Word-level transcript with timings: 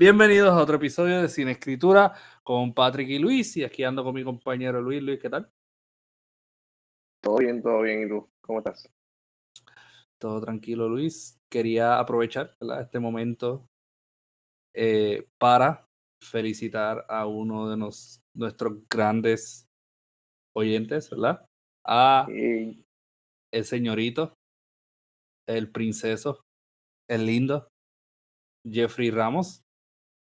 Bienvenidos 0.00 0.48
a 0.48 0.62
otro 0.62 0.76
episodio 0.76 1.20
de 1.20 1.28
Sin 1.28 1.48
Escritura 1.48 2.14
con 2.42 2.72
Patrick 2.72 3.10
y 3.10 3.18
Luis. 3.18 3.54
Y 3.58 3.64
aquí 3.64 3.84
ando 3.84 4.02
con 4.02 4.14
mi 4.14 4.24
compañero 4.24 4.80
Luis. 4.80 5.02
Luis, 5.02 5.20
¿qué 5.20 5.28
tal? 5.28 5.52
Todo 7.22 7.36
bien, 7.36 7.60
todo 7.60 7.82
bien. 7.82 8.06
¿Y 8.06 8.08
tú? 8.08 8.26
¿Cómo 8.40 8.60
estás? 8.60 8.90
Todo 10.18 10.40
tranquilo, 10.40 10.88
Luis. 10.88 11.38
Quería 11.50 11.98
aprovechar 11.98 12.56
este 12.80 12.98
momento 12.98 13.66
eh, 14.74 15.28
para 15.36 15.84
felicitar 16.22 17.04
a 17.06 17.26
uno 17.26 17.68
de 17.68 17.76
nos, 17.76 18.22
nuestros 18.34 18.78
grandes 18.88 19.66
oyentes, 20.56 21.10
¿verdad? 21.10 21.44
A 21.86 22.26
el 22.26 23.64
señorito, 23.66 24.32
el 25.46 25.70
princeso, 25.70 26.40
el 27.06 27.26
lindo, 27.26 27.68
Jeffrey 28.66 29.10
Ramos. 29.10 29.62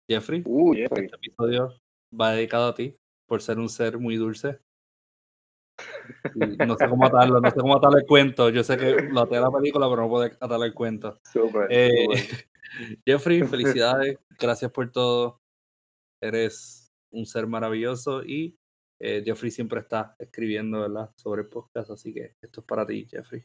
Jeffrey, 0.08 0.42
uh, 0.44 0.74
Jeffrey. 0.74 1.06
este 1.06 1.16
episodio 1.16 1.74
va 2.19 2.33
dedicado 2.33 2.69
a 2.69 2.74
ti 2.74 2.97
por 3.27 3.42
ser 3.42 3.58
un 3.58 3.69
ser 3.69 3.98
muy 3.98 4.16
dulce. 4.16 4.60
no 6.34 6.77
sé 6.77 6.88
cómo 6.88 7.06
atarlo, 7.06 7.41
no 7.41 7.50
sé 7.50 7.56
cómo 7.56 7.77
atarle 7.77 8.00
el 8.00 8.06
cuento. 8.06 8.50
Yo 8.50 8.62
sé 8.62 8.77
que 8.77 9.02
lo 9.02 9.20
até 9.20 9.41
la 9.41 9.50
película, 9.50 9.88
pero 9.88 10.02
no 10.02 10.08
puedo 10.08 10.25
atarle 10.25 10.66
el 10.66 10.75
cuento. 10.75 11.20
Eh, 11.70 12.06
Jeffrey, 13.06 13.42
felicidades, 13.42 14.19
gracias 14.38 14.70
por 14.70 14.91
todo. 14.92 15.41
Eres 16.20 16.92
un 17.10 17.27
ser 17.27 17.47
maravilloso 17.47 18.22
y 18.22 18.56
eh, 19.00 19.22
Jeffrey 19.25 19.50
siempre 19.50 19.80
está 19.80 20.14
escribiendo 20.19 20.80
¿verdad? 20.80 21.10
sobre 21.16 21.42
el 21.42 21.48
podcast, 21.48 21.91
así 21.91 22.12
que 22.12 22.36
esto 22.41 22.60
es 22.60 22.66
para 22.66 22.86
ti, 22.86 23.06
Jeffrey. 23.06 23.44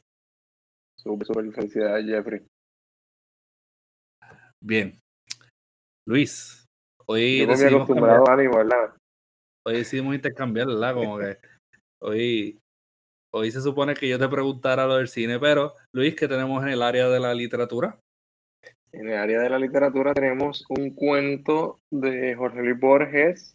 Súper, 0.96 1.28
súper 1.28 1.52
felicidades, 1.52 2.06
Jeffrey. 2.06 2.46
Bien. 4.62 5.00
Luis, 6.10 6.66
hoy 7.06 7.46
decidimos, 7.46 7.88
cambiar, 7.88 8.24
hoy 9.64 9.74
decidimos 9.76 10.16
intercambiar, 10.16 10.66
¿verdad? 10.66 10.96
Como 10.96 11.20
que 11.20 11.38
hoy, 12.02 12.60
hoy 13.32 13.52
se 13.52 13.62
supone 13.62 13.94
que 13.94 14.10
yo 14.10 14.18
te 14.18 14.28
preguntara 14.28 14.88
lo 14.88 14.96
del 14.96 15.08
cine, 15.08 15.38
pero 15.38 15.76
Luis, 15.94 16.16
¿qué 16.16 16.28
tenemos 16.28 16.64
en 16.64 16.70
el 16.70 16.82
área 16.82 17.08
de 17.10 17.20
la 17.20 17.36
literatura? 17.36 18.00
En 18.92 19.08
el 19.08 19.18
área 19.18 19.40
de 19.40 19.52
la 19.52 19.60
literatura 19.60 20.16
tenemos 20.16 20.66
un 20.70 20.96
cuento 20.96 21.78
de 21.92 22.34
Jorge 22.34 22.64
Luis 22.64 22.80
Borges, 22.80 23.54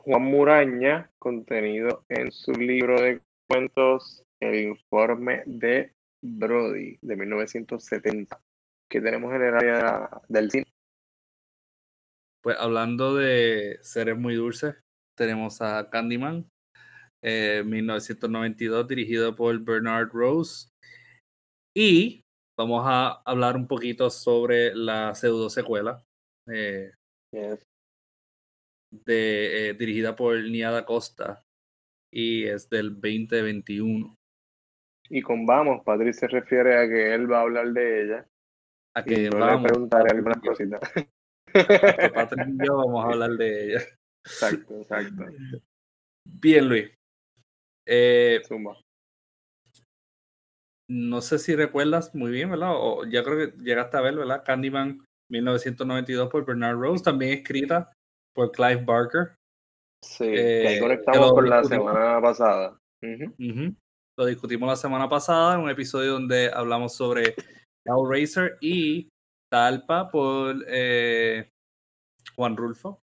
Juan 0.00 0.22
Muraña, 0.22 1.12
contenido 1.20 2.02
en 2.08 2.32
su 2.32 2.50
libro 2.54 3.00
de 3.00 3.20
cuentos 3.48 4.24
El 4.42 4.56
informe 4.56 5.44
de 5.46 5.92
Brody 6.24 6.98
de 7.00 7.16
1970 7.16 8.40
que 8.90 9.00
tenemos 9.00 9.32
en 9.32 9.42
el 9.42 9.54
área 9.54 10.10
del 10.28 10.50
cine. 10.50 10.66
Pues 12.42 12.56
hablando 12.58 13.14
de 13.14 13.78
seres 13.82 14.16
muy 14.16 14.34
dulces, 14.34 14.76
tenemos 15.16 15.60
a 15.60 15.90
Candyman, 15.90 16.48
eh, 17.22 17.62
1992, 17.64 18.88
dirigido 18.88 19.36
por 19.36 19.58
Bernard 19.60 20.10
Rose. 20.12 20.68
Y 21.76 22.22
vamos 22.58 22.84
a 22.86 23.22
hablar 23.24 23.56
un 23.56 23.66
poquito 23.66 24.10
sobre 24.10 24.74
la 24.74 25.14
pseudo 25.14 25.50
secuela. 25.50 26.02
Eh, 26.48 26.92
de, 27.32 27.58
eh, 29.70 29.74
dirigida 29.74 30.16
por 30.16 30.42
Niada 30.42 30.84
Costa 30.84 31.44
y 32.12 32.44
es 32.44 32.68
del 32.68 32.94
2021. 32.94 34.16
Y 35.08 35.22
con 35.22 35.46
vamos, 35.46 35.82
Patrick 35.84 36.14
se 36.14 36.28
refiere 36.28 36.76
a 36.76 36.88
que 36.88 37.14
él 37.14 37.30
va 37.30 37.38
a 37.38 37.42
hablar 37.42 37.72
de 37.72 38.02
ella 38.02 38.26
a 38.96 39.04
que 39.04 39.30
vamos 39.30 39.60
a 39.60 39.62
preguntar 39.62 40.10
algunas 40.10 40.40
cositas. 40.40 40.80
Patrick 42.14 42.48
y 42.48 42.66
yo 42.66 42.76
vamos 42.76 43.04
a 43.04 43.08
hablar 43.08 43.30
de 43.32 43.64
ella. 43.66 43.82
Exacto, 44.24 44.80
exacto. 44.80 45.24
Bien, 46.24 46.68
Luis. 46.68 46.90
Eh, 47.86 48.40
Suma. 48.46 48.76
No 50.88 51.20
sé 51.20 51.38
si 51.38 51.54
recuerdas 51.54 52.14
muy 52.14 52.30
bien, 52.30 52.50
¿verdad? 52.50 52.72
O 52.74 53.04
ya 53.04 53.22
creo 53.22 53.38
que 53.38 53.62
llegaste 53.62 53.96
a 53.96 54.00
ver, 54.00 54.16
¿verdad? 54.16 54.42
Candyman 54.44 55.04
1992 55.30 56.28
por 56.28 56.44
Bernard 56.44 56.76
Rose, 56.76 57.04
también 57.04 57.38
escrita 57.38 57.92
por 58.34 58.50
Clive 58.50 58.84
Barker. 58.84 59.34
Sí, 60.04 60.24
eh, 60.24 60.66
ahí 60.66 60.80
conectamos 60.80 61.32
con 61.32 61.48
la 61.48 61.62
semana 61.62 62.20
pasada. 62.20 62.78
Lo 64.18 64.26
discutimos 64.26 64.68
la 64.68 64.76
semana 64.76 65.08
pasada 65.08 65.54
en 65.54 65.60
un 65.60 65.70
episodio 65.70 66.12
donde 66.12 66.50
hablamos 66.52 66.94
sobre 66.94 67.34
Hellraiser 67.86 68.58
y 68.60 69.08
Talpa 69.50 70.08
por 70.08 70.64
eh, 70.68 71.50
Juan 72.36 72.56
Rulfo. 72.56 73.02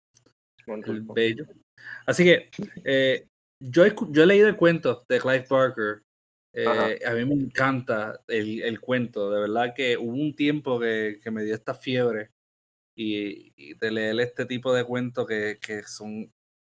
Juan 0.66 0.82
Rulfo. 0.84 1.14
El 1.16 1.36
bello. 1.36 1.46
Así 2.06 2.24
que 2.24 2.50
eh, 2.84 3.28
yo, 3.60 3.86
he, 3.86 3.94
yo 4.10 4.24
he 4.24 4.26
leído 4.26 4.48
el 4.48 4.56
cuento 4.56 5.06
de 5.10 5.20
Clive 5.20 5.46
Barker. 5.50 6.04
Eh, 6.54 7.00
a 7.06 7.12
mí 7.14 7.26
me 7.26 7.34
encanta 7.34 8.22
el, 8.28 8.62
el, 8.62 8.80
cuento. 8.80 9.30
De 9.30 9.42
verdad 9.42 9.74
que 9.76 9.98
hubo 9.98 10.14
un 10.14 10.36
tiempo 10.36 10.80
que, 10.80 11.20
que 11.22 11.32
me 11.32 11.44
dio 11.44 11.54
esta 11.54 11.74
fiebre 11.74 12.32
y, 12.96 13.52
y, 13.58 13.74
de 13.74 13.92
leer 13.92 14.20
este 14.22 14.46
tipo 14.46 14.74
de 14.74 14.86
cuentos 14.86 15.28
que, 15.28 15.58
que 15.60 15.84
son 15.84 16.32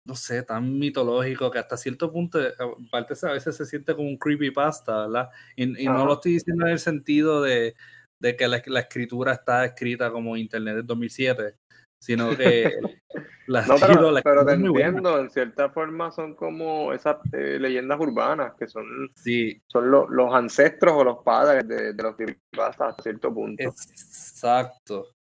no 0.07 0.15
sé, 0.15 0.45
tan 0.45 0.79
mitológico 0.79 1.51
que 1.51 1.59
hasta 1.59 1.77
cierto 1.77 2.13
punto, 2.13 2.39
aparte 2.87 3.15
a 3.27 3.33
veces 3.33 3.57
se 3.57 3.67
siente 3.67 3.93
como 3.95 4.09
un 4.09 4.17
creepypasta, 4.17 5.07
¿verdad? 5.09 5.31
Y, 5.57 5.83
y 5.83 5.87
no 5.87 6.07
lo 6.07 6.15
estoy 6.15 6.35
diciendo 6.35 6.65
en 6.65 6.73
el 6.73 6.79
sentido 6.79 7.43
de, 7.43 7.75
de 8.21 8.37
que 8.37 8.49
la, 8.49 8.63
la, 8.67 8.81
escritura 8.81 9.33
está 9.33 9.65
escrita 9.65 10.11
como 10.11 10.37
Internet 10.37 10.77
del 10.77 10.87
2007, 10.87 11.57
sino 12.01 12.37
que 12.37 12.73
la 13.47 13.67
no, 13.67 13.77
pero, 13.81 14.11
la 14.11 14.23
pero 14.23 14.45
te 14.45 14.53
entiendo, 14.53 15.21
en 15.21 15.31
cierta 15.31 15.71
forma 15.71 16.11
son 16.11 16.35
como 16.35 16.93
esas 16.93 17.17
eh, 17.33 17.59
leyendas 17.61 18.01
urbanas 18.01 18.55
que 18.59 18.67
son, 18.67 19.11
sí. 19.15 19.61
son 19.67 19.91
lo, 19.91 20.09
los 20.09 20.35
ancestros 20.35 20.95
o 20.95 21.05
los 21.05 21.19
padres 21.25 21.67
de, 21.69 21.93
de 21.93 22.03
los 22.03 22.17
creepypastas 22.17 22.91
hasta 22.91 23.03
cierto 23.03 23.33
punto. 23.33 23.63
Exacto. 23.63 25.13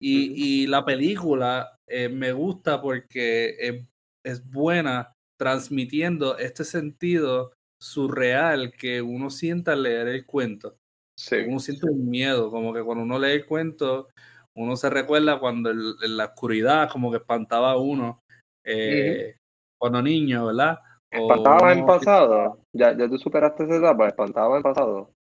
Y, 0.00 0.30
uh 0.30 0.32
-huh. 0.32 0.36
y 0.36 0.66
la 0.66 0.84
película 0.84 1.76
eh, 1.86 2.08
me 2.08 2.32
gusta 2.32 2.80
porque 2.82 3.56
es 3.58 3.84
es 4.24 4.48
buena 4.48 5.14
transmitiendo 5.38 6.38
este 6.38 6.64
sentido 6.64 7.52
surreal 7.80 8.72
que 8.72 9.02
uno 9.02 9.30
siente 9.30 9.72
al 9.72 9.82
leer 9.82 10.08
el 10.08 10.24
cuento. 10.24 10.76
Sí. 11.22 11.36
Uno 11.46 11.60
siente 11.60 11.86
un 11.86 12.10
miedo, 12.10 12.50
como 12.50 12.74
que 12.74 12.82
cuando 12.82 13.04
uno 13.04 13.18
lee 13.18 13.32
el 13.32 13.46
cuento, 13.46 14.08
uno 14.56 14.74
se 14.74 14.90
recuerda 14.90 15.38
cuando 15.38 15.70
el, 15.70 15.94
en 16.02 16.16
la 16.16 16.26
oscuridad 16.26 16.90
como 16.90 17.12
que 17.12 17.18
espantaba 17.18 17.72
a 17.72 17.76
uno 17.76 18.22
eh, 18.64 18.74
uh 18.74 19.30
-huh. 19.30 19.40
cuando 19.78 20.02
niño, 20.02 20.46
¿verdad? 20.46 20.78
¿Espantaba 21.10 21.68
o, 21.68 21.70
en 21.70 21.86
pasado? 21.86 22.58
¿Ya, 22.72 22.96
¿Ya 22.96 23.08
tú 23.08 23.18
superaste 23.18 23.64
esa 23.64 23.76
etapa? 23.76 24.08
¿Espantaba 24.08 24.56
en 24.56 24.62
pasado? 24.62 25.12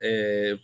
Eh, 0.00 0.56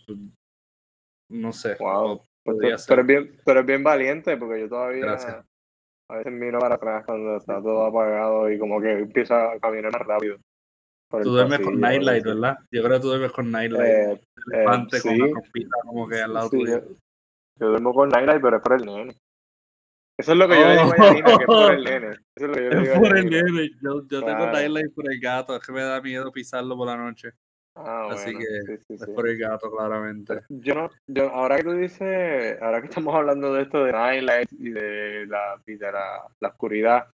no 1.29 1.51
sé. 1.51 1.75
Wow. 1.79 2.21
Pues 2.45 2.57
tú, 2.57 2.87
tú, 2.87 2.93
eres 2.93 3.05
bien, 3.05 3.41
tú 3.43 3.51
eres 3.51 3.65
bien 3.65 3.83
valiente 3.83 4.37
porque 4.37 4.61
yo 4.61 4.69
todavía 4.69 5.01
Gracias 5.01 5.45
a 6.09 6.15
veces 6.15 6.31
miro 6.31 6.59
para 6.59 6.75
atrás 6.75 7.05
cuando 7.05 7.35
está 7.35 7.61
todo 7.61 7.85
apagado 7.85 8.49
y 8.49 8.57
como 8.57 8.79
que 8.79 8.91
empieza 8.91 9.51
a 9.51 9.59
caminar 9.59 9.91
más 9.91 10.07
rápido. 10.07 10.37
Tú 11.09 11.31
duermes 11.31 11.59
con 11.59 11.79
Nightlight, 11.79 12.23
¿verdad? 12.23 12.57
Yo 12.71 12.83
creo 12.83 12.97
que 12.97 13.01
tú 13.01 13.07
duermes 13.07 13.31
con 13.31 13.51
Nightlight. 13.51 13.91
Eh, 13.91 14.21
elefante 14.51 14.97
eh, 14.97 15.01
con 15.01 15.11
sí. 15.11 15.17
la 15.17 15.27
trompita 15.27 15.77
como 15.83 16.07
que 16.07 16.21
al 16.21 16.33
lado 16.33 16.49
sí, 16.49 16.57
tuyo. 16.57 16.79
Yo, 16.79 16.95
yo, 17.59 17.67
duermo 17.69 17.93
con 17.93 18.09
Nightlight, 18.09 18.41
pero 18.41 18.57
es 18.57 18.63
por 18.63 18.73
el 18.73 18.85
nene. 18.85 19.17
Eso 20.17 20.31
es 20.31 20.37
lo 20.37 20.47
que 20.47 20.55
yo 20.55 20.61
oh. 20.61 20.67
le 20.67 20.73
digo 20.73 20.93
a 20.93 20.97
Yanina, 20.97 21.25
que 21.25 21.31
es 21.31 21.45
por 21.45 21.73
el 21.73 21.83
nene. 21.83 22.07
Eso 22.35 22.45
es 22.45 22.47
lo 22.47 22.53
que 22.53 22.63
yo 22.63 22.69
le 22.69 22.79
digo 22.81 22.93
es 22.93 22.99
por 22.99 23.17
el 23.17 23.29
nene. 23.29 23.69
Yo, 23.81 24.01
yo 24.01 24.07
claro. 24.07 24.25
tengo 24.25 24.51
Nightlight 24.51 24.93
por 24.93 25.11
el 25.11 25.19
gato. 25.19 25.55
Es 25.55 25.65
que 25.65 25.71
me 25.71 25.81
da 25.81 26.01
miedo 26.01 26.31
pisarlo 26.31 26.75
por 26.75 26.87
la 26.87 26.97
noche. 26.97 27.29
Ah, 27.75 28.07
Así 28.11 28.33
bueno, 28.33 28.39
que 28.39 28.45
sí, 28.45 28.83
sí, 28.87 28.93
es 28.95 29.01
sí. 29.01 29.11
por 29.11 29.29
el 29.29 29.37
gato, 29.37 29.71
claramente. 29.71 30.41
Yo 30.49 30.73
no, 30.73 30.89
yo, 31.05 31.29
ahora 31.29 31.57
que 31.57 31.63
tú 31.63 31.73
dices, 31.73 32.59
ahora 32.59 32.81
que 32.81 32.87
estamos 32.87 33.13
hablando 33.13 33.53
de 33.53 33.61
esto 33.61 33.83
de 33.83 33.91
Nightlight 33.91 34.51
y 34.53 34.71
de 34.71 35.27
la, 35.27 35.61
y 35.67 35.75
de 35.75 35.91
la, 35.91 36.23
la 36.39 36.47
oscuridad, 36.47 37.07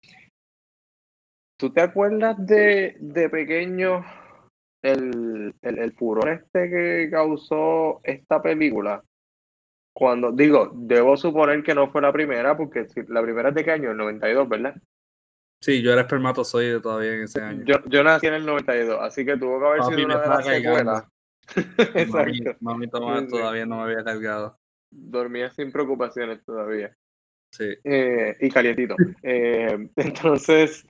¿tú 1.60 1.70
te 1.70 1.82
acuerdas 1.82 2.36
de, 2.38 2.96
de 2.98 3.28
pequeño 3.28 4.04
el, 4.82 5.54
el, 5.60 5.78
el 5.78 5.92
furor 5.92 6.30
este 6.30 6.70
que 6.70 7.08
causó 7.10 8.00
esta 8.02 8.42
película? 8.42 9.04
Cuando, 9.92 10.32
digo, 10.32 10.70
debo 10.72 11.16
suponer 11.16 11.62
que 11.62 11.74
no 11.74 11.90
fue 11.90 12.00
la 12.00 12.12
primera, 12.12 12.56
porque 12.56 12.86
la 13.08 13.22
primera 13.22 13.50
es 13.50 13.54
de 13.54 13.64
qué 13.64 13.72
año, 13.72 13.90
el 13.90 13.96
92, 13.98 14.48
¿verdad? 14.48 14.74
Sí, 15.62 15.82
yo 15.82 15.92
era 15.92 16.02
espermatozoide 16.02 16.80
todavía 16.80 17.12
en 17.12 17.22
ese 17.24 17.42
año. 17.42 17.64
Yo, 17.66 17.74
yo 17.86 18.02
nací 18.02 18.26
en 18.26 18.34
el 18.34 18.46
92, 18.46 18.98
así 19.02 19.26
que 19.26 19.36
tuvo 19.36 19.60
que 19.60 19.66
haber 19.66 19.80
Papi 19.80 19.94
sido 19.94 20.06
una 20.06 20.20
de 20.20 20.28
las 20.28 20.46
secuelas. 20.46 21.04
Exacto. 21.94 22.56
Mami, 22.60 22.86
mami 22.86 22.88
Tomás 22.88 23.28
todavía 23.28 23.66
no 23.66 23.76
me 23.76 23.82
había 23.82 24.02
cargado. 24.02 24.56
Dormía 24.90 25.50
sin 25.50 25.70
preocupaciones 25.70 26.42
todavía. 26.44 26.96
Sí. 27.52 27.74
Eh, 27.84 28.36
y 28.40 28.48
calientito. 28.50 28.94
eh, 29.22 29.88
entonces, 29.96 30.86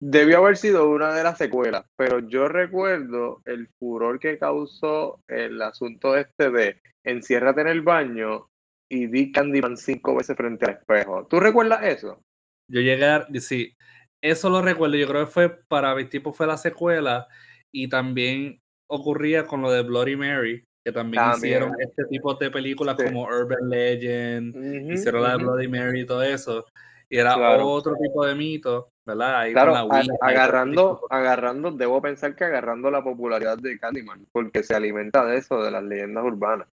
debió 0.00 0.38
haber 0.38 0.56
sido 0.56 0.88
una 0.88 1.12
de 1.12 1.24
las 1.24 1.38
secuelas, 1.38 1.84
pero 1.96 2.20
yo 2.20 2.48
recuerdo 2.48 3.42
el 3.44 3.68
furor 3.78 4.18
que 4.18 4.38
causó 4.38 5.20
el 5.28 5.60
asunto 5.62 6.16
este 6.16 6.50
de 6.50 6.80
enciérrate 7.04 7.62
en 7.62 7.68
el 7.68 7.82
baño 7.82 8.48
y 8.90 9.06
di 9.06 9.32
Candyman 9.32 9.76
cinco 9.76 10.16
veces 10.16 10.36
frente 10.36 10.66
al 10.66 10.72
espejo. 10.72 11.26
¿Tú 11.26 11.40
recuerdas 11.40 11.84
eso? 11.84 12.22
Yo 12.70 12.80
llegué 12.80 13.06
a, 13.06 13.26
sí, 13.40 13.74
eso 14.22 14.50
lo 14.50 14.62
recuerdo, 14.62 14.96
yo 14.96 15.08
creo 15.08 15.24
que 15.26 15.32
fue 15.32 15.48
para 15.68 15.94
mi 15.94 16.04
tipo 16.04 16.32
fue 16.32 16.46
la 16.46 16.56
secuela 16.56 17.26
y 17.72 17.88
también 17.88 18.60
ocurría 18.90 19.46
con 19.46 19.62
lo 19.62 19.70
de 19.70 19.82
Bloody 19.82 20.16
Mary, 20.16 20.64
que 20.84 20.92
también, 20.92 21.22
hicieron 21.36 21.72
este 21.80 22.04
tipo 22.06 22.34
de 22.34 22.50
películas 22.50 22.96
como 22.96 23.24
Urban 23.24 23.68
Legend, 23.68 24.92
hicieron 24.92 25.22
la 25.22 25.36
de 25.36 25.44
Bloody 25.44 25.68
Mary 25.68 26.00
y 26.02 26.06
todo 26.06 26.22
eso. 26.22 26.64
Y 27.10 27.16
era 27.16 27.36
otro 27.64 27.94
tipo 27.96 28.24
de 28.26 28.34
mito, 28.34 28.90
¿verdad? 29.08 29.40
Ahí 29.40 29.52
claro, 29.52 29.74
agarrando, 30.20 31.00
agarrando, 31.08 31.70
debo 31.72 32.02
pensar 32.02 32.36
que 32.36 32.44
agarrando 32.44 32.90
la 32.90 33.02
popularidad 33.02 33.56
de 33.56 33.78
Candyman, 33.78 34.26
porque 34.30 34.62
se 34.62 34.74
alimenta 34.74 35.24
de 35.24 35.38
eso, 35.38 35.62
de 35.62 35.70
las 35.70 35.82
leyendas 35.82 36.24
urbanas. 36.24 36.68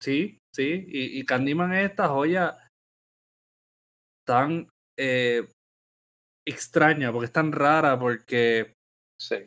Sí, 0.00 0.38
sí, 0.54 0.86
y, 0.88 1.20
y, 1.20 1.24
Candyman 1.26 1.74
es 1.74 1.90
esta 1.90 2.08
joya 2.08 2.56
tan 4.26 4.68
eh, 4.98 5.46
extraña, 6.46 7.12
porque 7.12 7.26
es 7.26 7.32
tan 7.32 7.52
rara, 7.52 7.98
porque 7.98 8.74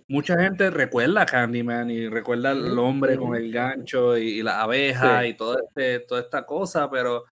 mucha 0.07 0.39
gente 0.39 0.69
recuerda 0.69 1.24
a 1.24 1.25
Candyman 1.25 1.89
y 1.89 2.07
recuerda 2.07 2.51
al 2.51 2.77
hombre 2.77 3.18
con 3.18 3.36
el 3.36 3.51
gancho 3.51 4.15
y, 4.18 4.44
la 4.44 4.62
abeja 4.62 5.25
y 5.25 5.33
todo 5.33 5.57
este, 5.59 6.01
toda 6.01 6.21
esta 6.21 6.45
cosa, 6.45 6.91
pero 6.91 7.25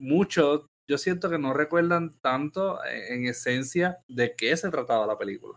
muchos 0.00 0.66
yo 0.90 0.98
siento 0.98 1.30
que 1.30 1.38
no 1.38 1.54
recuerdan 1.54 2.10
tanto 2.20 2.84
eh, 2.84 3.14
en 3.14 3.26
esencia 3.26 3.98
de 4.08 4.34
qué 4.36 4.56
se 4.56 4.70
trataba 4.70 5.06
la 5.06 5.16
película. 5.16 5.56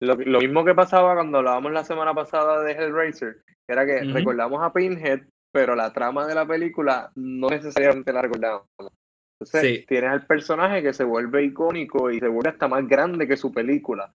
Lo, 0.00 0.16
mismo 0.16 0.62
que 0.62 0.74
pasaba 0.74 1.14
cuando 1.14 1.38
hablábamos 1.38 1.72
la 1.72 1.84
semana 1.84 2.14
pasada 2.14 2.62
de 2.62 2.72
Hellraiser, 2.72 3.42
era 3.66 3.86
que 3.86 4.04
recordamos 4.04 4.62
a 4.62 4.72
Pinhead, 4.72 5.22
pero 5.52 5.74
la 5.74 5.90
trama 5.92 6.26
de 6.26 6.34
la 6.34 6.46
película 6.46 7.10
no 7.16 7.48
necesariamente 7.48 8.12
la 8.12 8.20
recordamos. 8.20 8.66
Entonces, 9.40 9.86
tienes 9.86 10.10
al 10.10 10.26
personaje 10.26 10.82
que 10.82 10.92
se 10.92 11.04
vuelve 11.04 11.44
icónico 11.44 12.10
y 12.10 12.18
se 12.18 12.28
vuelve 12.28 12.50
hasta 12.50 12.68
más 12.68 12.86
grande 12.86 13.26
que 13.26 13.38
su 13.38 13.50
película. 13.50 14.12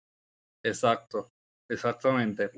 Exacto, 0.65 1.29
exactamente. 1.69 2.49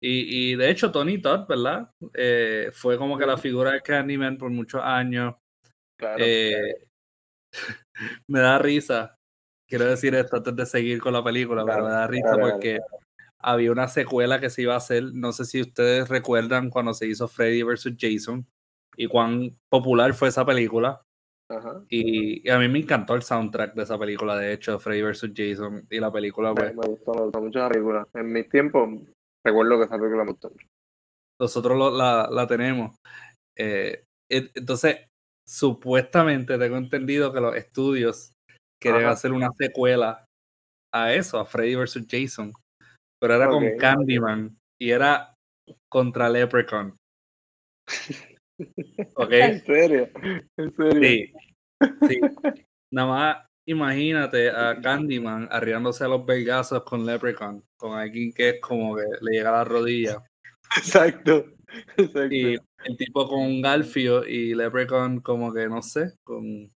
Y, 0.00 0.52
y 0.52 0.56
de 0.56 0.70
hecho, 0.70 0.90
Tony 0.90 1.20
Todd, 1.20 1.46
¿verdad? 1.46 1.90
Eh, 2.14 2.70
fue 2.72 2.96
como 2.96 3.18
que 3.18 3.26
la 3.26 3.36
figura 3.36 3.72
de 3.72 3.82
Candyman 3.82 4.38
por 4.38 4.50
muchos 4.50 4.80
años. 4.82 5.34
Claro. 5.98 6.24
Eh, 6.24 6.87
me 8.28 8.40
da 8.40 8.58
risa. 8.58 9.14
Quiero 9.68 9.84
decir 9.84 10.14
esto 10.14 10.36
antes 10.36 10.56
de 10.56 10.66
seguir 10.66 11.00
con 11.00 11.12
la 11.12 11.22
película, 11.22 11.64
pero 11.64 11.84
me 11.84 11.90
da 11.90 12.06
risa 12.06 12.36
porque 12.40 12.78
había 13.38 13.70
una 13.70 13.88
secuela 13.88 14.40
que 14.40 14.50
se 14.50 14.62
iba 14.62 14.74
a 14.74 14.78
hacer. 14.78 15.04
No 15.12 15.32
sé 15.32 15.44
si 15.44 15.60
ustedes 15.60 16.08
recuerdan 16.08 16.70
cuando 16.70 16.94
se 16.94 17.06
hizo 17.06 17.28
Freddy 17.28 17.62
vs. 17.62 17.94
Jason 17.98 18.46
y 18.96 19.06
cuán 19.06 19.56
popular 19.70 20.14
fue 20.14 20.28
esa 20.28 20.44
película. 20.44 21.02
Y, 21.88 22.48
a 22.50 22.58
mí 22.58 22.68
me 22.68 22.80
encantó 22.80 23.14
el 23.14 23.22
soundtrack 23.22 23.74
de 23.74 23.82
esa 23.82 23.98
película, 23.98 24.36
de 24.36 24.52
hecho, 24.52 24.78
Freddy 24.78 25.02
vs. 25.02 25.32
Jason. 25.34 25.86
Y 25.90 25.98
la 25.98 26.12
película, 26.12 26.54
pues. 26.54 26.74
Me, 26.74 26.86
gustó, 26.86 27.40
mucho 27.40 27.58
la 27.60 27.68
película. 27.68 28.08
En 28.14 28.32
mi 28.32 28.44
tiempo, 28.44 28.86
recuerdo 29.44 29.78
que 29.78 29.84
esa 29.84 29.96
película 29.98 30.24
me 30.24 30.30
gustó 30.32 30.52
Nosotros 31.40 31.94
la, 31.94 32.28
la, 32.30 32.46
tenemos. 32.46 32.96
Eh, 33.56 34.04
entonces, 34.28 35.07
supuestamente 35.48 36.58
tengo 36.58 36.76
entendido 36.76 37.32
que 37.32 37.40
los 37.40 37.56
estudios 37.56 38.32
quieren 38.80 39.06
hacer 39.06 39.32
una 39.32 39.50
secuela 39.52 40.24
a 40.94 41.14
eso, 41.14 41.38
a 41.38 41.46
Freddy 41.46 41.74
vs. 41.74 42.06
Jason. 42.08 42.52
Pero 43.20 43.34
era 43.34 43.48
con 43.48 43.64
Candyman 43.78 44.56
y 44.80 44.90
era 44.90 45.34
contra 45.90 46.28
Leprechaun. 46.28 46.96
¿En 48.60 49.64
serio? 49.64 50.10
¿En 50.58 50.74
serio? 50.76 51.00
Sí. 51.00 51.32
sí. 52.08 52.20
Nada 52.92 53.08
más 53.08 53.46
imagínate 53.68 54.50
a 54.50 54.80
Candyman 54.80 55.48
arriándose 55.50 56.04
a 56.04 56.08
los 56.08 56.24
belgazos 56.24 56.82
con 56.84 57.04
Leprechaun, 57.04 57.62
con 57.78 57.98
alguien 57.98 58.32
que 58.32 58.50
es 58.50 58.60
como 58.60 58.96
que 58.96 59.04
le 59.20 59.32
llega 59.32 59.50
a 59.50 59.58
la 59.58 59.64
rodilla. 59.64 60.24
Exacto. 60.76 61.46
Exacto. 61.96 62.34
Y 62.34 62.58
el 62.84 62.96
tipo 62.96 63.28
con 63.28 63.40
un 63.40 63.62
Galfio 63.62 64.24
y 64.26 64.54
Leprechaun 64.54 65.20
como 65.20 65.52
que 65.52 65.68
no 65.68 65.82
sé, 65.82 66.12
con 66.22 66.72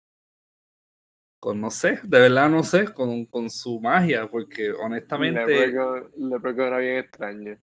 con 1.38 1.60
no 1.60 1.70
sé, 1.70 1.99
de 2.04 2.20
verdad 2.20 2.49
no 2.49 2.62
sé, 2.62 2.93
con, 2.93 3.26
con 3.26 3.50
su 3.50 3.81
magia, 3.81 4.28
porque 4.31 4.70
honestamente 4.70 5.44
Leprechaun, 5.44 6.69
era 6.69 6.78
bien 6.78 6.99
extraño. 6.99 7.58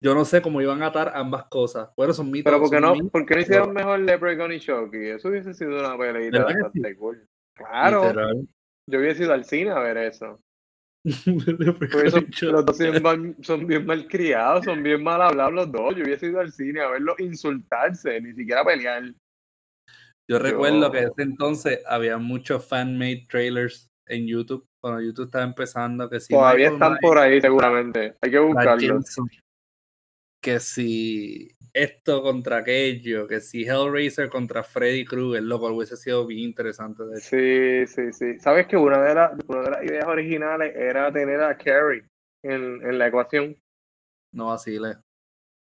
Yo 0.00 0.14
no 0.14 0.24
sé 0.24 0.42
cómo 0.42 0.60
iban 0.60 0.82
a 0.82 0.86
atar 0.86 1.12
ambas 1.14 1.44
cosas. 1.46 1.90
Bueno, 1.96 2.12
son 2.12 2.30
mitos. 2.30 2.50
Pero 2.50 2.62
porque 2.62 2.80
no, 2.80 2.94
¿por 3.10 3.24
qué 3.24 3.34
no 3.36 3.40
hicieron 3.40 3.72
mejor 3.72 4.00
Leprechaun 4.00 4.52
y 4.52 4.58
Shocky? 4.58 5.08
Eso 5.08 5.28
hubiese 5.28 5.54
sido 5.54 5.80
una 5.80 5.96
peleita 5.96 6.44
bastante 6.44 6.96
cool. 6.96 7.26
Claro. 7.54 8.12
Yo 8.86 8.98
hubiese 8.98 9.22
ido 9.22 9.32
al 9.32 9.44
cine 9.44 9.70
a 9.70 9.78
ver 9.78 9.96
eso. 9.96 10.40
Los 11.04 12.64
dos 12.64 12.78
son, 13.42 13.66
bien 13.66 13.84
mal 13.84 14.08
criados, 14.08 14.64
son 14.64 14.82
bien 14.82 15.02
mal 15.02 15.20
hablados 15.20 15.52
los 15.52 15.72
dos. 15.72 15.94
Yo 15.96 16.04
hubiese 16.04 16.26
ido 16.26 16.40
al 16.40 16.50
cine 16.50 16.80
a 16.80 16.88
verlos 16.88 17.20
insultarse, 17.20 18.20
ni 18.20 18.32
siquiera 18.32 18.64
pelear. 18.64 19.12
Yo 20.30 20.38
recuerdo 20.38 20.90
que 20.90 21.00
en 21.00 21.08
ese 21.08 21.22
entonces 21.22 21.80
había 21.86 22.16
muchos 22.16 22.66
fan-made 22.66 23.26
trailers 23.28 23.90
en 24.06 24.26
YouTube, 24.26 24.66
cuando 24.80 25.02
YouTube 25.02 25.26
estaba 25.26 25.44
empezando. 25.44 26.08
que 26.08 26.20
si 26.20 26.32
Todavía 26.32 26.68
están 26.68 26.96
por 27.02 27.18
ahí 27.18 27.40
seguramente, 27.40 28.14
hay 28.22 28.30
que 28.30 28.38
buscarlos. 28.38 29.16
Que 30.44 30.60
si 30.60 31.48
esto 31.72 32.22
contra 32.22 32.58
aquello, 32.58 33.26
que 33.26 33.40
si 33.40 33.62
Hellraiser 33.62 34.28
contra 34.28 34.62
Freddy 34.62 35.06
Krueger, 35.06 35.42
lo 35.42 35.58
cual 35.58 35.72
hubiese 35.72 35.96
sido 35.96 36.26
bien 36.26 36.40
interesante. 36.40 37.02
De 37.04 37.16
Sí, 37.18 37.86
sí, 37.86 38.12
sí. 38.12 38.38
Sabes 38.40 38.66
que 38.66 38.76
una 38.76 39.02
de, 39.02 39.14
las, 39.14 39.38
de 39.38 39.70
las 39.70 39.82
ideas 39.82 40.04
originales 40.04 40.76
era 40.76 41.10
tener 41.10 41.40
a 41.40 41.56
Carrie 41.56 42.04
en, 42.42 42.82
en 42.84 42.98
la 42.98 43.06
ecuación. 43.06 43.56
No 44.34 44.48
vacile. 44.48 44.98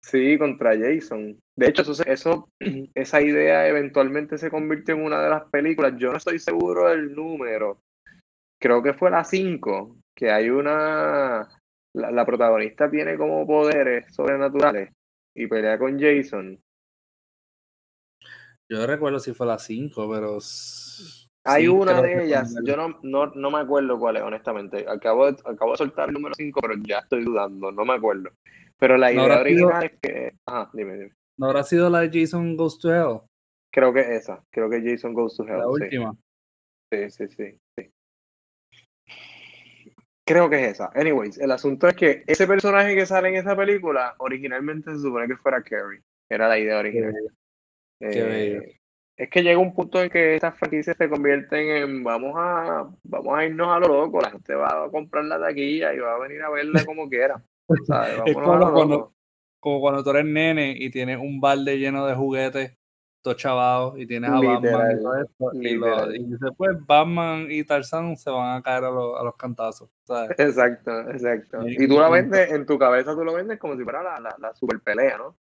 Sí, 0.02 0.38
contra 0.38 0.78
Jason. 0.78 1.38
De 1.56 1.68
hecho, 1.68 1.82
eso, 1.82 2.02
eso, 2.06 2.48
esa 2.94 3.20
idea 3.20 3.68
eventualmente 3.68 4.38
se 4.38 4.50
convirtió 4.50 4.94
en 4.94 5.04
una 5.04 5.22
de 5.22 5.28
las 5.28 5.44
películas. 5.50 5.92
Yo 5.98 6.10
no 6.10 6.16
estoy 6.16 6.38
seguro 6.38 6.88
del 6.88 7.14
número. 7.14 7.82
Creo 8.58 8.82
que 8.82 8.94
fue 8.94 9.10
la 9.10 9.24
5, 9.24 9.96
que 10.16 10.30
hay 10.30 10.48
una... 10.48 11.59
la 11.94 12.24
protagonista 12.24 12.90
tiene 12.90 13.16
como 13.16 13.46
poderes 13.46 14.14
sobrenaturales 14.14 14.92
y 15.34 15.46
pelea 15.46 15.78
con 15.78 15.98
Jason. 15.98 16.60
Yo 18.70 18.78
no 18.78 18.86
recuerdo 18.86 19.18
si 19.18 19.34
fue 19.34 19.46
la 19.46 19.58
5, 19.58 20.08
pero. 20.10 20.38
Hay 21.44 21.66
una 21.66 22.00
de 22.02 22.24
ellas, 22.24 22.54
yo 22.64 22.76
no, 22.76 23.00
no, 23.02 23.26
no, 23.26 23.50
me 23.50 23.58
acuerdo 23.58 23.98
cuál 23.98 24.18
es, 24.18 24.22
honestamente. 24.22 24.84
Acabo 24.88 25.26
de, 25.26 25.38
acabo 25.44 25.72
de 25.72 25.78
soltar 25.78 26.08
el 26.08 26.14
número 26.14 26.34
5, 26.36 26.60
pero 26.60 26.74
ya 26.82 26.98
estoy 26.98 27.24
dudando, 27.24 27.72
no 27.72 27.84
me 27.84 27.94
acuerdo. 27.94 28.30
Pero 28.78 28.96
la 28.96 29.12
idea 29.12 29.40
original 29.40 29.84
es 29.84 29.98
que. 30.00 30.34
Ajá, 30.46 30.70
dime, 30.72 30.94
dime. 30.94 31.12
¿No 31.36 31.46
habrá 31.46 31.64
sido 31.64 31.90
la 31.90 32.00
de 32.00 32.20
Jason 32.20 32.56
Goes 32.56 32.78
to 32.78 32.94
Hell? 32.94 33.20
Creo 33.72 33.92
que 33.92 34.00
esa, 34.14 34.44
creo 34.50 34.70
que 34.70 34.82
Jason 34.82 35.14
Goes 35.14 35.36
to 35.36 35.44
Hell. 35.44 35.58
La 35.58 35.68
última. 35.68 36.14
Sí, 36.92 37.10
sí, 37.10 37.28
sí. 37.28 37.58
Creo 40.30 40.48
que 40.48 40.64
es 40.64 40.70
esa. 40.74 40.92
Anyways, 40.94 41.38
el 41.38 41.50
asunto 41.50 41.88
es 41.88 41.94
que 41.94 42.22
ese 42.24 42.46
personaje 42.46 42.94
que 42.94 43.04
sale 43.04 43.30
en 43.30 43.34
esa 43.34 43.56
película 43.56 44.14
originalmente 44.18 44.92
se 44.92 45.00
supone 45.00 45.26
que 45.26 45.36
fuera 45.36 45.60
Carrie. 45.60 46.02
Era 46.28 46.46
la 46.46 46.56
idea 46.56 46.78
original. 46.78 47.12
Eh, 47.98 48.78
es 49.16 49.28
que 49.28 49.42
llega 49.42 49.58
un 49.58 49.74
punto 49.74 50.00
en 50.00 50.08
que 50.08 50.36
estas 50.36 50.56
franquicias 50.56 50.96
se 50.96 51.08
convierten 51.08 51.68
en 51.68 52.04
vamos 52.04 52.34
a 52.36 52.88
vamos 53.02 53.36
a 53.36 53.44
irnos 53.44 53.68
a 53.70 53.80
lo 53.80 53.88
loco, 53.88 54.20
la 54.20 54.30
gente 54.30 54.54
va 54.54 54.84
a 54.84 54.88
comprar 54.88 55.24
la 55.24 55.40
taquilla 55.40 55.92
y 55.92 55.98
va 55.98 56.14
a 56.14 56.20
venir 56.20 56.40
a 56.42 56.50
verla 56.50 56.84
como 56.84 57.08
quiera. 57.08 57.42
es 58.24 58.34
como 58.34 58.72
cuando, 58.72 59.12
como 59.58 59.80
cuando 59.80 60.04
tú 60.04 60.10
eres 60.10 60.26
nene 60.26 60.76
y 60.78 60.90
tienes 60.90 61.18
un 61.18 61.40
balde 61.40 61.76
lleno 61.76 62.06
de 62.06 62.14
juguetes 62.14 62.78
todo 63.22 63.34
chavado 63.34 63.98
y 63.98 64.06
tienes 64.06 64.30
a 64.30 64.40
Batman 64.40 64.98
y 64.98 65.02
todo 65.02 65.16
esto. 65.16 65.50
Y, 65.54 66.36
después 66.38 66.70
Batman 66.86 67.46
y 67.50 67.64
Tarzan 67.64 68.16
se 68.16 68.30
van 68.30 68.58
a 68.58 68.62
caer 68.62 68.84
a, 68.84 68.88
a 68.88 69.24
los 69.24 69.36
cantazos. 69.36 69.90
Exacto, 70.38 71.00
exacto. 71.10 71.68
Y, 71.68 71.86
tú 71.86 71.98
la 71.98 72.08
vendes, 72.08 72.50
en 72.50 72.66
tu 72.66 72.78
cabeza 72.78 73.14
tú 73.14 73.24
lo 73.24 73.34
vendes 73.34 73.58
como 73.58 73.76
si 73.76 73.84
fuera 73.84 74.02
la, 74.02 74.20
la, 74.20 74.36
la 74.38 74.54
super 74.54 74.80
pelea, 74.80 75.18
¿no? 75.18 75.36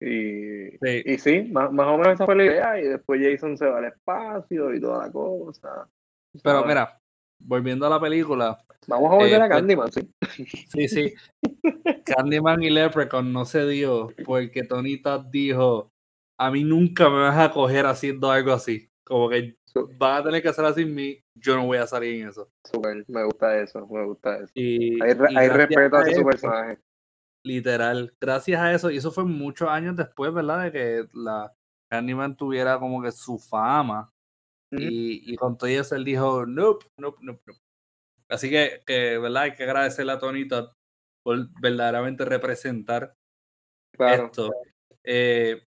Y 0.00 0.70
sí, 0.80 1.02
y 1.04 1.18
sí 1.18 1.42
más, 1.50 1.72
más, 1.72 1.88
o 1.88 1.98
menos 1.98 2.14
esa 2.14 2.24
fue 2.24 2.36
la 2.36 2.44
idea. 2.44 2.80
Y 2.80 2.84
después 2.84 3.20
Jason 3.22 3.56
se 3.56 3.66
va 3.66 3.78
al 3.78 3.86
espacio 3.86 4.72
y 4.74 4.80
toda 4.80 5.06
la 5.06 5.12
cosa. 5.12 5.88
Pero 6.42 6.64
mira, 6.64 7.00
volviendo 7.38 7.86
a 7.86 7.90
la 7.90 8.00
película. 8.00 8.58
Vamos 8.86 9.12
a 9.12 9.16
volver 9.16 9.42
a 9.42 9.46
eh, 9.46 9.48
pues 9.48 9.60
Candyman, 9.60 9.92
sí. 9.92 10.14
Sí, 10.68 10.88
sí. 10.88 11.14
Candyman 12.06 12.62
y 12.62 12.70
Leprechaun 12.70 13.32
no 13.32 13.44
se 13.44 13.66
dio 13.66 14.08
porque 14.24 14.62
Tony 14.62 15.02
Todd 15.02 15.26
dijo 15.26 15.92
a 16.38 16.50
mí 16.50 16.64
nunca 16.64 17.10
me 17.10 17.18
vas 17.18 17.38
a 17.38 17.50
coger 17.50 17.86
haciendo 17.86 18.30
algo 18.30 18.52
así. 18.52 18.90
Como 19.04 19.28
que 19.28 19.56
van 19.96 20.20
a 20.20 20.24
tener 20.24 20.42
que 20.42 20.48
hacer 20.48 20.64
así 20.64 20.84
mí, 20.84 21.18
yo 21.34 21.56
no 21.56 21.66
voy 21.66 21.78
a 21.78 21.86
salir 21.86 22.22
en 22.22 22.28
eso. 22.28 22.50
Super, 22.64 23.04
me 23.08 23.24
gusta 23.24 23.60
eso, 23.60 23.86
me 23.86 24.04
gusta 24.04 24.38
eso. 24.38 24.52
Y, 24.54 25.02
hay, 25.02 25.48
respeto 25.48 25.96
a 25.96 26.04
su 26.04 26.24
personaje. 26.24 26.78
Literal, 27.44 28.14
gracias 28.20 28.60
a 28.60 28.72
eso, 28.72 28.90
y 28.90 28.98
eso 28.98 29.10
fue 29.10 29.24
muchos 29.24 29.68
años 29.68 29.96
después, 29.96 30.32
¿verdad? 30.32 30.64
De 30.64 30.72
que 30.72 31.08
la, 31.14 31.52
Candyman 31.90 32.36
tuviera 32.36 32.78
como 32.78 33.02
que 33.02 33.12
su 33.12 33.38
fama. 33.38 34.12
y, 34.70 35.32
y, 35.32 35.36
con 35.36 35.56
todo 35.56 35.70
eso 35.70 35.96
él 35.96 36.04
dijo, 36.04 36.44
nope, 36.44 36.86
nope, 36.98 37.18
nope, 37.22 37.42
nope. 37.46 37.60
Así 38.28 38.50
que, 38.50 38.82
que, 38.86 39.18
¿verdad? 39.18 39.44
Hay 39.44 39.54
que 39.54 39.64
agradecerle 39.64 40.12
a 40.12 40.18
Tony 40.18 40.46
por 41.22 41.48
verdaderamente 41.60 42.24
representar 42.24 43.14
esto. 43.98 44.52
Eh, 45.02 45.67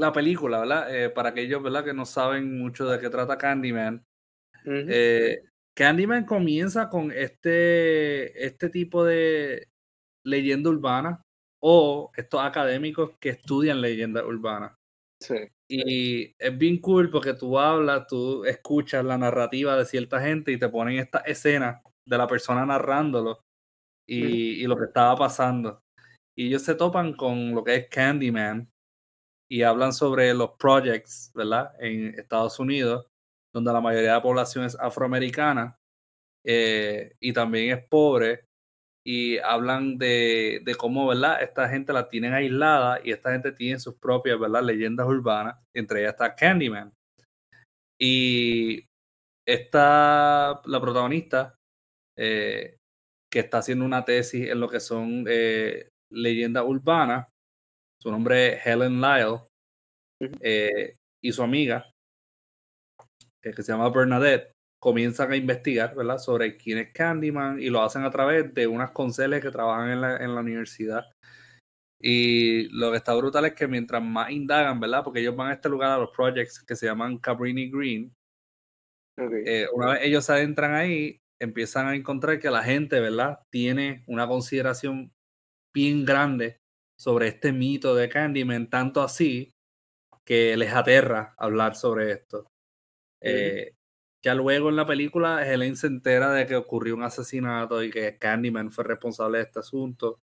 la 0.00 0.12
película, 0.12 0.60
¿verdad? 0.60 0.94
Eh, 0.94 1.10
para 1.10 1.28
aquellos, 1.28 1.62
¿verdad? 1.62 1.84
Que 1.84 1.92
no 1.92 2.06
saben 2.06 2.58
mucho 2.58 2.88
de 2.88 2.98
qué 2.98 3.10
trata 3.10 3.36
Candyman. 3.36 4.02
eh, 4.64 5.42
Candyman 5.76 6.24
comienza 6.24 6.88
con 6.88 7.12
este, 7.12 8.44
este 8.44 8.70
tipo 8.70 9.04
de 9.04 9.68
leyenda 10.24 10.70
urbana 10.70 11.22
o 11.62 12.10
estos 12.16 12.40
académicos 12.40 13.12
que 13.20 13.30
estudian 13.30 13.80
leyenda 13.80 14.24
urbana. 14.24 14.74
Sí. 15.22 15.36
Y 15.68 16.34
es 16.38 16.58
bien 16.58 16.80
cool 16.80 17.10
porque 17.10 17.34
tú 17.34 17.58
hablas, 17.58 18.06
tú 18.06 18.44
escuchas 18.46 19.04
la 19.04 19.18
narrativa 19.18 19.76
de 19.76 19.84
cierta 19.84 20.20
gente 20.20 20.50
y 20.50 20.58
te 20.58 20.68
ponen 20.70 20.98
esta 20.98 21.18
escena 21.18 21.82
de 22.08 22.18
la 22.18 22.26
persona 22.26 22.64
narrándolo 22.64 23.40
y, 24.08 24.62
y 24.62 24.66
lo 24.66 24.76
que 24.78 24.86
estaba 24.86 25.14
pasando. 25.14 25.80
Y 26.36 26.46
ellos 26.46 26.62
se 26.62 26.74
topan 26.74 27.12
con 27.12 27.54
lo 27.54 27.62
que 27.62 27.76
es 27.76 27.88
Candyman 27.88 28.69
y 29.50 29.62
hablan 29.62 29.92
sobre 29.92 30.32
los 30.32 30.52
projects, 30.52 31.32
¿verdad? 31.34 31.72
En 31.80 32.14
Estados 32.18 32.58
Unidos, 32.60 33.06
donde 33.52 33.72
la 33.72 33.80
mayoría 33.80 34.10
de 34.10 34.16
la 34.16 34.22
población 34.22 34.64
es 34.64 34.78
afroamericana 34.78 35.76
eh, 36.46 37.14
y 37.20 37.32
también 37.32 37.76
es 37.76 37.84
pobre 37.88 38.44
y 39.04 39.38
hablan 39.38 39.98
de, 39.98 40.60
de, 40.64 40.74
cómo, 40.76 41.08
¿verdad? 41.08 41.42
Esta 41.42 41.68
gente 41.68 41.92
la 41.92 42.08
tienen 42.08 42.34
aislada 42.34 43.00
y 43.02 43.10
esta 43.12 43.32
gente 43.32 43.50
tiene 43.50 43.80
sus 43.80 43.96
propias, 43.96 44.38
¿verdad? 44.38 44.62
Leyendas 44.62 45.06
urbanas, 45.06 45.56
entre 45.74 46.00
ellas 46.00 46.12
está 46.12 46.34
Candyman. 46.34 46.92
Y 47.98 48.86
esta, 49.46 50.60
la 50.64 50.80
protagonista, 50.80 51.56
eh, 52.16 52.76
que 53.32 53.40
está 53.40 53.58
haciendo 53.58 53.84
una 53.84 54.04
tesis 54.04 54.48
en 54.48 54.60
lo 54.60 54.68
que 54.68 54.80
son 54.80 55.24
eh, 55.28 55.88
leyendas 56.12 56.64
urbanas, 56.64 57.26
su 58.02 58.10
nombre 58.10 58.54
es 58.54 58.66
Helen 58.66 59.00
Lyle, 59.00 59.40
eh, 60.40 60.96
y 61.22 61.32
su 61.32 61.42
amiga, 61.42 61.90
que 63.42 63.52
se 63.62 63.72
llama 63.72 63.90
Bernadette, 63.90 64.52
comienzan 64.80 65.32
a 65.32 65.36
investigar, 65.36 65.94
¿verdad? 65.94 66.18
Sobre 66.18 66.56
quién 66.56 66.78
es 66.78 66.92
Candyman 66.92 67.60
y 67.60 67.68
lo 67.68 67.82
hacen 67.82 68.04
a 68.04 68.10
través 68.10 68.52
de 68.54 68.66
unas 68.66 68.92
conceles 68.92 69.42
que 69.42 69.50
trabajan 69.50 69.90
en 69.90 70.00
la, 70.00 70.16
en 70.16 70.34
la 70.34 70.40
universidad. 70.40 71.04
Y 72.02 72.68
lo 72.70 72.90
que 72.90 72.96
está 72.96 73.14
brutal 73.14 73.44
es 73.44 73.54
que 73.54 73.68
mientras 73.68 74.02
más 74.02 74.30
indagan, 74.30 74.80
¿verdad? 74.80 75.04
Porque 75.04 75.20
ellos 75.20 75.36
van 75.36 75.50
a 75.50 75.54
este 75.54 75.68
lugar 75.68 75.90
a 75.90 75.98
los 75.98 76.10
projects 76.10 76.64
que 76.64 76.74
se 76.74 76.86
llaman 76.86 77.18
Cabrini 77.18 77.70
Green. 77.70 78.12
Eh, 79.18 79.66
una 79.74 79.92
vez 79.92 80.00
ellos 80.04 80.24
se 80.24 80.32
adentran 80.32 80.72
ahí, 80.72 81.18
empiezan 81.38 81.88
a 81.88 81.94
encontrar 81.94 82.38
que 82.38 82.50
la 82.50 82.62
gente, 82.62 83.00
¿verdad? 83.00 83.40
Tiene 83.52 84.02
una 84.06 84.26
consideración 84.26 85.12
bien 85.74 86.06
grande 86.06 86.59
sobre 87.00 87.28
este 87.28 87.50
mito 87.52 87.94
de 87.94 88.10
Candyman, 88.10 88.68
tanto 88.68 89.00
así 89.00 89.54
que 90.22 90.54
les 90.58 90.74
aterra 90.74 91.34
hablar 91.38 91.74
sobre 91.74 92.12
esto. 92.12 92.46
Eh, 93.22 93.72
ya 94.22 94.34
luego 94.34 94.68
en 94.68 94.76
la 94.76 94.86
película, 94.86 95.50
Helen 95.50 95.76
se 95.76 95.86
entera 95.86 96.30
de 96.32 96.46
que 96.46 96.56
ocurrió 96.56 96.94
un 96.94 97.02
asesinato 97.02 97.82
y 97.82 97.90
que 97.90 98.18
Candyman 98.18 98.70
fue 98.70 98.84
responsable 98.84 99.38
de 99.38 99.44
este 99.44 99.60
asunto. 99.60 100.20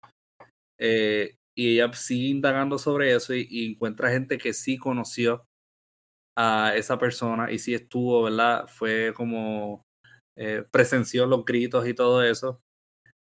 Eh, 0.77 1.37
y 1.55 1.73
ella 1.73 1.91
sigue 1.93 2.27
indagando 2.27 2.77
sobre 2.77 3.15
eso 3.15 3.33
y, 3.33 3.71
encuentra 3.71 4.11
gente 4.11 4.37
que 4.37 4.53
sí 4.53 4.77
conoció 4.77 5.47
a 6.37 6.73
esa 6.75 6.99
persona 6.99 7.51
y 7.51 7.57
sí 7.57 7.73
estuvo, 7.73 8.21
¿verdad? 8.21 8.67
Fue 8.67 9.13
como 9.15 9.81
eh, 10.35 10.63
presenció 10.69 11.25
los 11.25 11.43
gritos 11.43 11.87
y 11.87 11.95
todo 11.95 12.23
eso. 12.23 12.61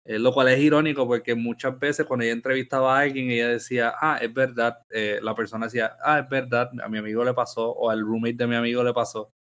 Eh, 0.05 0.17
lo 0.17 0.33
cual 0.33 0.47
es 0.47 0.59
irónico 0.59 1.07
porque 1.07 1.35
muchas 1.35 1.77
veces 1.77 2.05
cuando 2.05 2.23
ella 2.23 2.33
entrevistaba 2.33 2.97
a 2.97 3.01
alguien, 3.01 3.29
ella 3.29 3.49
decía, 3.49 3.93
ah, 3.99 4.17
es 4.21 4.33
verdad, 4.33 4.79
eh, 4.89 5.19
la 5.21 5.35
persona 5.35 5.67
decía, 5.67 5.97
ah, 6.01 6.19
es 6.19 6.29
verdad, 6.29 6.71
a 6.81 6.89
mi 6.89 6.97
amigo 6.97 7.23
le 7.23 7.33
pasó 7.33 7.71
o 7.71 7.89
al 7.89 8.01
roommate 8.01 8.33
de 8.33 8.47
mi 8.47 8.55
amigo 8.55 8.83
le 8.83 8.93
pasó. 8.93 9.31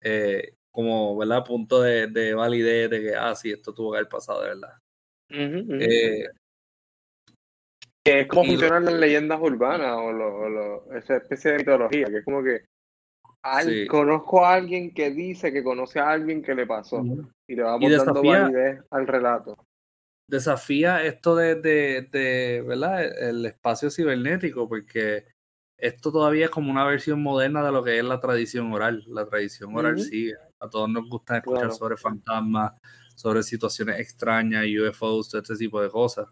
Eh, 0.00 0.54
como, 0.70 1.16
¿verdad? 1.16 1.44
Punto 1.44 1.80
de, 1.82 2.06
de, 2.08 2.34
validez 2.34 2.90
de 2.90 3.00
que, 3.00 3.14
ah, 3.14 3.34
sí, 3.34 3.50
esto 3.50 3.72
tuvo 3.72 3.92
que 3.92 3.98
haber 3.98 4.08
pasado 4.08 4.42
de 4.42 4.48
verdad. 4.48 4.72
Eh, 5.28 6.26
es 8.04 8.26
como 8.28 8.44
funcionan 8.44 8.84
las 8.84 8.94
leyendas 8.94 9.40
urbanas 9.40 9.96
o, 9.98 10.12
lo, 10.12 10.94
esa 10.94 11.16
especie 11.16 11.52
de 11.52 11.58
mitología, 11.58 12.06
que 12.06 12.18
es 12.18 12.24
como 12.24 12.42
que 12.42 12.64
conozco 13.88 14.44
a 14.44 14.54
alguien 14.54 14.92
que 14.92 15.10
dice 15.10 15.52
que 15.52 15.62
conoce 15.62 15.98
a 15.98 16.10
alguien 16.10 16.42
que 16.42 16.54
le 16.54 16.66
pasó 16.66 17.02
y 17.46 17.54
le 17.54 17.62
va 17.62 17.78
dando 17.78 18.22
validez 18.22 18.80
al 18.90 19.06
relato. 19.06 19.65
Desafía 20.28 21.04
esto 21.04 21.36
de, 21.36 21.54
de, 21.54 22.08
de, 22.10 22.62
¿verdad? 22.66 23.04
El 23.04 23.46
espacio 23.46 23.90
cibernético, 23.90 24.68
porque 24.68 25.24
esto 25.78 26.10
todavía 26.10 26.46
es 26.46 26.50
como 26.50 26.70
una 26.70 26.84
versión 26.84 27.22
moderna 27.22 27.64
de 27.64 27.72
lo 27.72 27.84
que 27.84 27.98
es 27.98 28.04
la 28.04 28.20
tradición 28.20 28.72
oral. 28.72 29.04
La 29.06 29.26
tradición 29.26 29.74
oral 29.76 30.00
sigue. 30.00 30.34
A 30.58 30.68
todos 30.68 30.88
nos 30.88 31.08
gusta 31.08 31.36
escuchar 31.38 31.72
sobre 31.72 31.96
fantasmas, 31.96 32.72
sobre 33.14 33.42
situaciones 33.42 34.00
extrañas, 34.00 34.64
UFOs, 34.64 35.28
todo 35.28 35.42
este 35.42 35.56
tipo 35.56 35.80
de 35.80 35.90
cosas. 35.90 36.28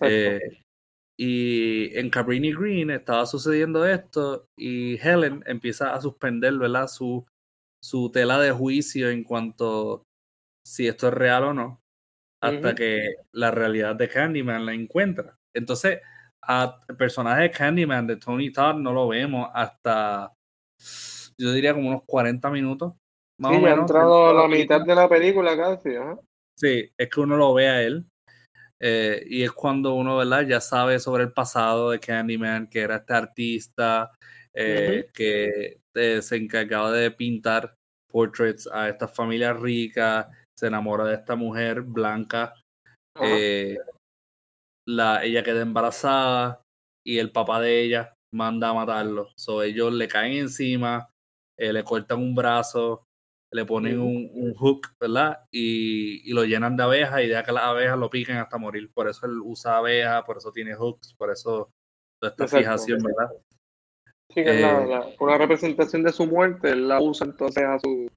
Eh, 0.00 0.40
y 1.16 1.96
en 1.96 2.10
Cabrini 2.10 2.52
Green 2.52 2.90
estaba 2.90 3.26
sucediendo 3.26 3.86
esto 3.86 4.46
y 4.58 4.96
Helen 4.96 5.44
empieza 5.46 5.94
a 5.94 6.00
suspender 6.00 6.54
¿verdad? 6.54 6.88
Su, 6.88 7.24
su 7.82 8.10
tela 8.10 8.38
de 8.40 8.50
juicio 8.50 9.10
en 9.10 9.22
cuanto 9.22 10.02
si 10.66 10.88
esto 10.88 11.08
es 11.08 11.14
real 11.14 11.44
o 11.44 11.54
no, 11.54 11.80
hasta 12.44 12.74
que 12.74 13.14
la 13.32 13.50
realidad 13.50 13.96
de 13.96 14.08
Candyman 14.08 14.66
la 14.66 14.74
encuentra. 14.74 15.36
Entonces, 15.54 16.00
el 16.46 16.96
personaje 16.96 17.42
de 17.42 17.50
Candyman 17.50 18.06
de 18.06 18.16
Tony 18.16 18.52
Todd 18.52 18.76
no 18.76 18.92
lo 18.92 19.08
vemos 19.08 19.48
hasta, 19.54 20.32
yo 21.38 21.52
diría 21.52 21.74
como 21.74 21.88
unos 21.88 22.02
40 22.06 22.50
minutos. 22.50 22.94
Más 23.38 23.52
sí, 23.52 23.58
o 23.58 23.60
menos, 23.60 23.78
ha 23.78 23.80
entrado 23.82 24.34
la 24.34 24.48
mitad 24.48 24.84
de 24.84 24.94
la 24.94 25.08
película 25.08 25.56
casi. 25.56 25.90
Sí, 26.56 26.90
es 26.96 27.10
que 27.10 27.20
uno 27.20 27.36
lo 27.36 27.54
ve 27.54 27.68
a 27.68 27.82
él. 27.82 28.06
Eh, 28.80 29.24
y 29.26 29.42
es 29.42 29.52
cuando 29.52 29.94
uno, 29.94 30.16
¿verdad? 30.18 30.42
Ya 30.42 30.60
sabe 30.60 30.98
sobre 30.98 31.24
el 31.24 31.32
pasado 31.32 31.90
de 31.90 32.00
Candyman, 32.00 32.68
que 32.68 32.80
era 32.80 32.96
este 32.96 33.14
artista 33.14 34.10
eh, 34.52 35.08
que 35.12 35.80
eh, 35.94 36.22
se 36.22 36.36
encargaba 36.36 36.92
de 36.92 37.10
pintar 37.10 37.76
portraits 38.08 38.68
a 38.72 38.88
esta 38.88 39.08
familia 39.08 39.52
rica, 39.52 40.30
se 40.58 40.66
enamora 40.66 41.04
de 41.04 41.14
esta 41.14 41.36
mujer 41.36 41.82
blanca 41.82 42.54
la, 44.86 45.24
ella 45.24 45.42
queda 45.42 45.62
embarazada 45.62 46.62
y 47.04 47.18
el 47.18 47.32
papá 47.32 47.60
de 47.60 47.82
ella 47.82 48.14
manda 48.32 48.70
a 48.70 48.74
matarlo. 48.74 49.28
So, 49.36 49.62
ellos 49.62 49.92
le 49.92 50.08
caen 50.08 50.34
encima, 50.34 51.08
eh, 51.58 51.72
le 51.72 51.84
cortan 51.84 52.18
un 52.18 52.34
brazo, 52.34 53.06
le 53.52 53.64
ponen 53.64 54.00
un, 54.00 54.30
un 54.34 54.54
hook, 54.54 54.88
¿verdad? 55.00 55.44
Y, 55.52 56.28
y, 56.28 56.34
lo 56.34 56.44
llenan 56.44 56.76
de 56.76 56.82
abejas 56.82 57.22
y 57.22 57.28
deja 57.28 57.44
que 57.44 57.52
las 57.52 57.64
abejas 57.64 57.98
lo 57.98 58.10
piquen 58.10 58.36
hasta 58.36 58.58
morir. 58.58 58.90
Por 58.92 59.08
eso 59.08 59.26
él 59.26 59.40
usa 59.42 59.78
abejas, 59.78 60.24
por 60.24 60.38
eso 60.38 60.50
tiene 60.50 60.74
hooks, 60.74 61.14
por 61.14 61.30
eso 61.30 61.70
toda 62.20 62.32
esta 62.32 62.48
fijación, 62.48 62.98
¿verdad? 63.02 63.30
Sí, 64.30 64.42
que 64.42 64.62
eh, 64.62 65.14
una 65.20 65.38
representación 65.38 66.02
de 66.02 66.12
su 66.12 66.26
muerte, 66.26 66.70
él 66.70 66.88
la 66.88 67.00
usa 67.00 67.26
entonces 67.26 67.62
a 67.62 67.78
su, 67.78 68.10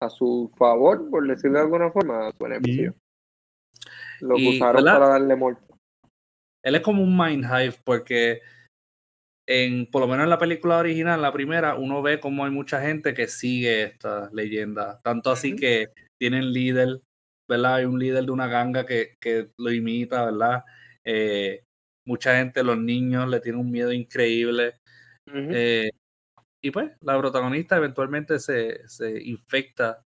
a 0.00 0.10
su 0.10 0.52
favor, 0.56 1.08
por 1.10 1.26
decirlo 1.26 1.58
de 1.58 1.64
alguna 1.64 1.90
forma, 1.90 2.28
a 2.28 2.32
su 2.32 2.38
beneficio. 2.38 2.94
Lo 4.20 4.36
usaron 4.36 4.84
para 4.84 5.08
darle 5.08 5.36
muerte 5.36 5.74
él 6.64 6.74
es 6.74 6.80
como 6.80 7.02
un 7.02 7.16
mind 7.16 7.44
hive 7.44 7.76
porque 7.84 8.40
en, 9.46 9.86
por 9.90 10.00
lo 10.00 10.08
menos 10.08 10.24
en 10.24 10.30
la 10.30 10.38
película 10.38 10.78
original, 10.78 11.20
la 11.20 11.32
primera, 11.32 11.74
uno 11.76 12.00
ve 12.00 12.18
como 12.18 12.44
hay 12.44 12.50
mucha 12.50 12.80
gente 12.80 13.12
que 13.12 13.28
sigue 13.28 13.82
esta 13.84 14.30
leyenda. 14.32 15.00
Tanto 15.02 15.30
así 15.30 15.54
que 15.54 15.88
tienen 16.18 16.52
líder, 16.52 17.02
¿verdad? 17.46 17.76
Hay 17.76 17.84
un 17.84 17.98
líder 17.98 18.24
de 18.24 18.30
una 18.30 18.46
ganga 18.46 18.86
que, 18.86 19.16
que 19.20 19.50
lo 19.58 19.70
imita, 19.70 20.24
¿verdad? 20.24 20.64
Eh, 21.04 21.64
mucha 22.06 22.38
gente, 22.38 22.64
los 22.64 22.78
niños, 22.78 23.28
le 23.28 23.40
tienen 23.40 23.60
un 23.60 23.70
miedo 23.70 23.92
increíble. 23.92 24.76
eh, 25.26 25.90
y 26.64 26.70
pues, 26.70 26.90
la 27.02 27.18
protagonista 27.18 27.76
eventualmente 27.76 28.38
se, 28.38 28.88
se 28.88 29.22
infecta 29.22 30.02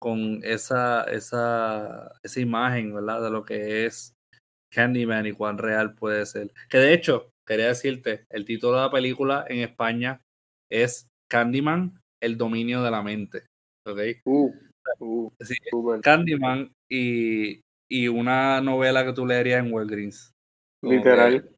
con 0.00 0.40
esa, 0.42 1.04
esa, 1.04 2.10
esa 2.24 2.40
imagen, 2.40 2.92
¿verdad? 2.92 3.22
De 3.22 3.30
lo 3.30 3.44
que 3.44 3.86
es 3.86 4.12
Candyman 4.74 5.26
y 5.26 5.32
cuán 5.32 5.58
real 5.58 5.94
puede 5.94 6.26
ser. 6.26 6.52
Que 6.68 6.78
de 6.78 6.92
hecho, 6.92 7.30
quería 7.46 7.68
decirte, 7.68 8.26
el 8.30 8.44
título 8.44 8.78
de 8.78 8.82
la 8.82 8.90
película 8.90 9.44
en 9.48 9.60
España 9.60 10.20
es 10.68 11.06
Candyman, 11.30 12.00
el 12.20 12.36
dominio 12.36 12.82
de 12.82 12.90
la 12.90 13.02
mente. 13.04 13.46
¿Ok? 13.86 14.00
Uh, 14.24 14.52
uh, 14.98 16.00
Candyman 16.02 16.72
y, 16.90 17.60
y, 17.88 18.08
una 18.08 18.60
novela 18.60 19.04
que 19.04 19.12
tú 19.12 19.24
leerías 19.24 19.64
en 19.64 19.72
Walgreens. 19.72 20.32
Literal. 20.82 21.48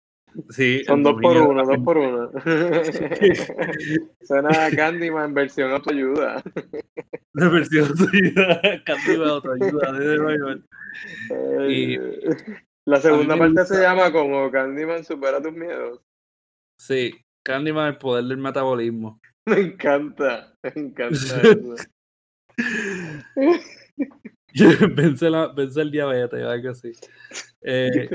Sí, 0.50 0.85
Son 0.85 1.02
dos 1.02 1.21
por 1.21 1.37
uno, 1.37 1.64
dos 1.64 1.78
por 1.78 1.99
uno. 1.99 2.30
Suena 4.23 4.66
a 4.66 4.71
Candyman 4.71 5.26
en 5.26 5.35
versión 5.35 5.73
autoayuda. 5.73 6.42
La 7.35 7.49
versión 7.49 7.88
autoayuda, 7.88 8.61
Candyman 8.85 9.28
autoayuda, 9.28 9.92
de 9.92 11.73
Y 11.73 11.99
la 12.87 13.00
segunda 13.00 13.37
parte 13.37 13.64
se 13.66 13.80
llama 13.80 14.12
como 14.12 14.50
Candyman 14.50 15.04
supera 15.04 15.42
tus 15.42 15.52
miedos. 15.52 16.00
Sí, 16.80 17.14
Candyman 17.45 17.88
el 17.88 17.99
poder 17.99 18.25
del 18.25 18.38
metabolismo. 18.38 19.21
Me 19.47 19.61
encanta, 19.61 20.54
me 20.62 20.73
encanta 20.76 21.16
vence, 24.95 25.30
la, 25.30 25.49
vence 25.49 25.80
el 25.80 25.90
diabetes 25.90 26.45
algo 26.45 26.71
así. 26.71 26.92
Eh, 27.62 28.09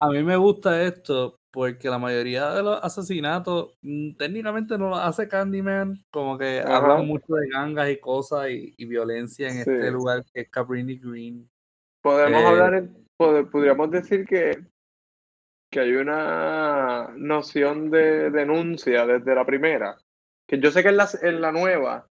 a 0.00 0.10
mí 0.10 0.22
me 0.22 0.36
gusta 0.36 0.82
esto 0.82 1.38
porque 1.50 1.88
la 1.88 1.98
mayoría 1.98 2.50
de 2.50 2.62
los 2.62 2.84
asesinatos 2.84 3.78
mm, 3.80 4.16
técnicamente 4.16 4.76
no 4.76 4.90
lo 4.90 4.96
hace 4.96 5.26
Candyman, 5.26 6.04
como 6.10 6.36
que 6.36 6.60
hablan 6.60 7.06
mucho 7.06 7.34
de 7.34 7.48
gangas 7.48 7.88
y 7.88 7.98
cosas 7.98 8.50
y, 8.50 8.84
violencia 8.84 9.48
en 9.48 9.58
este 9.60 9.90
lugar 9.90 10.22
que 10.32 10.42
es 10.42 10.50
Cabrini 10.50 10.98
Green. 10.98 11.48
Podemos 12.02 12.42
eh, 12.42 12.46
hablar, 12.46 12.88
podríamos 13.16 13.90
decir 13.90 14.26
que, 14.26 14.66
que 15.70 15.80
hay 15.80 15.92
una 15.92 17.08
noción 17.16 17.90
de 17.90 18.30
denuncia 18.30 19.06
desde 19.06 19.34
la 19.34 19.46
primera, 19.46 19.96
que 20.46 20.60
yo 20.60 20.70
sé 20.70 20.82
que 20.82 20.90
en 20.90 20.98
la, 20.98 21.08
en 21.22 21.40
la 21.40 21.52
nueva 21.52 22.06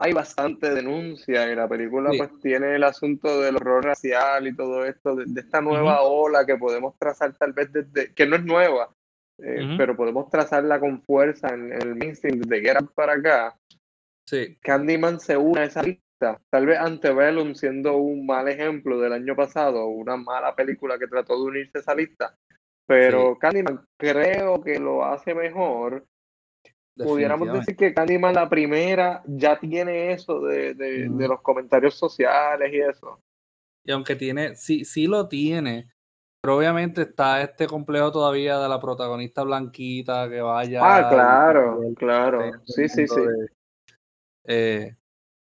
hay 0.00 0.12
bastante 0.12 0.72
denuncia 0.72 1.50
y 1.50 1.56
la 1.56 1.68
película 1.68 2.10
pues 2.16 2.30
tiene 2.40 2.76
el 2.76 2.84
asunto 2.84 3.40
del 3.40 3.56
horror 3.56 3.84
racial 3.84 4.46
y 4.46 4.54
todo 4.54 4.84
esto, 4.84 5.16
de, 5.16 5.40
esta 5.40 5.60
nueva 5.60 6.02
ola 6.02 6.46
que 6.46 6.56
podemos 6.56 6.96
trazar 6.98 7.34
tal 7.36 7.52
vez 7.52 7.72
desde, 7.72 8.14
que 8.14 8.26
no 8.26 8.36
es 8.36 8.44
nueva, 8.44 8.90
eh, 9.38 9.74
pero 9.76 9.96
podemos 9.96 10.30
trazarla 10.30 10.78
con 10.78 11.02
fuerza 11.02 11.48
en, 11.48 11.72
el 11.72 11.96
mainstream 11.96 12.38
desde 12.38 12.60
Get 12.60 12.90
para 12.94 13.14
acá. 13.14 13.56
Sí. 14.24 14.56
Candyman 14.60 15.18
se 15.18 15.36
une 15.36 15.60
a 15.60 15.64
esa 15.64 15.82
lista. 15.82 16.40
Tal 16.50 16.66
vez 16.66 16.78
Antebellum 16.78 17.54
siendo 17.54 17.96
un 17.96 18.26
mal 18.26 18.48
ejemplo 18.48 19.00
del 19.00 19.12
año 19.12 19.34
pasado, 19.34 19.86
una 19.86 20.16
mala 20.16 20.54
película 20.54 20.98
que 20.98 21.06
trató 21.06 21.36
de 21.36 21.50
unirse 21.50 21.78
a 21.78 21.80
esa 21.80 21.94
lista. 21.94 22.36
Pero 22.86 23.36
Candyman 23.38 23.84
creo 23.96 24.62
que 24.62 24.78
lo 24.78 25.04
hace 25.04 25.34
mejor 25.34 26.04
pudiéramos 27.04 27.52
decir 27.52 27.76
que 27.76 27.94
Candyman 27.94 28.34
la 28.34 28.48
primera 28.48 29.22
ya 29.26 29.58
tiene 29.58 30.12
eso 30.12 30.40
de, 30.40 30.74
de, 30.74 31.28
los 31.28 31.40
comentarios 31.40 31.94
sociales 31.94 32.72
y 32.72 32.80
eso. 32.80 33.20
Y 33.84 33.92
aunque 33.92 34.16
tiene, 34.16 34.54
sí, 34.56 34.84
sí 34.84 35.06
lo 35.06 35.28
tiene, 35.28 35.90
pero 36.42 36.56
obviamente 36.56 37.02
está 37.02 37.42
este 37.42 37.66
complejo 37.66 38.12
todavía 38.12 38.58
de 38.58 38.68
la 38.68 38.80
protagonista 38.80 39.42
blanquita 39.42 40.28
que 40.28 40.40
vaya. 40.40 40.80
Ah, 40.82 41.08
claro, 41.08 41.80
claro. 41.96 42.52
Sí, 42.64 42.88
sí, 42.88 43.06
sí. 43.06 43.20
Eh, 44.44 44.96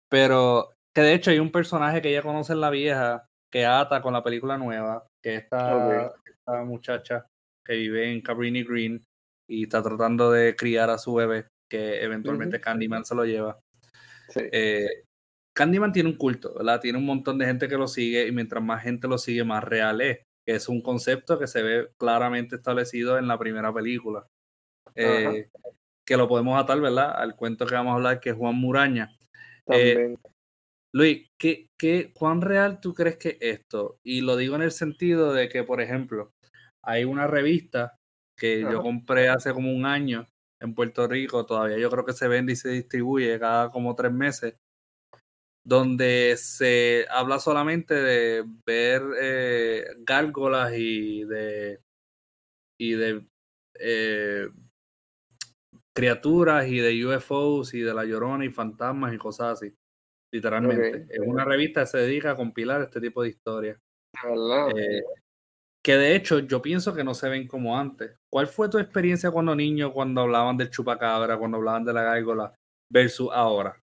pero 0.08 0.70
que 0.94 1.02
de 1.02 1.14
hecho 1.14 1.30
hay 1.30 1.38
un 1.38 1.50
personaje 1.52 2.00
que 2.00 2.10
ella 2.10 2.22
conoce 2.22 2.52
en 2.52 2.60
la 2.60 2.70
vieja 2.70 3.28
que 3.50 3.66
ata 3.66 4.02
con 4.02 4.12
la 4.12 4.22
película 4.22 4.56
nueva, 4.58 5.06
que 5.22 5.36
es 5.36 5.42
esta, 5.44 6.12
esta 6.24 6.64
muchacha 6.64 7.26
que 7.64 7.74
vive 7.74 8.12
en 8.12 8.20
Cabrini 8.20 8.62
Green 8.62 9.04
y 9.48 9.64
está 9.64 9.82
tratando 9.82 10.30
de 10.30 10.56
criar 10.56 10.90
a 10.90 10.98
su 10.98 11.14
bebé, 11.14 11.46
que 11.68 12.02
eventualmente 12.02 12.60
Candyman 12.60 13.04
se 13.04 13.14
lo 13.14 13.24
lleva. 13.24 13.58
Eh, 14.36 15.04
Candyman 15.54 15.92
tiene 15.92 16.08
un 16.08 16.16
culto, 16.16 16.54
¿verdad? 16.54 16.80
Tiene 16.80 16.98
un 16.98 17.06
montón 17.06 17.38
de 17.38 17.46
gente 17.46 17.68
que 17.68 17.76
lo 17.76 17.86
sigue 17.86 18.26
y 18.26 18.32
mientras 18.32 18.62
más 18.62 18.82
gente 18.82 19.06
lo 19.06 19.18
sigue, 19.18 19.44
más 19.44 19.62
real 19.62 20.00
es. 20.00 20.18
Que 20.46 20.56
es 20.56 20.68
un 20.68 20.82
concepto 20.82 21.38
que 21.38 21.46
se 21.46 21.62
ve 21.62 21.88
claramente 21.96 22.56
establecido 22.56 23.18
en 23.18 23.26
la 23.28 23.38
primera 23.38 23.72
película. 23.72 24.26
Eh, 24.94 25.48
que 26.04 26.16
lo 26.16 26.28
podemos 26.28 26.60
atar, 26.60 26.80
¿verdad? 26.80 27.14
Al 27.16 27.34
cuento 27.34 27.66
que 27.66 27.74
vamos 27.74 27.92
a 27.92 27.94
hablar, 27.94 28.20
que 28.20 28.30
es 28.30 28.36
Juan 28.36 28.56
Muraña. 28.56 29.16
Eh, 29.68 30.16
Luis, 30.92 31.28
¿qué, 31.38 31.68
¿qué, 31.78 32.12
cuán 32.12 32.42
real 32.42 32.78
tú 32.80 32.92
crees 32.92 33.16
que 33.16 33.38
esto? 33.40 33.98
Y 34.04 34.20
lo 34.20 34.36
digo 34.36 34.54
en 34.54 34.62
el 34.62 34.70
sentido 34.70 35.32
de 35.32 35.48
que, 35.48 35.64
por 35.64 35.80
ejemplo, 35.80 36.32
hay 36.82 37.04
una 37.04 37.26
revista 37.26 37.96
que 38.36 38.60
yo 38.60 38.82
compré 38.82 39.28
hace 39.28 39.52
como 39.52 39.72
un 39.72 39.86
año 39.86 40.28
en 40.60 40.74
Puerto 40.74 41.06
Rico, 41.06 41.46
todavía 41.46 41.78
yo 41.78 41.90
creo 41.90 42.04
que 42.04 42.12
se 42.12 42.28
vende 42.28 42.52
y 42.52 42.56
se 42.56 42.70
distribuye 42.70 43.38
cada 43.38 43.70
como 43.70 43.94
tres 43.94 44.12
meses, 44.12 44.56
donde 45.64 46.36
se 46.36 47.06
habla 47.10 47.38
solamente 47.38 47.94
de 47.94 48.44
ver 48.66 49.02
eh, 49.20 49.84
gárgolas 49.98 50.72
y 50.76 51.24
de 51.24 51.80
y 52.78 52.92
de 52.92 53.26
eh, 53.78 54.48
criaturas 55.94 56.66
y 56.66 56.78
de 56.78 57.06
UFOs 57.06 57.74
y 57.74 57.80
de 57.80 57.94
la 57.94 58.04
llorona 58.04 58.44
y 58.44 58.50
fantasmas 58.50 59.14
y 59.14 59.18
cosas 59.18 59.58
así. 59.58 59.74
Literalmente. 60.32 61.06
Es 61.08 61.20
una 61.20 61.44
revista 61.44 61.82
que 61.82 61.86
se 61.86 61.98
dedica 61.98 62.32
a 62.32 62.36
compilar 62.36 62.82
este 62.82 63.00
tipo 63.00 63.22
de 63.22 63.28
historias 63.28 63.78
que 65.84 65.98
de 65.98 66.16
hecho 66.16 66.38
yo 66.38 66.62
pienso 66.62 66.94
que 66.94 67.04
no 67.04 67.12
se 67.12 67.28
ven 67.28 67.46
como 67.46 67.78
antes. 67.78 68.16
¿Cuál 68.32 68.46
fue 68.46 68.70
tu 68.70 68.78
experiencia 68.78 69.30
cuando 69.30 69.54
niño, 69.54 69.92
cuando 69.92 70.22
hablaban 70.22 70.56
del 70.56 70.70
chupacabra, 70.70 71.36
cuando 71.36 71.58
hablaban 71.58 71.84
de 71.84 71.92
la 71.92 72.02
gárgola, 72.02 72.54
versus 72.90 73.28
ahora? 73.30 73.78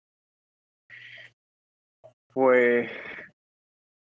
Pues 2.34 2.90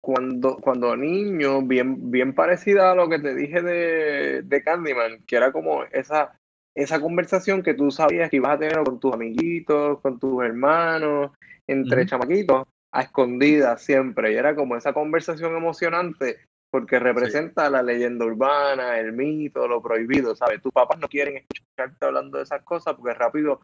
cuando, 0.02 0.58
cuando 0.58 0.94
niño, 0.94 1.62
bien, 1.62 2.10
bien 2.10 2.34
parecida 2.34 2.92
a 2.92 2.94
lo 2.94 3.08
que 3.08 3.18
te 3.18 3.34
dije 3.34 3.62
de, 3.62 4.42
de 4.42 4.62
Candyman, 4.62 5.22
que 5.26 5.36
era 5.36 5.50
como 5.50 5.84
esa, 5.84 6.38
esa 6.74 7.00
conversación 7.00 7.62
que 7.62 7.72
tú 7.72 7.90
sabías 7.90 8.28
que 8.28 8.36
ibas 8.36 8.56
a 8.56 8.58
tener 8.58 8.84
con 8.84 9.00
tus 9.00 9.14
amiguitos, 9.14 10.00
con 10.00 10.18
tus 10.18 10.44
hermanos, 10.44 11.32
entre 11.66 12.04
chamaquitos, 12.04 12.64
a 12.92 13.02
escondidas 13.02 13.82
siempre. 13.82 14.32
Y 14.32 14.36
era 14.36 14.54
como 14.54 14.76
esa 14.76 14.92
conversación 14.92 15.56
emocionante 15.56 16.40
porque 16.70 16.98
representa 16.98 17.68
la 17.68 17.82
leyenda 17.82 18.24
urbana, 18.24 18.98
el 18.98 19.12
mito, 19.12 19.66
lo 19.66 19.82
prohibido, 19.82 20.36
¿sabes? 20.36 20.62
Tus 20.62 20.72
papás 20.72 20.98
no 20.98 21.08
quieren 21.08 21.36
escucharte 21.36 22.06
hablando 22.06 22.38
de 22.38 22.44
esas 22.44 22.62
cosas 22.62 22.94
porque 22.94 23.14
rápido 23.14 23.60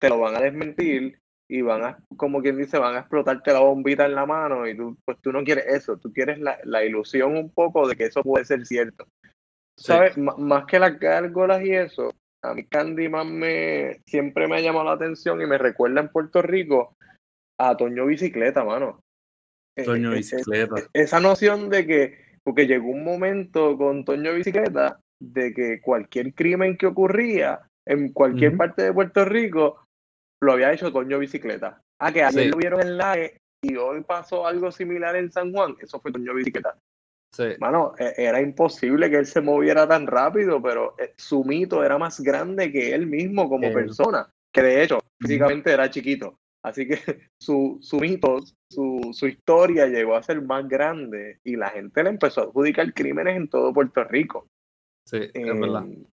te 0.00 0.08
lo 0.08 0.20
van 0.20 0.36
a 0.36 0.40
desmentir 0.40 1.18
y 1.48 1.62
van 1.62 1.84
a, 1.84 1.98
como 2.16 2.42
quien 2.42 2.56
dice, 2.56 2.78
van 2.78 2.96
a 2.96 3.00
explotarte 3.00 3.52
la 3.52 3.60
bombita 3.60 4.06
en 4.06 4.14
la 4.14 4.26
mano 4.26 4.66
y 4.66 4.76
tú, 4.76 4.96
pues 5.04 5.18
tú 5.20 5.32
no 5.32 5.44
quieres 5.44 5.66
eso, 5.68 5.96
tú 5.96 6.12
quieres 6.12 6.38
la, 6.38 6.58
la 6.64 6.84
ilusión 6.84 7.36
un 7.36 7.50
poco 7.50 7.88
de 7.88 7.96
que 7.96 8.04
eso 8.04 8.22
puede 8.22 8.44
ser 8.44 8.66
cierto. 8.66 9.06
¿Sabes? 9.78 10.16
más 10.16 10.64
que 10.64 10.78
las 10.78 10.98
gárgolas 10.98 11.62
y 11.62 11.72
eso, 11.72 12.14
a 12.42 12.54
mí 12.54 12.64
Candyman 12.64 13.38
me, 13.38 14.00
siempre 14.06 14.48
me 14.48 14.56
ha 14.56 14.60
llamado 14.60 14.86
la 14.86 14.92
atención 14.92 15.40
y 15.42 15.46
me 15.46 15.58
recuerda 15.58 16.00
en 16.00 16.08
Puerto 16.08 16.40
Rico 16.40 16.94
a 17.58 17.76
Toño 17.76 18.06
Bicicleta, 18.06 18.64
mano. 18.64 19.00
Toño 19.84 20.12
eh, 20.12 20.16
Bicicleta. 20.16 20.76
esa 20.94 21.20
noción 21.20 21.68
de 21.68 21.86
que 21.86 22.25
porque 22.46 22.68
llegó 22.68 22.90
un 22.90 23.02
momento 23.02 23.76
con 23.76 24.04
Toño 24.04 24.32
Bicicleta 24.32 25.00
de 25.20 25.52
que 25.52 25.80
cualquier 25.80 26.32
crimen 26.32 26.76
que 26.76 26.86
ocurría 26.86 27.60
en 27.84 28.12
cualquier 28.12 28.56
parte 28.56 28.84
de 28.84 28.92
Puerto 28.92 29.24
Rico 29.24 29.84
lo 30.40 30.52
había 30.52 30.72
hecho 30.72 30.92
Toño 30.92 31.18
Bicicleta. 31.18 31.82
Ah, 32.00 32.12
que 32.12 32.22
ayer 32.22 32.52
lo 32.52 32.58
vieron 32.58 32.80
en 32.80 32.98
la 32.98 33.16
y 33.62 33.74
hoy 33.74 34.04
pasó 34.04 34.46
algo 34.46 34.70
similar 34.70 35.16
en 35.16 35.32
San 35.32 35.52
Juan, 35.52 35.74
eso 35.80 35.98
fue 35.98 36.12
Toño 36.12 36.34
Bicicleta. 36.34 36.78
Sí. 37.34 37.48
Mano, 37.58 37.94
e, 37.98 38.14
era 38.16 38.40
imposible 38.40 39.10
que 39.10 39.16
él 39.16 39.26
se 39.26 39.40
moviera 39.40 39.88
tan 39.88 40.06
rápido, 40.06 40.62
pero 40.62 40.94
eh, 41.00 41.14
su 41.16 41.42
mito 41.42 41.82
era 41.82 41.98
más 41.98 42.20
grande 42.20 42.70
que 42.70 42.94
él 42.94 43.08
mismo 43.08 43.48
como 43.48 43.72
persona, 43.72 44.30
que 44.54 44.62
de 44.62 44.84
hecho 44.84 45.00
físicamente 45.20 45.72
era 45.72 45.90
chiquito. 45.90 46.38
Así 46.62 46.86
que 46.86 46.96
su, 47.40 47.78
su 47.82 47.98
mito, 47.98 48.38
su, 48.70 49.10
su, 49.12 49.26
historia 49.26 49.86
llegó 49.86 50.16
a 50.16 50.22
ser 50.22 50.42
más 50.42 50.68
grande 50.68 51.40
y 51.44 51.56
la 51.56 51.70
gente 51.70 52.02
le 52.02 52.10
empezó 52.10 52.40
a 52.40 52.44
adjudicar 52.44 52.92
crímenes 52.92 53.36
en 53.36 53.48
todo 53.48 53.72
Puerto 53.72 54.04
Rico. 54.04 54.46
Sí, 55.06 55.18
es 55.32 55.60
verdad. 55.60 55.84
Em, 55.84 56.04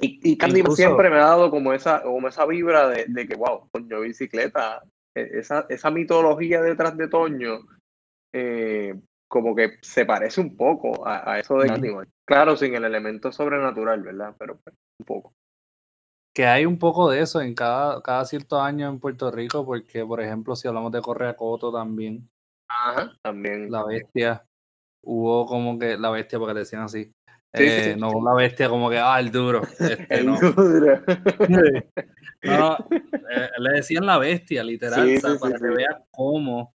y, 0.00 0.32
y 0.32 0.38
Candy 0.38 0.62
siempre 0.74 1.10
me 1.10 1.16
ha 1.16 1.26
dado 1.26 1.50
como 1.50 1.72
esa, 1.72 2.02
como 2.02 2.28
esa 2.28 2.46
vibra 2.46 2.88
de, 2.88 3.04
de 3.06 3.26
que, 3.26 3.36
wow, 3.36 3.68
Toño 3.70 4.00
Bicicleta, 4.00 4.82
e, 5.14 5.38
esa, 5.38 5.66
esa 5.68 5.90
mitología 5.90 6.62
detrás 6.62 6.96
de 6.96 7.08
Toño, 7.08 7.60
eh, 8.32 8.94
como 9.28 9.54
que 9.54 9.78
se 9.82 10.06
parece 10.06 10.40
un 10.40 10.56
poco 10.56 11.06
a, 11.06 11.38
eso 11.38 11.58
de 11.58 11.68
Candyman. 11.68 12.08
Claro, 12.26 12.56
sin 12.56 12.74
el 12.74 12.84
elemento 12.84 13.30
sobrenatural, 13.30 14.02
¿verdad? 14.02 14.34
Pero 14.38 14.58
pues, 14.58 14.74
un 14.98 15.06
poco 15.06 15.34
que 16.34 16.46
hay 16.46 16.64
un 16.66 16.78
poco 16.78 17.10
de 17.10 17.20
eso 17.20 17.40
en 17.40 17.54
cada, 17.54 18.02
cada 18.02 18.24
cierto 18.24 18.60
año 18.60 18.88
en 18.88 18.98
Puerto 18.98 19.30
Rico, 19.30 19.64
porque, 19.64 20.04
por 20.04 20.20
ejemplo, 20.20 20.56
si 20.56 20.68
hablamos 20.68 20.92
de 20.92 21.02
Correa 21.02 21.36
Coto 21.36 21.72
también. 21.72 22.28
Ajá, 22.68 23.12
también. 23.22 23.70
La 23.70 23.84
bestia. 23.84 24.44
Hubo 25.04 25.46
como 25.46 25.78
que 25.78 25.98
la 25.98 26.10
bestia, 26.10 26.38
porque 26.38 26.54
le 26.54 26.60
decían 26.60 26.82
así. 26.82 27.12
Eh, 27.54 27.96
no 27.98 28.10
la 28.24 28.34
bestia 28.34 28.68
como 28.70 28.88
que, 28.88 28.98
ah, 28.98 29.20
el 29.20 29.30
duro. 29.30 29.60
Este, 29.78 30.14
el 30.14 30.26
duro. 30.26 31.02
no, 32.42 32.76
eh, 33.30 33.48
le 33.58 33.70
decían 33.74 34.06
la 34.06 34.18
bestia, 34.18 34.64
literal, 34.64 35.20
para 35.38 35.58
que 35.58 35.66
veas 35.66 36.02
cómo 36.10 36.74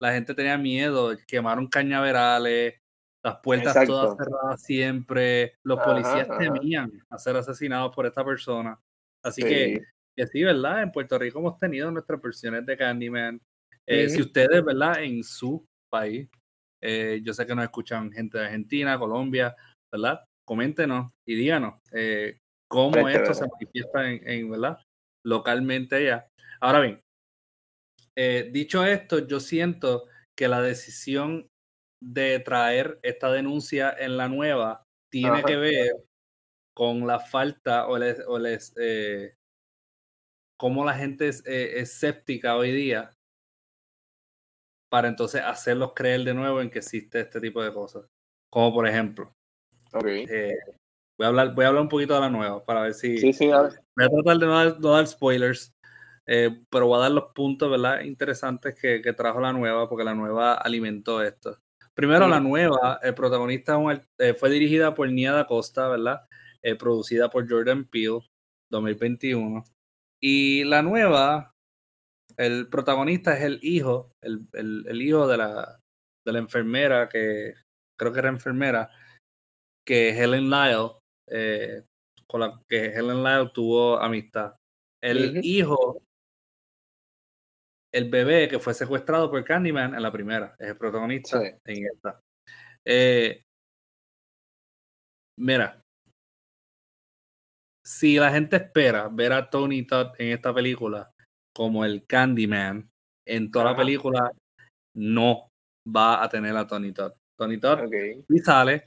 la 0.00 0.12
gente 0.12 0.34
tenía 0.34 0.56
miedo, 0.56 1.14
quemaron 1.26 1.66
cañaverales, 1.66 2.74
las 3.22 3.38
puertas 3.42 3.86
todas 3.86 4.16
cerradas 4.16 4.62
siempre, 4.62 5.54
los 5.62 5.80
policías 5.80 6.28
temían 6.38 6.92
a 7.08 7.18
ser 7.18 7.36
asesinados 7.36 7.94
por 7.94 8.04
esta 8.04 8.24
persona. 8.24 8.78
Así 9.24 9.42
que, 9.42 9.80
que, 10.14 10.26
sí, 10.26 10.44
¿verdad? 10.44 10.82
En 10.82 10.92
Puerto 10.92 11.18
Rico 11.18 11.38
hemos 11.38 11.58
tenido 11.58 11.90
nuestras 11.90 12.20
versiones 12.20 12.64
de 12.66 12.76
Candyman. 12.76 13.40
Eh, 13.86 14.08
si 14.08 14.20
ustedes, 14.20 14.62
¿verdad? 14.64 15.02
En 15.02 15.24
su 15.24 15.66
país, 15.90 16.28
eh, 16.82 17.20
yo 17.24 17.32
sé 17.32 17.46
que 17.46 17.54
nos 17.54 17.64
escuchan 17.64 18.12
gente 18.12 18.38
de 18.38 18.44
Argentina, 18.44 18.98
Colombia, 18.98 19.56
¿verdad? 19.90 20.20
Coméntenos 20.46 21.10
y 21.26 21.34
díganos 21.36 21.80
eh, 21.92 22.38
cómo 22.68 23.08
esto 23.08 23.32
se 23.32 23.46
manifiesta 23.48 24.10
en, 24.10 24.50
¿verdad? 24.50 24.78
Localmente 25.24 25.96
allá. 25.96 26.28
Ahora 26.60 26.80
bien, 26.80 27.00
dicho 28.52 28.84
esto, 28.84 29.26
yo 29.26 29.40
siento 29.40 30.04
que 30.36 30.48
la 30.48 30.60
decisión 30.60 31.48
de 32.02 32.40
traer 32.40 32.98
esta 33.02 33.32
denuncia 33.32 33.94
en 33.98 34.18
la 34.18 34.28
nueva 34.28 34.84
tiene 35.10 35.42
que 35.44 35.56
ver 35.56 35.92
con 36.74 37.06
la 37.06 37.20
falta 37.20 37.86
o 37.86 37.96
les, 37.96 38.20
o 38.26 38.38
les 38.38 38.74
eh, 38.76 39.36
cómo 40.56 40.84
la 40.84 40.94
gente 40.94 41.28
es 41.28 41.46
eh, 41.46 41.78
escéptica 41.80 42.56
hoy 42.56 42.72
día 42.72 43.16
para 44.90 45.08
entonces 45.08 45.42
hacerlos 45.42 45.92
creer 45.94 46.24
de 46.24 46.34
nuevo 46.34 46.60
en 46.60 46.70
que 46.70 46.80
existe 46.80 47.20
este 47.20 47.40
tipo 47.40 47.62
de 47.62 47.72
cosas. 47.72 48.04
Como 48.50 48.72
por 48.72 48.86
ejemplo, 48.86 49.34
eh, 50.04 50.54
voy, 51.18 51.24
a 51.24 51.28
hablar, 51.28 51.54
voy 51.54 51.64
a 51.64 51.68
hablar 51.68 51.82
un 51.82 51.88
poquito 51.88 52.14
de 52.14 52.20
la 52.20 52.30
nueva 52.30 52.64
para 52.64 52.82
ver 52.82 52.94
si... 52.94 53.18
Sí, 53.18 53.32
sí, 53.32 53.50
a 53.50 53.62
Voy 53.62 54.06
a 54.06 54.08
tratar 54.08 54.38
de 54.38 54.46
no 54.80 54.92
dar, 54.92 55.06
spoilers, 55.06 55.74
pero 56.24 56.86
voy 56.86 56.98
a 56.98 57.02
dar 57.02 57.10
los 57.10 57.32
puntos 57.32 57.70
¿verdad? 57.70 58.02
interesantes 58.02 58.76
que, 58.80 59.02
que, 59.02 59.12
trajo 59.12 59.40
la 59.40 59.52
nueva, 59.52 59.88
porque 59.88 60.04
la 60.04 60.14
nueva 60.14 60.54
alimentó 60.54 61.22
esto. 61.22 61.58
Primero, 61.94 62.26
la 62.26 62.40
nueva, 62.40 62.98
el 63.02 63.14
protagonista 63.14 63.78
eh, 64.18 64.34
fue 64.34 64.50
dirigida 64.50 64.94
por 64.94 65.08
Nia 65.10 65.32
da 65.32 65.46
Costa, 65.46 65.88
¿verdad? 65.88 66.26
Eh, 66.64 66.76
producida 66.76 67.28
por 67.28 67.48
Jordan 67.48 67.84
Peele, 67.84 68.20
2021. 68.72 69.64
Y 70.22 70.64
la 70.64 70.82
nueva, 70.82 71.52
el 72.38 72.68
protagonista 72.68 73.36
es 73.36 73.44
el 73.44 73.58
hijo, 73.62 74.12
el, 74.22 75.02
hijo 75.02 75.28
de 75.28 75.36
la, 75.36 75.80
de 76.26 76.32
la 76.32 76.38
enfermera, 76.38 77.08
que 77.08 77.54
creo 77.98 78.12
que 78.12 78.18
era 78.18 78.30
enfermera, 78.30 78.90
que 79.86 80.10
Helen 80.10 80.48
Lyle, 80.48 80.92
eh, 81.30 81.84
con 82.26 82.40
la 82.40 82.58
que 82.66 82.86
Helen 82.86 83.22
Lyle 83.22 83.50
tuvo 83.52 83.98
amistad. 83.98 84.56
El 85.02 85.44
hijo 85.44 86.02
el 87.94 88.10
bebé 88.10 88.48
que 88.48 88.58
fue 88.58 88.74
secuestrado 88.74 89.30
por 89.30 89.44
Candyman 89.44 89.94
en 89.94 90.02
la 90.02 90.10
primera, 90.10 90.56
es 90.58 90.70
el 90.70 90.76
protagonista 90.76 91.40
en 91.64 91.86
esta. 91.86 92.20
Eh, 92.84 93.44
mira, 95.38 95.83
si 97.86 98.16
la 98.16 98.30
gente 98.30 98.56
espera 98.56 99.08
ver 99.08 99.32
a 99.32 99.50
Tony 99.50 99.86
Todd 99.86 100.12
en 100.18 100.32
esta 100.32 100.54
película 100.54 101.10
como 101.54 101.84
el 101.84 102.04
Candyman, 102.06 102.88
en 103.26 103.50
toda 103.50 103.66
la 103.66 103.76
película 103.76 104.32
no 104.96 105.48
va 105.86 106.22
a 106.22 106.28
tener 106.28 106.56
a 106.56 106.66
Tony 106.66 106.92
Todd. 106.92 107.12
Tony 107.38 107.58
Todd 107.58 107.80
y 108.28 108.38
sale 108.38 108.84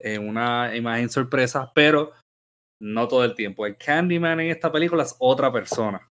en 0.00 0.28
una 0.28 0.74
imagen 0.76 1.10
sorpresa, 1.10 1.70
pero 1.74 2.12
no 2.80 3.08
todo 3.08 3.24
el 3.24 3.34
tiempo. 3.34 3.66
El 3.66 3.76
Candyman 3.76 4.40
en 4.40 4.50
esta 4.50 4.70
película 4.70 5.02
es 5.02 5.16
otra 5.18 5.52
persona. 5.52 6.08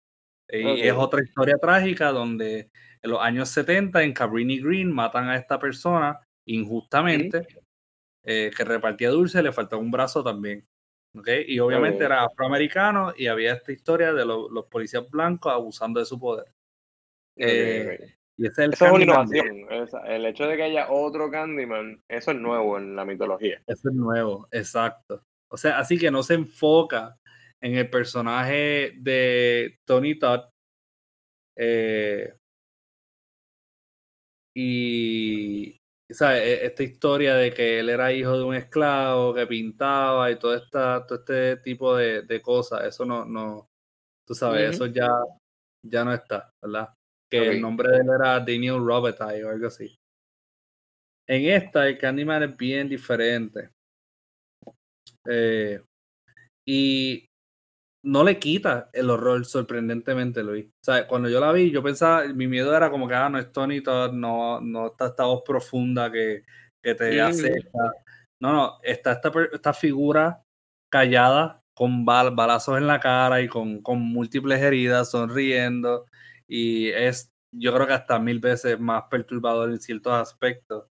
Y 0.50 0.82
es 0.82 0.94
otra 0.94 1.24
historia 1.24 1.58
trágica 1.58 2.12
donde 2.12 2.70
en 3.02 3.10
los 3.10 3.20
años 3.22 3.50
70 3.50 4.04
en 4.04 4.14
Cabrini 4.14 4.60
Green 4.60 4.92
matan 4.92 5.30
a 5.30 5.36
esta 5.36 5.60
persona 5.60 6.22
injustamente, 6.48 7.48
eh, 8.26 8.52
que 8.56 8.64
repartía 8.64 9.10
dulce, 9.10 9.42
le 9.42 9.52
faltaba 9.52 9.82
un 9.82 9.92
brazo 9.92 10.24
también. 10.24 10.66
¿Okay? 11.16 11.46
Y 11.48 11.60
obviamente 11.60 12.04
era 12.04 12.24
afroamericano 12.24 13.14
y 13.16 13.28
había 13.28 13.54
esta 13.54 13.72
historia 13.72 14.14
de 14.14 14.26
los 14.26 14.66
policías 14.66 15.10
blancos 15.10 15.52
abusando 15.52 16.00
de 16.00 16.06
su 16.06 16.20
poder. 16.20 16.54
Eh, 17.36 18.16
y 18.38 18.48
ese 18.48 18.64
es 18.64 18.68
el 18.68 18.74
eso 18.74 18.86
es 18.86 19.02
innovación. 19.02 19.68
el 20.06 20.26
hecho 20.26 20.48
de 20.48 20.56
que 20.56 20.64
haya 20.64 20.92
otro 20.92 21.30
Candyman, 21.30 22.04
eso 22.08 22.32
es 22.32 22.38
nuevo 22.38 22.78
en 22.78 22.96
la 22.96 23.06
mitología. 23.06 23.62
Eso 23.68 23.90
es 23.90 23.96
nuevo, 23.96 24.48
exacto. 24.52 25.24
O 25.50 25.58
sea, 25.58 25.78
así 25.78 26.00
que 26.00 26.10
no 26.10 26.24
se 26.24 26.34
enfoca 26.34 27.18
en 27.62 27.76
el 27.76 27.90
personaje 27.90 28.94
de 28.98 29.80
Tony 29.86 30.18
Todd. 30.18 30.50
Eh, 31.56 32.34
y 34.56 35.80
e, 36.22 36.66
esta 36.66 36.84
historia 36.84 37.36
de 37.36 37.54
que 37.54 37.80
él 37.80 37.90
era 37.90 38.14
hijo 38.14 38.38
de 38.38 38.44
un 38.44 38.56
esclavo 38.56 39.34
que 39.34 39.48
pintaba 39.48 40.32
y 40.32 40.38
todo, 40.38 40.56
esta, 40.56 41.06
todo 41.06 41.20
este 41.20 41.58
tipo 41.58 41.96
de, 41.96 42.42
cosas, 42.42 42.86
eso 42.86 43.06
no, 43.06 43.26
no, 43.26 43.68
tú 44.26 44.36
sabes, 44.36 44.76
eso 44.76 44.86
ya, 44.88 45.10
ya 45.86 46.04
no 46.04 46.14
está, 46.14 46.50
¿verdad? 46.62 46.94
Que 47.30 47.50
el 47.50 47.62
nombre 47.62 47.90
de 47.90 47.98
él 47.98 48.10
era 48.14 48.40
Daniel 48.40 48.86
Robitaille 48.86 49.44
o 49.44 49.50
algo 49.50 49.68
así. 49.68 49.96
En 51.28 51.46
esta, 51.46 51.88
el 51.88 51.98
Candyman 51.98 52.44
es 52.44 52.58
bien 52.58 52.90
diferente. 52.90 53.70
Eh, 55.26 55.82
y 56.68 57.26
no 58.04 58.24
le 58.24 58.38
quita 58.38 58.90
el 58.94 59.10
horror 59.10 59.46
sorprendentemente, 59.46 60.44
Luis. 60.44 60.66
O 60.66 60.84
sea, 60.84 61.08
cuando 61.08 61.30
yo 61.30 61.40
la 61.40 61.52
vi, 61.54 61.72
yo 61.72 61.82
pensaba, 61.82 62.26
mi 62.28 62.48
miedo 62.48 62.76
era 62.76 62.92
como 62.92 63.08
que, 63.08 63.16
ah, 63.16 63.30
no 63.30 63.40
es 63.40 63.52
Tony 63.52 63.82
no, 64.12 64.60
no 64.62 64.88
está 64.88 65.08
esta 65.08 65.24
voz 65.24 65.42
profunda 65.46 66.12
que, 66.12 66.44
que 66.82 66.96
te 66.96 67.22
hace. 67.22 67.54
No, 68.42 68.52
no, 68.52 68.80
está 68.84 69.14
esta, 69.14 69.32
esta 69.54 69.74
figura 69.74 70.44
callada, 70.90 71.64
con 71.74 72.06
balazos 72.06 72.78
en 72.78 72.88
la 72.88 73.00
cara 73.00 73.42
y 73.42 73.48
con, 73.48 73.82
con 73.82 74.02
múltiples 74.02 74.62
heridas, 74.62 75.10
sonriendo. 75.12 76.06
Y 76.46 76.90
es, 76.90 77.32
yo 77.52 77.74
creo 77.74 77.88
que 77.88 77.94
hasta 77.94 78.20
mil 78.20 78.40
veces 78.40 78.78
más 78.80 79.04
perturbador 79.10 79.70
en 79.70 79.80
ciertos 79.80 80.14
aspectos. 80.14 80.86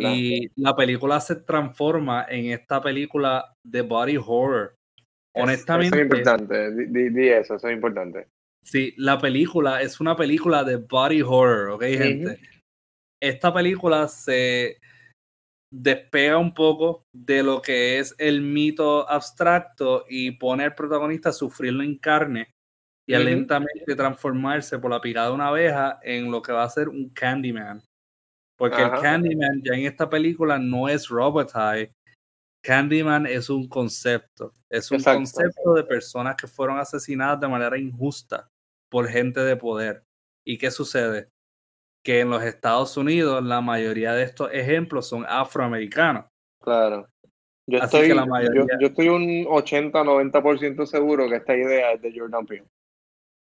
Y 0.00 0.50
la 0.60 0.74
película 0.74 1.20
se 1.20 1.36
transforma 1.36 2.26
en 2.28 2.46
esta 2.46 2.82
película 2.82 3.54
de 3.62 3.82
body 3.82 4.16
horror 4.16 4.76
honestamente. 5.34 5.96
Eso 5.96 5.96
es 5.96 6.02
importante, 6.02 6.70
di, 6.70 7.28
eso, 7.28 7.56
eso 7.56 7.68
es 7.68 7.74
importante. 7.74 8.28
Sí, 8.62 8.94
la 8.96 9.18
película 9.18 9.82
es 9.82 10.00
una 10.00 10.16
película 10.16 10.64
de 10.64 10.76
body 10.76 11.22
horror, 11.22 11.70
¿ok, 11.70 11.82
gente? 11.82 12.38
Esta 13.20 13.52
película 13.52 14.08
se 14.08 14.78
despega 15.72 16.38
un 16.38 16.54
poco 16.54 17.04
de 17.12 17.42
lo 17.42 17.60
que 17.60 17.98
es 17.98 18.14
el 18.18 18.40
mito 18.42 19.08
abstracto 19.10 20.04
y 20.08 20.30
pone 20.32 20.64
al 20.64 20.74
protagonista 20.74 21.30
a 21.30 21.32
sufrirlo 21.32 21.82
en 21.82 21.98
carne 21.98 22.50
y 23.06 23.14
a 23.14 23.18
lentamente 23.18 23.94
transformarse 23.94 24.78
por 24.78 24.90
la 24.90 25.00
picada 25.00 25.28
de 25.28 25.34
una 25.34 25.48
abeja 25.48 25.98
en 26.02 26.30
lo 26.30 26.40
que 26.40 26.52
va 26.52 26.62
a 26.62 26.70
ser 26.70 26.88
un 26.88 27.10
Candyman. 27.10 27.82
Porque 28.56 28.80
el 28.80 28.92
Candyman 28.92 29.62
ya 29.62 29.74
en 29.74 29.86
esta 29.86 30.08
película 30.08 30.58
no 30.58 30.88
es 30.88 31.08
Roboteye, 31.08 31.90
Candyman 32.64 33.26
es 33.26 33.50
un 33.50 33.68
concepto, 33.68 34.54
es 34.70 34.90
un 34.90 35.02
concepto 35.02 35.74
de 35.74 35.84
personas 35.84 36.34
que 36.34 36.46
fueron 36.46 36.78
asesinadas 36.78 37.38
de 37.38 37.46
manera 37.46 37.78
injusta 37.78 38.50
por 38.88 39.06
gente 39.06 39.40
de 39.40 39.54
poder. 39.54 40.02
¿Y 40.46 40.56
qué 40.56 40.70
sucede? 40.70 41.28
Que 42.02 42.20
en 42.20 42.30
los 42.30 42.42
Estados 42.42 42.96
Unidos 42.96 43.44
la 43.44 43.60
mayoría 43.60 44.14
de 44.14 44.22
estos 44.22 44.48
ejemplos 44.50 45.06
son 45.06 45.26
afroamericanos. 45.28 46.24
Claro. 46.62 47.06
Yo, 47.66 47.78
estoy, 47.80 48.08
yo, 48.08 48.66
estoy 48.80 49.08
un 49.08 49.44
80-90% 49.44 50.86
seguro 50.86 51.28
que 51.28 51.36
esta 51.36 51.54
idea 51.54 51.92
es 51.92 52.00
de 52.00 52.18
Jordan 52.18 52.46
Peele. 52.46 52.66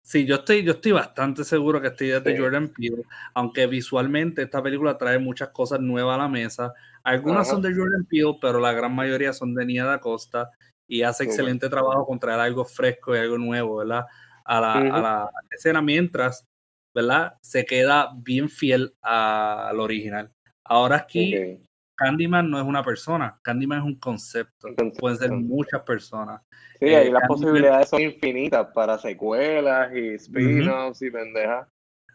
Sí, 0.02 0.26
yo 0.26 0.36
estoy, 0.36 0.64
yo 0.64 0.72
estoy 0.72 0.92
bastante 0.92 1.44
seguro 1.44 1.80
que 1.80 1.86
esta 1.86 2.04
idea 2.04 2.16
es 2.18 2.24
de 2.24 2.36
Jordan 2.36 2.68
Peele, 2.68 3.04
aunque 3.34 3.68
visualmente 3.68 4.42
esta 4.42 4.60
película 4.60 4.98
trae 4.98 5.18
muchas 5.18 5.50
cosas 5.50 5.80
nuevas 5.80 6.16
a 6.16 6.22
la 6.22 6.28
mesa. 6.28 6.74
Algunas 7.04 7.48
son 7.48 7.62
de 7.62 7.72
Jordan 7.72 8.04
Peele, 8.04 8.36
pero 8.40 8.58
la 8.58 8.72
gran 8.72 8.94
mayoría 8.94 9.32
son 9.32 9.54
de 9.54 9.64
Nia 9.64 9.84
da 9.84 10.00
Costa 10.00 10.50
y 10.88 11.02
hace 11.02 11.24
excelente 11.24 11.68
trabajo 11.68 12.04
con 12.04 12.18
traer 12.18 12.40
algo 12.40 12.64
fresco 12.64 13.14
y 13.14 13.18
algo 13.18 13.38
nuevo, 13.38 13.76
¿verdad? 13.76 14.04
A 14.44 14.60
la, 14.60 15.30
escena 15.50 15.80
mientras, 15.80 16.46
¿verdad? 16.92 17.34
Se 17.40 17.64
queda 17.64 18.10
bien 18.16 18.48
fiel 18.48 18.94
al 19.00 19.78
original. 19.78 20.32
Ahora 20.64 20.96
aquí, 20.96 21.60
Candyman 21.96 22.50
no 22.50 22.58
es 22.58 22.64
una 22.64 22.82
persona, 22.82 23.38
Candyman 23.42 23.78
es 23.78 23.84
un 23.84 23.96
concepto. 23.96 24.68
Pueden 24.98 25.18
ser 25.18 25.32
muchas 25.32 25.82
personas. 25.82 26.40
Sí, 26.78 26.86
ahí 26.86 27.08
eh, 27.08 27.12
las 27.12 27.28
posibilidades 27.28 27.88
son 27.88 28.02
infinitas 28.02 28.68
para 28.74 28.98
secuelas 28.98 29.94
y 29.94 30.14
spin-offs 30.14 31.02
y 31.02 31.10
pendejas. 31.10 31.68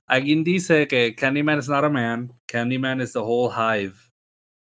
Alguien 0.08 0.44
dice 0.44 0.88
que 0.88 1.16
Candyman 1.16 1.60
is 1.60 1.70
not 1.70 1.84
a 1.84 1.90
man, 1.90 2.32
Candyman 2.48 3.02
is 3.02 3.14
the 3.14 3.20
whole 3.20 3.50
hive. 3.50 3.96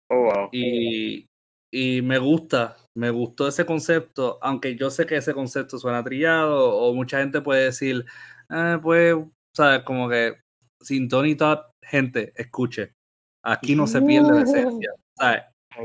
Oh, 0.09 0.49
y, 0.51 1.25
y 1.71 2.01
me 2.01 2.17
gusta, 2.17 2.77
me 2.95 3.09
gustó 3.09 3.47
ese 3.47 3.65
concepto, 3.65 4.39
aunque 4.41 4.75
yo 4.75 4.89
sé 4.89 5.05
que 5.05 5.17
ese 5.17 5.33
concepto 5.33 5.77
suena 5.77 6.03
trillado, 6.03 6.75
o 6.75 6.93
mucha 6.93 7.19
gente 7.19 7.41
puede 7.41 7.65
decir, 7.65 8.05
eh, 8.49 8.79
pues, 8.81 9.15
¿sabes? 9.55 9.83
Como 9.83 10.09
que 10.09 10.37
sin 10.81 11.09
Tony 11.09 11.35
Todd, 11.35 11.59
gente, 11.83 12.33
escuche, 12.35 12.93
aquí 13.47 13.75
no 13.75 13.87
se 13.87 14.01
pierde 14.01 14.33
la 14.33 14.41
esencia. 14.41 14.91
¿sabes? 15.15 15.43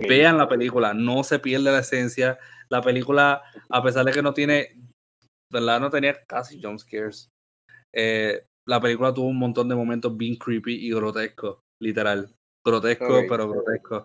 Vean 0.09 0.39
la 0.39 0.49
película, 0.49 0.95
no 0.95 1.23
se 1.23 1.39
pierde 1.39 1.71
la 1.71 1.81
esencia. 1.81 2.39
La 2.69 2.83
película, 2.83 3.43
a 3.69 3.83
pesar 3.83 4.05
de 4.05 4.13
que 4.13 4.23
no 4.23 4.33
tiene, 4.33 4.81
¿verdad? 5.51 5.81
No 5.81 5.91
tenía 5.91 6.17
casi 6.27 6.61
jump 6.61 6.79
scares. 6.79 7.29
Eh, 7.95 8.45
la 8.67 8.81
película 8.81 9.13
tuvo 9.13 9.29
un 9.29 9.39
montón 9.39 9.69
de 9.69 9.75
momentos 9.75 10.17
bien 10.17 10.37
creepy 10.37 10.87
y 10.87 10.91
grotescos, 10.91 11.59
literal. 11.81 12.35
Grotesco, 12.65 13.25
pero 13.29 13.49
grotesco. 13.49 14.05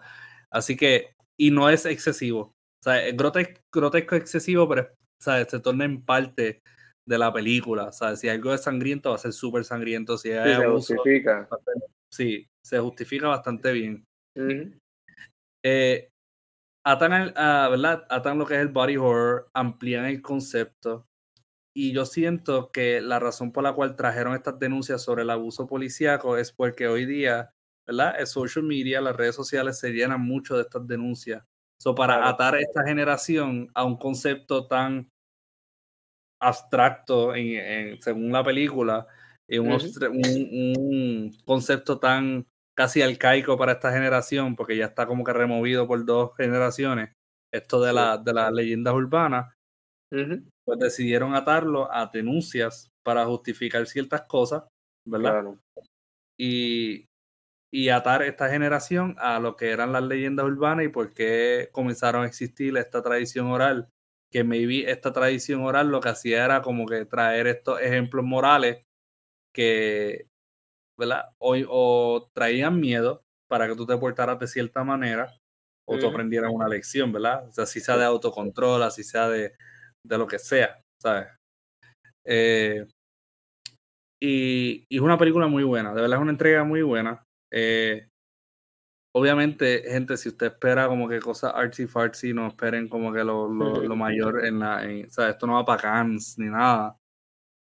Así 0.51 0.75
que, 0.75 1.13
y 1.39 1.51
no 1.51 1.69
es 1.69 1.85
excesivo. 1.85 2.41
O 2.41 2.83
sea, 2.83 3.05
es 3.05 3.15
grotesco, 3.15 3.61
grotesco 3.73 4.15
excesivo, 4.15 4.67
pero 4.67 4.89
¿sabes? 5.21 5.47
se 5.49 5.59
torna 5.59 5.85
en 5.85 6.03
parte 6.03 6.61
de 7.07 7.17
la 7.17 7.31
película. 7.31 7.89
O 7.89 8.15
si 8.15 8.27
algo 8.27 8.53
es 8.53 8.61
sangriento, 8.61 9.11
va 9.11 9.15
a 9.15 9.19
ser 9.19 9.31
súper 9.31 9.63
sangriento. 9.63 10.17
Si 10.17 10.31
hay 10.31 10.55
se 10.55 10.67
justifica. 10.67 11.47
Sí, 12.11 12.47
se 12.63 12.79
justifica 12.79 13.27
bastante 13.27 13.71
bien. 13.71 14.05
Eh, 15.63 16.09
atan, 16.83 17.33
¿verdad? 17.33 18.05
atan 18.09 18.37
lo 18.37 18.45
que 18.45 18.55
es 18.55 18.61
el 18.61 18.69
body 18.69 18.97
horror, 18.97 19.49
amplían 19.53 20.05
el 20.05 20.21
concepto. 20.21 21.05
Y 21.75 21.93
yo 21.93 22.05
siento 22.05 22.71
que 22.71 23.01
la 23.01 23.19
razón 23.19 23.51
por 23.51 23.63
la 23.63 23.73
cual 23.73 23.95
trajeron 23.95 24.33
estas 24.33 24.57
denuncias 24.57 25.03
sobre 25.03 25.21
el 25.23 25.29
abuso 25.29 25.67
policíaco 25.67 26.37
es 26.37 26.51
porque 26.51 26.87
hoy 26.87 27.05
día, 27.05 27.51
¿verdad? 27.85 28.19
El 28.19 28.25
social 28.25 28.63
media, 28.65 28.99
las 28.99 29.15
redes 29.15 29.35
sociales 29.35 29.79
se 29.79 29.91
llenan 29.91 30.21
mucho 30.21 30.55
de 30.55 30.63
estas 30.63 30.87
denuncias. 30.87 31.43
So, 31.79 31.93
para 31.93 32.27
atar 32.27 32.55
a 32.55 32.59
esta 32.59 32.83
generación 32.83 33.69
a 33.75 33.83
un 33.83 33.97
concepto 33.97 34.65
tan 34.65 35.11
abstracto 36.39 37.35
en, 37.35 38.01
según 38.01 38.31
la 38.31 38.43
película, 38.43 39.05
y 39.49 39.59
un, 39.59 39.71
un, 39.71 41.37
concepto 41.45 41.99
tan 41.99 42.45
casi 42.77 43.01
arcaico 43.01 43.57
para 43.57 43.73
esta 43.73 43.91
generación, 43.91 44.55
porque 44.55 44.77
ya 44.77 44.85
está 44.85 45.07
como 45.07 45.23
que 45.23 45.33
removido 45.33 45.87
por 45.87 46.05
dos 46.05 46.35
generaciones, 46.35 47.11
esto 47.51 47.81
de, 47.81 47.93
la, 47.93 48.17
de 48.17 48.33
las 48.33 48.51
leyendas 48.51 48.93
urbanas, 48.93 49.53
pues 50.09 50.79
decidieron 50.79 51.33
atarlo 51.33 51.91
a 51.91 52.07
denuncias 52.07 52.89
para 53.03 53.25
justificar 53.25 53.85
ciertas 53.87 54.23
cosas, 54.23 54.63
¿verdad? 55.05 55.45
Y, 56.39 57.05
y 57.73 57.89
atar 57.89 58.21
esta 58.21 58.49
generación 58.49 59.15
a 59.17 59.39
lo 59.39 59.55
que 59.55 59.71
eran 59.71 59.91
las 59.91 60.03
leyendas 60.03 60.45
urbanas 60.45 60.85
y 60.85 60.89
por 60.89 61.13
qué 61.13 61.69
comenzaron 61.71 62.23
a 62.23 62.27
existir 62.27 62.77
esta 62.77 63.01
tradición 63.01 63.47
oral, 63.47 63.89
que 64.31 64.43
maybe 64.43 64.91
esta 64.91 65.13
tradición 65.13 65.61
oral 65.61 65.87
lo 65.89 66.01
que 66.01 66.09
hacía 66.09 66.43
era 66.45 66.61
como 66.61 66.85
que 66.85 67.05
traer 67.05 67.47
estos 67.47 67.81
ejemplos 67.81 68.25
morales 68.25 68.86
que 69.53 70.27
¿verdad? 70.97 71.29
O, 71.39 71.55
o 71.69 72.29
traían 72.33 72.79
miedo 72.79 73.23
para 73.49 73.67
que 73.67 73.75
tú 73.75 73.85
te 73.85 73.97
portaras 73.97 74.39
de 74.39 74.47
cierta 74.47 74.83
manera 74.83 75.33
o 75.87 75.97
tú 75.97 76.07
aprendieras 76.07 76.51
una 76.53 76.67
lección, 76.67 77.13
¿verdad? 77.13 77.47
O 77.47 77.51
sea, 77.51 77.65
si 77.65 77.79
sea 77.79 77.95
de 77.95 78.03
autocontrol, 78.03 78.83
así 78.83 79.03
sea 79.03 79.29
de, 79.29 79.53
de 80.05 80.17
lo 80.17 80.27
que 80.27 80.37
sea, 80.37 80.81
¿sabes? 81.01 81.27
Eh, 82.25 82.85
y, 84.21 84.85
y, 84.89 84.97
es 84.97 85.01
una 85.01 85.17
película 85.17 85.47
muy 85.47 85.63
buena, 85.63 85.93
de 85.93 86.01
verdad 86.01 86.17
es 86.17 86.21
una 86.21 86.31
entrega 86.31 86.63
muy 86.65 86.81
buena. 86.81 87.23
Eh, 87.53 88.09
obviamente, 89.15 89.83
gente, 89.87 90.17
si 90.17 90.27
usted 90.29 90.47
espera 90.47 90.87
como 90.87 91.07
que 91.07 91.19
cosas 91.19 91.53
artsy 91.55 91.87
fartsy, 91.87 92.33
no 92.33 92.47
esperen 92.47 92.89
como 92.89 93.13
que 93.13 93.23
lo, 93.23 93.47
lo, 93.47 93.81
lo 93.81 93.95
mayor 93.95 94.45
en 94.45 94.59
la. 94.59 94.85
o 95.07 95.09
sea, 95.09 95.29
esto 95.29 95.47
no 95.47 95.53
va 95.53 95.65
para 95.65 95.81
Cannes 95.81 96.37
ni 96.37 96.47
nada. 96.47 96.97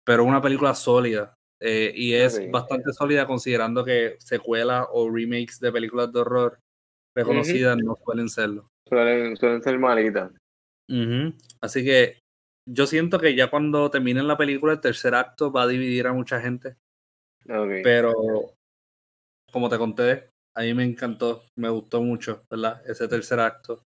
Pero 0.03 0.23
una 0.23 0.41
película 0.41 0.73
sólida. 0.73 1.34
Eh, 1.61 1.93
y 1.95 2.13
es 2.13 2.51
bastante 2.51 2.91
sólida 2.91 3.25
considerando 3.25 3.85
que 3.85 4.15
secuelas 4.19 4.87
o 4.91 5.09
remakes 5.09 5.59
de 5.59 5.71
películas 5.71 6.11
de 6.11 6.19
horror 6.19 6.59
reconocidas 7.15 7.77
no 7.77 7.95
suelen 8.03 8.29
serlo. 8.29 8.69
Suelen, 8.87 9.37
suelen 9.37 9.63
ser 9.63 9.79
malitas. 9.79 10.31
Así 11.61 11.83
que 11.83 12.19
yo 12.67 12.85
siento 12.87 13.19
que 13.19 13.35
ya 13.35 13.49
cuando 13.49 13.89
termine 13.89 14.21
la 14.23 14.37
película, 14.37 14.73
el 14.73 14.81
tercer 14.81 15.15
acto 15.15 15.51
va 15.51 15.63
a 15.63 15.67
dividir 15.67 16.07
a 16.07 16.13
mucha 16.13 16.41
gente. 16.41 16.75
Pero, 17.83 18.13
como 19.51 19.69
te 19.69 19.77
conté, 19.77 20.29
a 20.55 20.61
mí 20.61 20.73
me 20.73 20.83
encantó, 20.83 21.43
me 21.57 21.69
gustó 21.69 22.01
mucho, 22.01 22.43
¿verdad? 22.49 22.81
Ese 22.85 23.07
tercer 23.07 23.39
acto. 23.39 23.83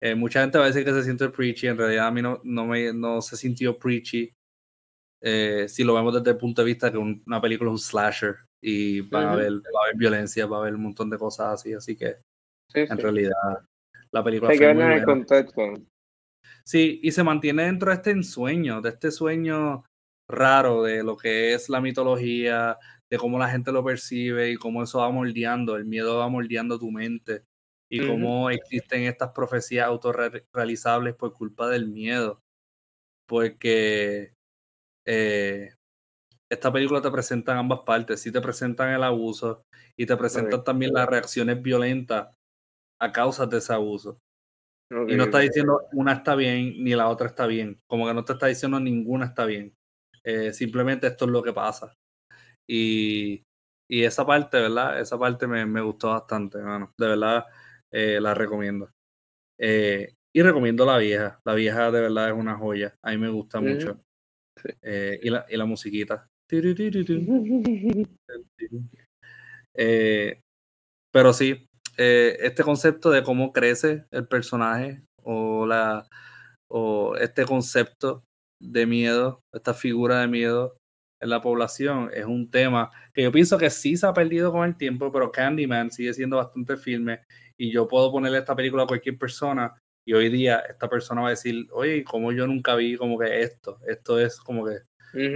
Eh, 0.00 0.14
mucha 0.14 0.40
gente 0.40 0.58
va 0.58 0.64
a 0.64 0.68
decir 0.68 0.84
que 0.84 0.92
se 0.92 1.04
siente 1.04 1.28
preachy, 1.28 1.68
en 1.68 1.78
realidad 1.78 2.08
a 2.08 2.10
mí 2.10 2.22
no, 2.22 2.40
no, 2.42 2.66
me, 2.66 2.92
no 2.92 3.22
se 3.22 3.36
sintió 3.36 3.78
preachy. 3.78 4.32
Eh, 5.24 5.66
si 5.68 5.84
lo 5.84 5.94
vemos 5.94 6.14
desde 6.14 6.30
el 6.30 6.36
punto 6.36 6.62
de 6.62 6.66
vista 6.66 6.90
que 6.90 6.98
una 6.98 7.40
película 7.40 7.70
es 7.70 7.72
un 7.72 7.78
slasher 7.78 8.36
y 8.60 9.02
va, 9.02 9.22
a 9.22 9.32
haber, 9.34 9.52
va 9.52 9.80
a 9.80 9.84
haber 9.84 9.96
violencia, 9.96 10.46
va 10.46 10.56
a 10.56 10.60
haber 10.60 10.74
un 10.74 10.82
montón 10.82 11.10
de 11.10 11.18
cosas 11.18 11.60
así, 11.60 11.72
así 11.72 11.96
que 11.96 12.16
en 12.74 12.98
realidad 12.98 13.30
la 14.10 14.24
película 14.24 14.50
Hay 14.50 14.58
que 14.58 14.70
el 14.70 15.04
contexto. 15.04 15.74
Sí, 16.64 17.00
y 17.02 17.12
se 17.12 17.22
mantiene 17.22 17.64
dentro 17.64 17.90
de 17.90 17.96
este 17.96 18.10
ensueño, 18.10 18.80
de 18.80 18.90
este 18.90 19.10
sueño 19.10 19.84
raro 20.28 20.82
de 20.82 21.02
lo 21.02 21.16
que 21.16 21.54
es 21.54 21.68
la 21.68 21.80
mitología, 21.80 22.78
de 23.10 23.18
cómo 23.18 23.38
la 23.38 23.48
gente 23.48 23.72
lo 23.72 23.84
percibe 23.84 24.50
y 24.50 24.56
cómo 24.56 24.82
eso 24.82 24.98
va 24.98 25.10
moldeando, 25.10 25.76
el 25.76 25.84
miedo 25.84 26.18
va 26.18 26.28
moldeando 26.28 26.78
tu 26.78 26.90
mente 26.90 27.44
y 27.90 28.06
cómo 28.06 28.48
existen 28.48 29.02
estas 29.02 29.32
profecías 29.32 29.86
autorrealizables 29.86 31.14
por 31.14 31.34
culpa 31.34 31.68
del 31.68 31.88
miedo. 31.88 32.40
Porque 33.28 34.32
eh, 35.04 35.70
esta 36.50 36.72
película 36.72 37.00
te 37.00 37.10
presenta 37.10 37.52
en 37.52 37.58
ambas 37.58 37.80
partes. 37.80 38.20
Sí 38.20 38.30
te 38.30 38.40
presentan 38.40 38.90
el 38.90 39.02
abuso 39.02 39.64
y 39.96 40.06
te 40.06 40.16
presentan 40.16 40.62
también 40.64 40.92
las 40.92 41.08
reacciones 41.08 41.60
violentas 41.62 42.28
a 43.00 43.12
causa 43.12 43.46
de 43.46 43.58
ese 43.58 43.72
abuso. 43.72 44.18
y 44.90 45.16
no 45.16 45.24
está 45.24 45.38
diciendo 45.38 45.80
una 45.92 46.12
está 46.12 46.34
bien 46.34 46.84
ni 46.84 46.94
la 46.94 47.08
otra 47.08 47.28
está 47.28 47.46
bien. 47.46 47.80
Como 47.86 48.06
que 48.06 48.14
no 48.14 48.24
te 48.24 48.34
está 48.34 48.46
diciendo 48.46 48.78
ninguna 48.78 49.26
está 49.26 49.46
bien. 49.46 49.74
Eh, 50.24 50.52
simplemente 50.52 51.06
esto 51.06 51.24
es 51.24 51.30
lo 51.30 51.42
que 51.42 51.52
pasa. 51.52 51.94
Y, 52.68 53.42
y 53.88 54.04
esa 54.04 54.26
parte, 54.26 54.60
¿verdad? 54.60 55.00
Esa 55.00 55.18
parte 55.18 55.46
me, 55.46 55.64
me 55.66 55.80
gustó 55.80 56.10
bastante, 56.10 56.58
hermano. 56.58 56.92
De 56.98 57.06
verdad, 57.06 57.46
eh, 57.90 58.20
la 58.20 58.34
recomiendo. 58.34 58.90
y 59.58 60.42
recomiendo 60.42 60.84
la 60.84 60.98
vieja. 60.98 61.40
La 61.44 61.54
vieja 61.54 61.90
de 61.90 62.00
verdad 62.02 62.28
es 62.28 62.34
una 62.34 62.56
joya. 62.56 62.94
A 63.02 63.10
mí 63.12 63.18
me 63.18 63.30
gusta 63.30 63.60
mucho. 63.60 63.98
Eh, 64.82 65.20
y, 65.22 65.30
la, 65.30 65.46
y 65.48 65.56
la 65.56 65.64
musiquita. 65.64 66.28
Eh, 69.74 70.40
pero 71.12 71.32
sí, 71.32 71.66
eh, 71.96 72.36
este 72.40 72.62
concepto 72.62 73.10
de 73.10 73.22
cómo 73.22 73.52
crece 73.52 74.04
el 74.10 74.26
personaje 74.28 75.02
o, 75.22 75.66
la, 75.66 76.06
o 76.68 77.16
este 77.16 77.44
concepto 77.44 78.24
de 78.60 78.86
miedo, 78.86 79.40
esta 79.52 79.74
figura 79.74 80.20
de 80.20 80.28
miedo 80.28 80.76
en 81.20 81.30
la 81.30 81.40
población 81.40 82.10
es 82.12 82.24
un 82.24 82.50
tema 82.50 82.90
que 83.14 83.22
yo 83.22 83.32
pienso 83.32 83.56
que 83.56 83.70
sí 83.70 83.96
se 83.96 84.06
ha 84.06 84.12
perdido 84.12 84.52
con 84.52 84.66
el 84.66 84.76
tiempo, 84.76 85.12
pero 85.12 85.30
Candyman 85.30 85.90
sigue 85.90 86.12
siendo 86.14 86.36
bastante 86.36 86.76
firme 86.76 87.20
y 87.56 87.72
yo 87.72 87.86
puedo 87.86 88.10
ponerle 88.10 88.38
esta 88.38 88.56
película 88.56 88.82
a 88.82 88.86
cualquier 88.86 89.18
persona 89.18 89.74
y 90.04 90.14
hoy 90.14 90.28
día 90.28 90.58
esta 90.68 90.88
persona 90.88 91.20
va 91.22 91.28
a 91.28 91.30
decir, 91.30 91.68
oye, 91.72 92.02
como 92.04 92.32
yo 92.32 92.46
nunca 92.46 92.74
vi 92.74 92.96
como 92.96 93.18
que 93.18 93.42
esto, 93.42 93.78
esto 93.86 94.18
es 94.18 94.40
como 94.40 94.66
que 94.66 94.78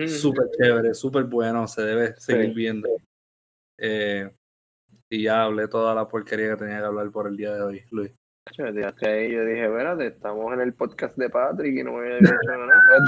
súper 0.08 0.46
chévere, 0.58 0.94
súper 0.94 1.24
bueno, 1.24 1.68
se 1.68 1.82
debe 1.82 2.16
seguir 2.16 2.54
viendo. 2.54 2.88
Eh, 3.78 4.30
y 5.10 5.24
ya 5.24 5.42
hablé 5.44 5.68
toda 5.68 5.94
la 5.94 6.08
porquería 6.08 6.48
que 6.50 6.56
tenía 6.56 6.78
que 6.78 6.86
hablar 6.86 7.10
por 7.10 7.28
el 7.28 7.36
día 7.36 7.52
de 7.54 7.62
hoy, 7.62 7.84
Luis. 7.90 8.10
Yo 8.56 8.72
dije, 8.72 9.64
espérate, 9.64 10.06
estamos 10.06 10.54
en 10.54 10.60
el 10.60 10.72
podcast 10.72 11.16
de 11.16 11.28
Patrick 11.28 11.78
y 11.78 11.82
no 11.82 11.90
voy 11.92 12.06
a 12.06 12.14
decir 12.14 12.38
nada. 12.46 12.66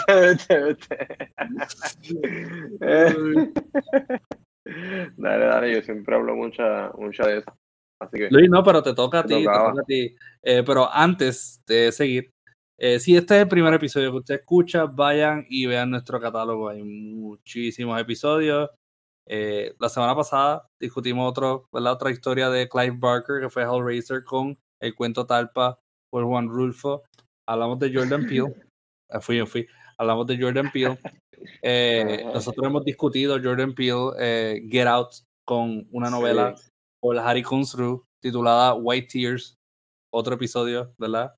dale, 5.16 5.44
dale, 5.44 5.74
yo 5.74 5.82
siempre 5.82 6.16
hablo 6.16 6.34
mucha, 6.34 6.90
mucha 6.98 7.24
de 7.26 7.38
eso. 7.38 7.56
Luis, 8.30 8.48
no, 8.48 8.62
pero 8.62 8.82
te 8.82 8.94
toca 8.94 9.20
a 9.20 9.22
ti, 9.24 9.34
te 9.34 9.44
toca 9.44 9.80
a 9.80 9.84
ti. 9.86 10.14
Eh, 10.42 10.62
pero 10.64 10.88
antes 10.92 11.62
de 11.66 11.92
seguir, 11.92 12.30
eh, 12.78 13.00
si 13.00 13.16
este 13.16 13.36
es 13.36 13.42
el 13.42 13.48
primer 13.48 13.74
episodio 13.74 14.12
que 14.12 14.18
usted 14.18 14.34
escucha, 14.36 14.84
vayan 14.84 15.44
y 15.48 15.66
vean 15.66 15.90
nuestro 15.90 16.20
catálogo. 16.20 16.68
Hay 16.68 16.82
muchísimos 16.82 18.00
episodios. 18.00 18.70
Eh, 19.26 19.74
la 19.78 19.88
semana 19.88 20.14
pasada 20.14 20.66
discutimos 20.80 21.28
otro, 21.28 21.68
la 21.72 21.92
otra 21.92 22.10
historia 22.10 22.48
de 22.50 22.68
Clive 22.68 22.96
Barker, 22.98 23.40
que 23.42 23.50
fue 23.50 23.64
Hellraiser, 23.64 24.24
con 24.24 24.56
el 24.80 24.94
cuento 24.94 25.26
Talpa 25.26 25.78
por 26.10 26.24
Juan 26.24 26.48
Rulfo. 26.48 27.02
Hablamos 27.46 27.78
de 27.78 27.92
Jordan 27.92 28.26
Peele. 28.26 28.54
Ah, 29.10 29.22
fui, 29.22 29.40
fui. 29.46 29.66
Hablamos 29.96 30.26
de 30.26 30.38
Jordan 30.38 30.70
Peele. 30.70 30.98
nosotros 32.34 32.66
hemos 32.66 32.84
discutido 32.84 33.38
Jordan 33.42 33.74
Peele, 33.74 34.60
Get 34.70 34.86
Out, 34.86 35.12
con 35.46 35.88
una 35.90 36.10
novela 36.10 36.54
por 37.00 37.18
Harry 37.18 37.42
Kunstru 37.42 38.06
titulada 38.20 38.74
White 38.74 39.08
Tears, 39.12 39.56
otro 40.12 40.34
episodio, 40.34 40.94
¿verdad? 40.98 41.34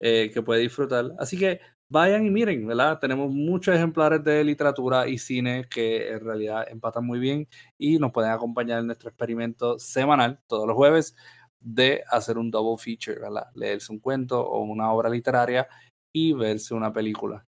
Eh, 0.00 0.30
que 0.32 0.42
puede 0.42 0.60
disfrutar. 0.62 1.12
Así 1.18 1.38
que 1.38 1.60
vayan 1.88 2.26
y 2.26 2.30
miren, 2.30 2.66
¿verdad? 2.66 2.98
Tenemos 2.98 3.30
muchos 3.30 3.74
ejemplares 3.74 4.22
de 4.24 4.44
literatura 4.44 5.08
y 5.08 5.18
cine 5.18 5.66
que 5.68 6.10
en 6.10 6.20
realidad 6.20 6.66
empatan 6.68 7.06
muy 7.06 7.18
bien 7.18 7.48
y 7.78 7.98
nos 7.98 8.12
pueden 8.12 8.30
acompañar 8.30 8.80
en 8.80 8.86
nuestro 8.86 9.08
experimento 9.10 9.78
semanal 9.78 10.40
todos 10.46 10.66
los 10.66 10.76
jueves 10.76 11.16
de 11.60 12.04
hacer 12.10 12.38
un 12.38 12.50
double 12.50 12.82
feature, 12.82 13.20
¿verdad? 13.20 13.46
Leerse 13.54 13.92
un 13.92 14.00
cuento 14.00 14.40
o 14.40 14.62
una 14.62 14.92
obra 14.92 15.08
literaria 15.08 15.68
y 16.12 16.32
verse 16.32 16.74
una 16.74 16.92
película. 16.92 17.44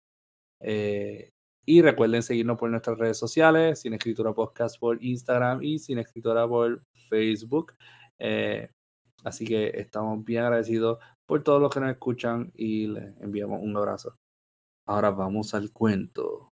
Eh, 0.60 1.30
y 1.66 1.82
recuerden 1.82 2.22
seguirnos 2.22 2.58
por 2.58 2.70
nuestras 2.70 2.98
redes 2.98 3.18
sociales, 3.18 3.80
Sin 3.80 3.94
Escritura 3.94 4.34
Podcast 4.34 4.78
por 4.80 5.02
Instagram 5.02 5.62
y 5.62 5.78
Sin 5.78 5.98
Escritura 5.98 6.48
por 6.48 6.82
Facebook. 7.10 7.74
Eh, 8.18 8.70
así 9.24 9.46
que 9.46 9.68
estamos 9.74 10.24
bien 10.24 10.44
agradecidos 10.44 10.98
por 11.26 11.42
todos 11.42 11.60
los 11.60 11.72
que 11.72 11.80
nos 11.80 11.90
escuchan 11.90 12.50
y 12.54 12.86
les 12.86 13.20
enviamos 13.20 13.60
un 13.62 13.76
abrazo. 13.76 14.16
Ahora 14.86 15.10
vamos 15.10 15.54
al 15.54 15.70
cuento. 15.72 16.52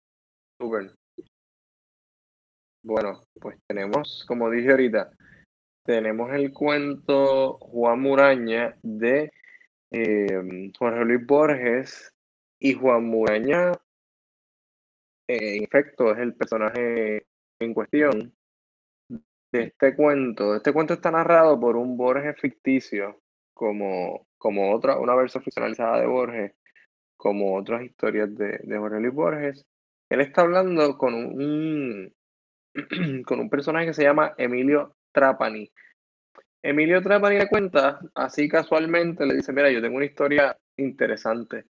Bueno, 2.84 3.20
pues 3.40 3.58
tenemos, 3.66 4.24
como 4.26 4.50
dije 4.50 4.70
ahorita, 4.70 5.10
tenemos 5.84 6.32
el 6.32 6.52
cuento 6.52 7.58
Juan 7.58 8.00
Muraña 8.00 8.76
de 8.82 9.32
eh, 9.90 10.70
Jorge 10.78 11.04
Luis 11.04 11.26
Borges 11.26 12.14
y 12.58 12.74
Juan 12.74 13.04
Muraña, 13.04 13.72
en 15.28 15.64
efecto, 15.64 16.12
es 16.12 16.18
el 16.18 16.34
personaje 16.34 17.26
en 17.60 17.74
cuestión 17.74 18.32
de 19.52 19.64
este 19.64 19.94
cuento. 19.94 20.56
Este 20.56 20.72
cuento 20.72 20.94
está 20.94 21.10
narrado 21.10 21.60
por 21.60 21.76
un 21.76 21.96
Borges 21.96 22.40
ficticio, 22.40 23.20
como, 23.54 24.26
como 24.38 24.74
otra, 24.74 24.98
una 24.98 25.14
versión 25.14 25.44
ficcionalizada 25.44 26.00
de 26.00 26.06
Borges, 26.06 26.52
como 27.16 27.56
otras 27.56 27.82
historias 27.82 28.34
de, 28.36 28.58
de 28.62 28.78
Jorge 28.78 29.00
Luis 29.00 29.14
Borges. 29.14 29.66
Él 30.08 30.20
está 30.20 30.42
hablando 30.42 30.96
con 30.98 31.14
un, 31.14 32.12
con 33.26 33.40
un 33.40 33.50
personaje 33.50 33.86
que 33.86 33.94
se 33.94 34.02
llama 34.02 34.34
Emilio 34.36 34.96
Trapani. 35.12 35.70
Emilio 36.62 37.02
Trapani 37.02 37.38
le 37.38 37.48
cuenta, 37.48 38.00
así 38.14 38.48
casualmente, 38.48 39.26
le 39.26 39.34
dice, 39.34 39.52
mira, 39.52 39.70
yo 39.70 39.82
tengo 39.82 39.96
una 39.96 40.06
historia 40.06 40.56
interesante. 40.76 41.66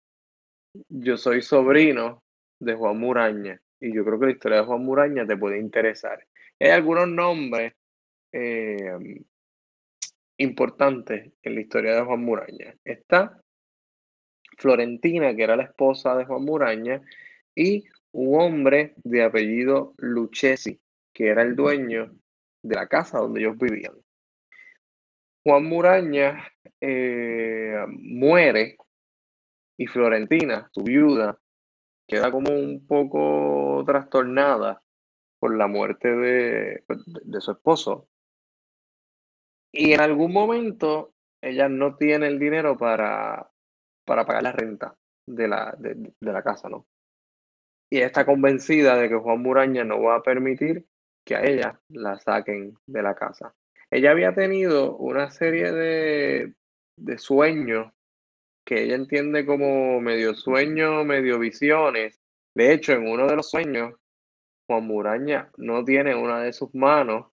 Yo 0.89 1.17
soy 1.17 1.41
sobrino 1.41 2.23
de 2.59 2.75
Juan 2.75 2.97
Muraña 2.97 3.59
y 3.79 3.93
yo 3.93 4.05
creo 4.05 4.19
que 4.19 4.25
la 4.27 4.31
historia 4.31 4.57
de 4.59 4.65
Juan 4.65 4.83
Muraña 4.83 5.25
te 5.25 5.35
puede 5.35 5.59
interesar. 5.59 6.25
Hay 6.63 6.71
algunos 6.71 7.09
nombres 7.09 7.73
eh, 8.31 9.25
importantes 10.37 11.33
en 11.41 11.55
la 11.55 11.61
historia 11.61 11.95
de 11.95 12.03
Juan 12.03 12.23
Muraña. 12.23 12.73
Está 12.85 13.41
Florentina, 14.57 15.35
que 15.35 15.43
era 15.43 15.57
la 15.57 15.63
esposa 15.63 16.15
de 16.15 16.23
Juan 16.23 16.45
Muraña, 16.45 17.01
y 17.53 17.83
un 18.13 18.39
hombre 18.39 18.93
de 19.03 19.23
apellido 19.23 19.93
Lucchesi, 19.97 20.79
que 21.13 21.27
era 21.27 21.41
el 21.41 21.55
dueño 21.55 22.15
de 22.61 22.75
la 22.75 22.87
casa 22.87 23.19
donde 23.19 23.41
ellos 23.41 23.57
vivían. 23.57 23.95
Juan 25.43 25.65
Muraña 25.65 26.47
eh, 26.79 27.83
muere 27.89 28.77
y 29.77 29.87
Florentina, 29.87 30.69
su 30.71 30.83
viuda, 30.83 31.37
queda 32.07 32.31
como 32.31 32.53
un 32.53 32.87
poco 32.87 33.83
trastornada 33.85 34.82
por 35.43 35.57
la 35.57 35.67
muerte 35.67 36.07
de, 36.07 36.85
de, 36.87 37.41
su 37.41 37.51
esposo. 37.51 38.07
Y 39.73 39.91
en 39.91 39.99
algún 39.99 40.31
momento 40.31 41.15
ella 41.41 41.67
no 41.67 41.97
tiene 41.97 42.27
el 42.27 42.39
dinero 42.39 42.77
para, 42.77 43.51
para 44.05 44.25
pagar 44.25 44.43
la 44.43 44.51
renta 44.53 44.95
de 45.27 45.49
la, 45.49 45.75
de 45.77 46.13
la 46.21 46.43
casa, 46.43 46.69
¿no? 46.69 46.87
Y 47.89 47.99
está 47.99 48.25
convencida 48.25 48.95
de 48.95 49.09
que 49.09 49.17
Juan 49.17 49.41
Muraña 49.41 49.83
no 49.83 50.01
va 50.01 50.15
a 50.15 50.23
permitir 50.23 50.87
que 51.25 51.35
a 51.35 51.43
ella 51.43 51.77
la 51.89 52.17
saquen 52.19 52.77
de 52.85 53.03
la 53.03 53.13
casa. 53.13 53.53
Ella 53.91 54.11
había 54.11 54.33
tenido 54.33 54.95
una 54.95 55.29
serie 55.29 55.73
de, 55.73 56.53
de 56.95 57.17
sueños 57.17 57.91
que 58.63 58.83
ella 58.83 58.95
entiende 58.95 59.45
como 59.45 59.99
medio 59.99 60.35
sueño, 60.35 61.03
medio 61.03 61.37
visiones. 61.37 62.21
De 62.55 62.71
hecho, 62.71 62.93
en 62.93 63.09
uno 63.09 63.27
de 63.27 63.35
los 63.35 63.49
sueños, 63.49 63.95
Juan 64.67 64.85
Muraña 64.85 65.51
no 65.57 65.83
tiene 65.83 66.15
una 66.15 66.41
de 66.41 66.53
sus 66.53 66.73
manos 66.73 67.27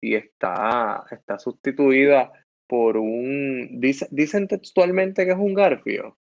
y 0.00 0.14
está, 0.14 1.04
está 1.10 1.38
sustituida 1.38 2.32
por 2.66 2.96
un... 2.96 3.80
dicen 3.80 4.48
textualmente 4.48 5.24
que 5.24 5.32
es 5.32 5.38
un 5.38 5.54
garfio. 5.54 6.18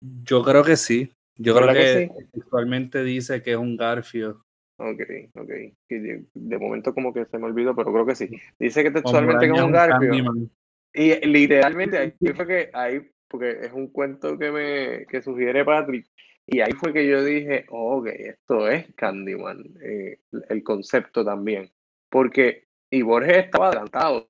Yo 0.00 0.42
creo 0.42 0.64
que 0.64 0.76
sí. 0.76 1.12
Yo 1.36 1.54
creo 1.54 1.72
que, 1.72 2.10
textualmente 2.32 3.02
dice 3.02 3.42
que 3.42 3.52
es 3.52 3.56
un 3.56 3.76
garfio. 3.76 4.44
Ok, 4.76 5.00
ok. 5.34 5.50
De, 5.88 6.58
momento 6.58 6.94
como 6.94 7.12
que 7.12 7.24
se 7.26 7.38
me 7.38 7.46
olvidó, 7.46 7.74
pero 7.74 7.92
creo 7.92 8.06
que 8.06 8.14
sí. 8.14 8.28
Dice 8.58 8.82
que 8.82 8.90
textualmente 8.90 9.46
que 9.46 9.56
es 9.56 9.62
un 9.62 9.72
garfio. 9.72 10.50
Y 10.92 11.26
literalmente 11.26 11.98
ahí 11.98 12.14
fue 12.34 12.46
que 12.46 12.70
ahí, 12.72 13.10
porque 13.28 13.58
es 13.62 13.72
un 13.72 13.88
cuento 13.88 14.38
que 14.38 14.50
me 14.50 15.06
que 15.06 15.22
sugiere 15.22 15.64
Patrick, 15.64 16.06
y 16.52 16.60
ahí 16.60 16.72
fue 16.72 16.92
que 16.92 17.06
yo 17.06 17.22
dije, 17.22 17.64
ok, 17.68 18.06
esto 18.08 18.68
es 18.68 18.92
Candyman, 18.96 19.62
eh, 19.82 20.18
el 20.48 20.64
concepto 20.64 21.24
también. 21.24 21.70
Porque, 22.08 22.66
y 22.90 23.02
Borges 23.02 23.44
estaba 23.44 23.68
adelantado, 23.68 24.28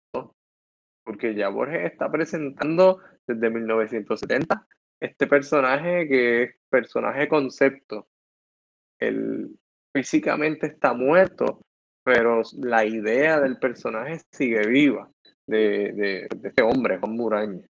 porque 1.02 1.34
ya 1.34 1.48
Borges 1.48 1.90
está 1.90 2.10
presentando 2.12 3.00
desde 3.26 3.48
1970 3.48 4.66
este 5.00 5.26
personaje 5.26 6.06
que 6.08 6.42
es 6.42 6.54
personaje 6.68 7.26
concepto. 7.26 8.06
Él 8.98 9.58
físicamente 9.94 10.66
está 10.66 10.92
muerto, 10.92 11.62
pero 12.04 12.42
la 12.58 12.84
idea 12.84 13.40
del 13.40 13.58
personaje 13.58 14.20
sigue 14.30 14.66
viva 14.66 15.10
de, 15.46 15.92
de, 15.94 16.28
este 16.44 16.62
hombre, 16.62 16.98
Juan 16.98 17.12
Muraña. 17.12 17.66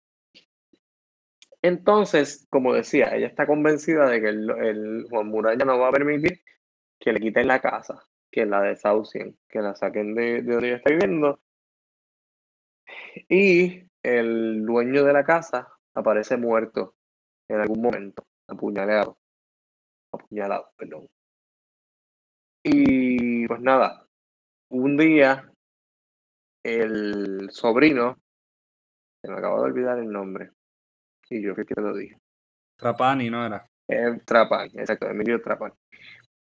Entonces, 1.62 2.46
como 2.50 2.74
decía, 2.74 3.14
ella 3.14 3.26
está 3.26 3.46
convencida 3.46 4.08
de 4.08 4.20
que 4.20 4.28
el, 4.28 5.06
Juan 5.10 5.26
Muraña 5.28 5.64
no 5.64 5.78
va 5.78 5.88
a 5.88 5.92
permitir 5.92 6.42
que 6.98 7.12
le 7.12 7.20
quiten 7.20 7.48
la 7.48 7.60
casa, 7.60 8.06
que 8.30 8.46
la 8.46 8.62
desahucien, 8.62 9.38
que 9.48 9.60
la 9.60 9.74
saquen 9.74 10.14
de, 10.14 10.42
de 10.42 10.52
donde 10.52 10.68
ella 10.68 10.76
está 10.78 10.90
viviendo. 10.90 11.40
Y 13.28 13.84
el 14.02 14.64
dueño 14.64 15.04
de 15.04 15.12
la 15.12 15.24
casa 15.24 15.68
aparece 15.94 16.36
muerto 16.36 16.94
en 17.48 17.60
algún 17.60 17.82
momento, 17.82 18.24
apuñalado. 18.48 19.18
Apuñalado, 20.12 20.72
perdón. 20.76 21.08
Y 22.62 23.46
pues 23.46 23.60
nada, 23.60 24.06
un 24.68 24.96
día 24.96 25.50
el 26.62 27.50
sobrino, 27.50 28.18
se 29.22 29.30
me 29.30 29.38
acabo 29.38 29.62
de 29.62 29.70
olvidar 29.70 29.98
el 29.98 30.10
nombre, 30.10 30.50
y 31.30 31.42
yo 31.42 31.54
que 31.54 31.64
te 31.64 31.80
lo 31.80 31.94
dije. 31.94 32.18
Trapani, 32.76 33.30
¿no 33.30 33.46
era? 33.46 33.66
Eh, 33.88 34.20
Trapani, 34.24 34.72
exacto, 34.76 35.08
Emilio 35.08 35.40
Trapani. 35.40 35.74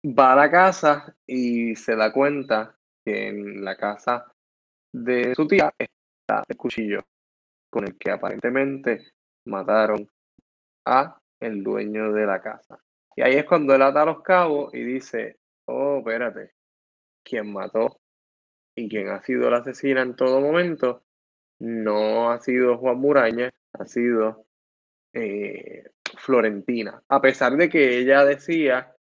Va 0.06 0.34
a 0.34 0.36
la 0.36 0.50
casa 0.50 1.15
y 1.28 1.76
se 1.76 1.96
da 1.96 2.12
cuenta 2.12 2.76
que 3.06 3.28
en 3.28 3.63
la 3.63 3.76
casa 3.76 4.32
de 4.94 5.36
su 5.36 5.48
tía 5.48 5.72
está 5.78 6.44
el 6.48 6.58
cuchillo 6.58 7.02
con 7.69 7.86
el 7.86 7.98
que 7.98 8.12
aparentemente 8.12 9.12
mataron 9.46 10.08
a 10.86 11.17
el 11.40 11.63
dueño 11.63 12.12
de 12.12 12.26
la 12.26 12.42
casa. 12.42 12.80
Y 13.15 13.22
ahí 13.22 13.36
es 13.36 13.46
cuando 13.46 13.76
él 13.76 13.82
ata 13.82 14.06
los 14.06 14.22
cabos 14.22 14.74
y 14.74 14.84
dice, 14.84 15.38
oh, 15.65 16.00
espérate, 16.00 16.54
quien 17.24 17.52
mató 17.52 18.00
y 18.76 18.90
quien 18.90 19.10
ha 19.10 19.22
sido 19.22 19.50
la 19.50 19.58
asesina 19.58 20.02
en 20.02 20.15
todo 20.15 20.40
momento 20.42 21.04
no 21.60 22.32
ha 22.32 22.40
sido 22.40 22.78
Juan 22.78 22.98
Muraña, 22.98 23.52
ha 23.74 23.86
sido 23.86 24.46
eh, 25.14 25.84
Florentina. 26.18 27.02
A 27.08 27.22
pesar 27.22 27.56
de 27.56 27.70
que 27.70 28.00
ella 28.00 28.26
decía 28.26 28.96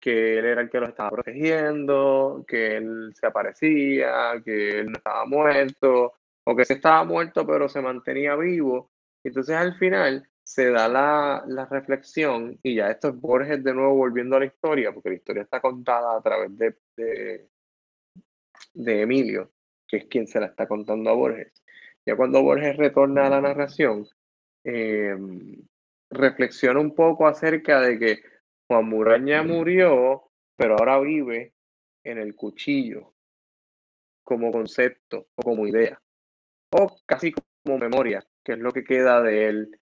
que 0.00 0.38
él 0.38 0.44
era 0.44 0.62
el 0.62 0.70
que 0.70 0.80
lo 0.80 0.88
estaba 0.88 1.10
protegiendo, 1.10 2.44
que 2.46 2.76
él 2.76 3.12
se 3.14 3.26
aparecía, 3.26 4.40
que 4.44 4.80
él 4.80 4.86
no 4.86 4.98
estaba 4.98 5.26
muerto, 5.26 6.14
o 6.44 6.56
que 6.56 6.64
se 6.64 6.74
estaba 6.74 7.04
muerto 7.04 7.46
pero 7.46 7.68
se 7.68 7.80
mantenía 7.82 8.36
vivo. 8.36 8.90
Entonces 9.24 9.56
al 9.56 9.76
final 9.76 10.28
se 10.42 10.70
da 10.70 10.88
la, 10.88 11.44
la, 11.46 11.66
reflexión, 11.66 12.58
y 12.62 12.76
ya 12.76 12.90
esto 12.90 13.08
es 13.08 13.20
Borges 13.20 13.62
de 13.62 13.74
nuevo 13.74 13.96
volviendo 13.96 14.36
a 14.36 14.40
la 14.40 14.46
historia, 14.46 14.92
porque 14.92 15.10
la 15.10 15.16
historia 15.16 15.42
está 15.42 15.60
contada 15.60 16.16
a 16.16 16.22
través 16.22 16.56
de, 16.56 16.74
de, 16.96 17.48
de 18.72 19.02
Emilio, 19.02 19.52
que 19.86 19.98
es 19.98 20.06
quien 20.06 20.26
se 20.26 20.40
la 20.40 20.46
está 20.46 20.66
contando 20.66 21.10
a 21.10 21.14
Borges. 21.14 21.52
Ya 22.06 22.16
cuando 22.16 22.42
Borges 22.42 22.78
retorna 22.78 23.26
a 23.26 23.30
la 23.30 23.42
narración, 23.42 24.06
em, 24.64 25.62
reflexiona 26.10 26.80
un 26.80 26.94
poco 26.94 27.26
acerca 27.26 27.80
de 27.80 27.98
que 27.98 28.22
Juan 28.66 28.86
Muraña 28.86 29.42
murió, 29.42 30.30
pero 30.56 30.76
ahora 30.78 31.00
vive 31.00 31.54
en 32.04 32.18
el 32.18 32.34
cuchillo 32.34 33.14
como 34.24 34.52
concepto 34.52 35.28
o 35.36 35.42
como 35.42 35.66
idea, 35.66 36.00
o 36.70 36.96
casi 37.06 37.32
como 37.64 37.78
memoria, 37.78 38.26
que 38.44 38.52
es 38.52 38.58
lo 38.58 38.72
que 38.72 38.84
queda 38.84 39.22
de 39.22 39.48
él 39.48 39.80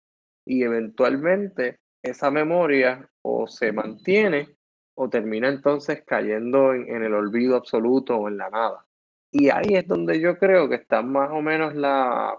y 0.44 0.64
eventualmente 0.64 1.78
esa 2.02 2.30
memoria 2.30 3.08
o 3.22 3.46
se 3.46 3.72
mantiene 3.72 4.56
o 4.94 5.08
termina 5.08 5.48
entonces 5.48 6.02
cayendo 6.04 6.74
en, 6.74 7.02
el 7.02 7.14
olvido 7.14 7.56
absoluto 7.56 8.16
o 8.16 8.28
en 8.28 8.38
la 8.38 8.50
nada. 8.50 8.86
Y 9.30 9.50
ahí 9.50 9.74
es 9.74 9.86
donde 9.86 10.20
yo 10.20 10.36
creo 10.36 10.68
que 10.68 10.74
está 10.74 11.02
más 11.02 11.30
o 11.30 11.40
menos 11.40 11.74
la, 11.74 12.38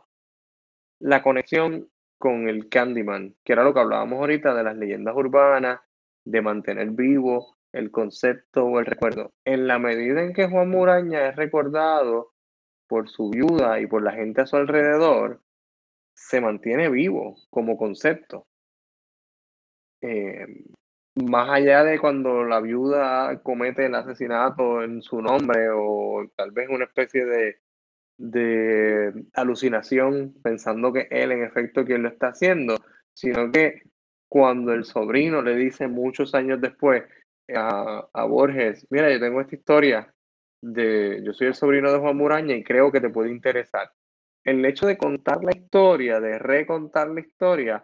la 1.00 1.24
conexión 1.24 1.90
con 2.24 2.48
el 2.48 2.70
Candyman, 2.70 3.36
que 3.44 3.52
era 3.52 3.66
lo 3.66 3.74
que 3.74 3.82
hablábamos 3.82 4.18
ahorita 4.18 4.54
de 4.54 4.64
las 4.64 4.78
leyendas 4.78 5.14
urbanas, 5.14 5.82
de 6.24 6.42
mantener 6.42 6.92
vivo 6.92 7.58
el 7.74 7.92
concepto 7.92 8.64
o 8.64 8.80
el 8.80 8.86
recuerdo. 8.86 9.34
En 9.44 9.68
la 9.68 9.78
medida 9.78 10.24
en 10.24 10.32
que 10.32 10.48
Juan 10.48 10.70
Muraña 10.70 11.28
es 11.28 11.36
recordado 11.36 12.32
por 12.88 13.10
su 13.10 13.30
viuda 13.30 13.82
y 13.82 13.88
por 13.88 14.04
la 14.04 14.14
gente 14.14 14.40
a 14.40 14.46
su 14.46 14.56
alrededor, 14.56 15.42
se 16.14 16.40
mantiene 16.40 16.90
vivo 16.90 17.36
como 17.50 17.76
concepto. 17.76 18.48
Eh, 20.00 20.64
más 21.16 21.50
allá 21.50 21.84
de 21.84 22.00
cuando 22.00 22.46
la 22.46 22.62
viuda 22.62 23.44
comete 23.44 23.88
el 23.88 23.96
asesinato 23.96 24.82
en 24.82 25.02
su 25.02 25.22
nombre 25.22 25.68
o 25.74 26.26
tal 26.38 26.52
vez 26.52 26.70
una 26.70 26.86
especie 26.86 27.26
de, 27.26 27.58
de 28.24 29.26
alucinación 29.34 30.34
pensando 30.42 30.94
que 30.94 31.08
él 31.12 31.34
en 31.34 31.44
efecto 31.44 31.84
quien 31.84 32.04
lo 32.04 32.10
está 32.10 32.28
haciendo, 32.28 32.78
sino 33.14 33.52
que 33.52 33.82
cuando 34.30 34.72
el 34.72 34.86
sobrino 34.86 35.42
le 35.42 35.58
dice 35.58 35.90
muchos 35.90 36.34
años 36.34 36.62
después 36.62 37.04
a, 37.54 38.08
a 38.14 38.24
Borges, 38.24 38.88
mira, 38.90 39.12
yo 39.12 39.20
tengo 39.20 39.42
esta 39.42 39.56
historia 39.56 40.14
de, 40.62 41.22
yo 41.22 41.34
soy 41.34 41.48
el 41.48 41.54
sobrino 41.54 41.92
de 41.92 42.00
Juan 42.00 42.16
Muraña 42.16 42.56
y 42.56 42.64
creo 42.64 42.94
que 42.94 43.02
te 43.02 43.10
puede 43.10 43.30
interesar. 43.30 43.92
El 44.46 44.64
hecho 44.64 44.88
de 44.88 44.98
contar 44.98 45.44
la 45.44 45.52
historia, 45.52 46.22
de 46.22 46.40
recontar 46.40 47.10
la 47.10 47.20
historia, 47.20 47.84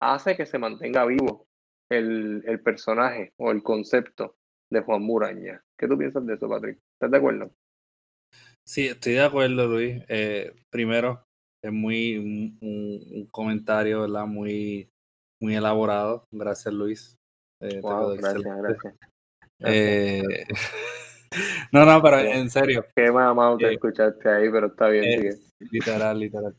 hace 0.00 0.36
que 0.36 0.46
se 0.46 0.58
mantenga 0.58 1.06
vivo 1.06 1.46
el, 1.88 2.42
el 2.46 2.60
personaje 2.60 3.32
o 3.36 3.52
el 3.52 3.62
concepto 3.62 4.34
de 4.70 4.80
Juan 4.80 5.02
Muraña. 5.02 5.62
¿Qué 5.76 5.86
tú 5.86 5.96
piensas 5.96 6.26
de 6.26 6.34
eso, 6.34 6.48
Patrick? 6.48 6.80
¿Estás 6.94 7.12
de 7.12 7.16
acuerdo? 7.16 7.52
Sí, 8.68 8.86
estoy 8.86 9.14
de 9.14 9.22
acuerdo, 9.22 9.66
Luis. 9.66 10.02
Eh, 10.08 10.54
primero, 10.70 11.24
es 11.64 11.72
muy 11.72 12.18
un, 12.18 12.58
un, 12.60 13.26
comentario, 13.30 14.02
¿verdad? 14.02 14.26
Muy, 14.26 14.90
muy 15.40 15.56
elaborado. 15.56 16.24
Gracias, 16.30 16.74
Luis. 16.74 17.16
Eh, 17.62 17.80
wow, 17.80 18.14
gracias, 18.16 18.42
gracias, 18.42 18.94
Eh, 19.60 20.22
no, 21.72 21.86
no, 21.86 22.02
pero 22.02 22.18
en 22.18 22.50
serio. 22.50 22.84
Qué 22.94 23.10
mamado 23.10 23.56
te 23.56 23.68
eh, 23.68 23.72
escuchaste 23.72 24.28
ahí, 24.28 24.50
pero 24.50 24.66
está 24.66 24.88
bien. 24.88 25.04
Eh, 25.04 25.38
literal, 25.72 26.20
literal. 26.20 26.54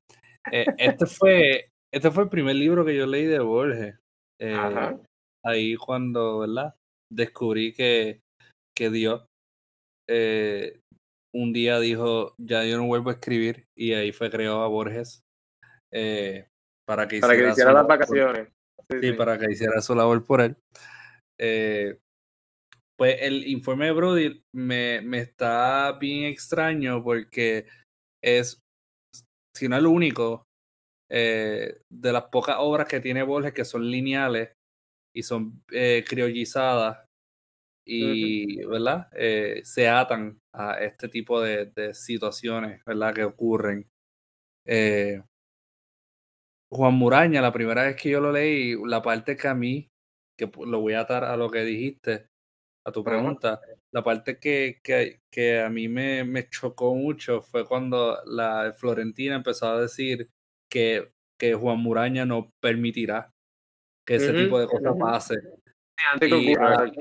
este, 0.52 1.06
fue, 1.06 1.70
este 1.94 2.10
fue 2.10 2.24
el 2.24 2.30
primer 2.30 2.56
libro 2.56 2.84
que 2.84 2.98
yo 2.98 3.06
leí 3.06 3.26
de 3.26 3.40
Borges. 3.40 3.96
Ajá 4.42 4.98
ahí 5.44 5.76
cuando, 5.76 6.40
¿verdad? 6.40 6.76
Descubrí 7.12 7.74
que, 7.74 8.22
que 8.76 8.90
Dios 8.90 9.26
eh, 10.08 10.80
un 11.34 11.54
día 11.54 11.80
dijo, 11.80 12.36
ya 12.38 12.64
yo 12.64 12.78
no 12.78 12.86
vuelvo 12.86 13.10
a 13.10 13.14
escribir, 13.14 13.68
y 13.78 13.94
ahí 13.94 14.12
fue 14.12 14.30
creado 14.30 14.62
a 14.62 14.68
Borges 14.68 15.22
eh, 15.92 16.48
para 16.88 17.08
que 17.08 17.18
hiciera, 17.18 17.34
para 17.34 17.46
que 17.46 17.52
hiciera 17.52 17.74
las 17.74 17.88
vacaciones. 17.88 18.48
Sí, 19.02 19.12
para 19.14 19.38
que 19.38 19.52
hiciera 19.52 19.82
su 19.82 19.94
labor 19.94 20.26
por 20.26 20.42
él. 20.42 20.58
Eh, 21.40 22.00
pues 22.98 23.18
el 23.22 23.48
informe 23.48 23.86
de 23.86 23.92
Brody 23.92 24.44
me, 24.54 25.02
me 25.02 25.20
está 25.20 25.98
bien 26.00 26.26
extraño 26.26 27.04
porque 27.04 27.68
es, 28.22 28.60
si 29.56 29.70
no 29.70 29.78
es 29.78 29.84
lo 29.84 29.92
único, 29.92 30.46
de 31.12 31.82
las 31.90 32.24
pocas 32.26 32.58
obras 32.60 32.88
que 32.88 33.00
tiene 33.00 33.24
Borges 33.24 33.54
que 33.54 33.66
son 33.66 33.90
lineales 33.90 34.52
y 35.16 35.24
son 35.24 35.64
eh, 35.72 36.04
criollizadas 36.08 37.09
y, 37.90 38.66
¿verdad? 38.66 39.08
Eh, 39.16 39.62
se 39.64 39.90
atan 39.90 40.40
a 40.54 40.74
este 40.80 41.08
tipo 41.08 41.42
de, 41.42 41.66
de, 41.76 41.94
situaciones, 41.94 42.84
¿verdad? 42.86 43.14
Que 43.14 43.24
ocurren. 43.24 43.90
Eh, 44.66 45.22
Juan 46.72 46.94
Muraña, 46.94 47.42
la 47.42 47.52
primera 47.52 47.84
vez 47.84 47.96
que 47.96 48.12
yo 48.12 48.22
lo 48.22 48.32
leí, 48.32 48.76
la 48.86 49.02
parte 49.02 49.36
que 49.36 49.48
a 49.48 49.56
mí, 49.56 49.90
que 50.38 50.50
lo 50.66 50.82
voy 50.82 50.94
a 50.94 51.02
atar 51.02 51.24
a 51.24 51.36
lo 51.36 51.50
que 51.50 51.64
dijiste, 51.64 52.28
a 52.86 52.92
tu 52.92 53.04
pregunta, 53.04 53.60
la 53.92 54.04
parte 54.04 54.40
que, 54.40 54.80
que, 54.84 55.22
que 55.32 55.62
a 55.62 55.70
mí 55.70 55.88
me, 55.88 56.24
me, 56.24 56.48
chocó 56.48 56.94
mucho 56.96 57.42
fue 57.42 57.66
cuando 57.66 58.20
la 58.26 58.74
Florentina 58.78 59.36
empezó 59.36 59.68
a 59.68 59.82
decir 59.82 60.30
que, 60.70 61.12
que 61.40 61.56
Juan 61.56 61.80
Muraña 61.80 62.26
no 62.26 62.52
permitirá 62.62 63.32
que 64.06 64.16
ese 64.16 64.34
tipo 64.34 64.60
de 64.60 64.68
cosas 64.68 64.94
pase. 65.00 65.36
Sí, 66.22 66.54
a, 66.54 66.92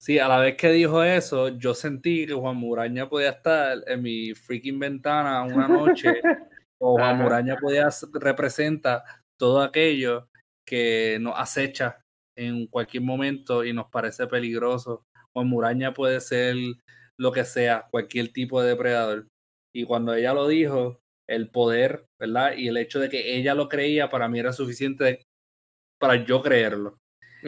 sí, 0.00 0.18
a 0.18 0.28
la 0.28 0.38
vez 0.38 0.56
que 0.56 0.70
dijo 0.70 1.02
eso, 1.02 1.48
yo 1.48 1.74
sentí 1.74 2.26
que 2.26 2.34
Juan 2.34 2.56
Muraña 2.56 3.08
podía 3.08 3.30
estar 3.30 3.78
en 3.86 4.02
mi 4.02 4.34
freaking 4.34 4.78
ventana 4.78 5.42
una 5.44 5.68
noche, 5.68 6.20
o 6.80 6.98
Juan 6.98 7.18
Muraña 7.18 7.56
podía 7.56 7.88
representa 8.14 9.04
todo 9.38 9.60
aquello 9.62 10.28
que 10.66 11.18
nos 11.20 11.38
acecha 11.38 12.00
en 12.36 12.66
cualquier 12.66 13.02
momento 13.02 13.64
y 13.64 13.72
nos 13.72 13.88
parece 13.90 14.26
peligroso. 14.26 15.04
Juan 15.34 15.48
Muraña 15.48 15.92
puede 15.92 16.20
ser 16.20 16.56
lo 17.18 17.32
que 17.32 17.44
sea, 17.44 17.86
cualquier 17.90 18.32
tipo 18.32 18.60
de 18.62 18.70
depredador. 18.70 19.28
Y 19.74 19.84
cuando 19.84 20.14
ella 20.14 20.34
lo 20.34 20.48
dijo, 20.48 21.00
el 21.28 21.50
poder, 21.50 22.06
¿verdad? 22.20 22.54
Y 22.56 22.68
el 22.68 22.76
hecho 22.76 23.00
de 23.00 23.08
que 23.08 23.36
ella 23.36 23.54
lo 23.54 23.68
creía, 23.68 24.08
para 24.08 24.28
mí 24.28 24.38
era 24.38 24.52
suficiente 24.52 25.22
para 26.00 26.24
yo 26.24 26.42
creerlo. 26.42 26.98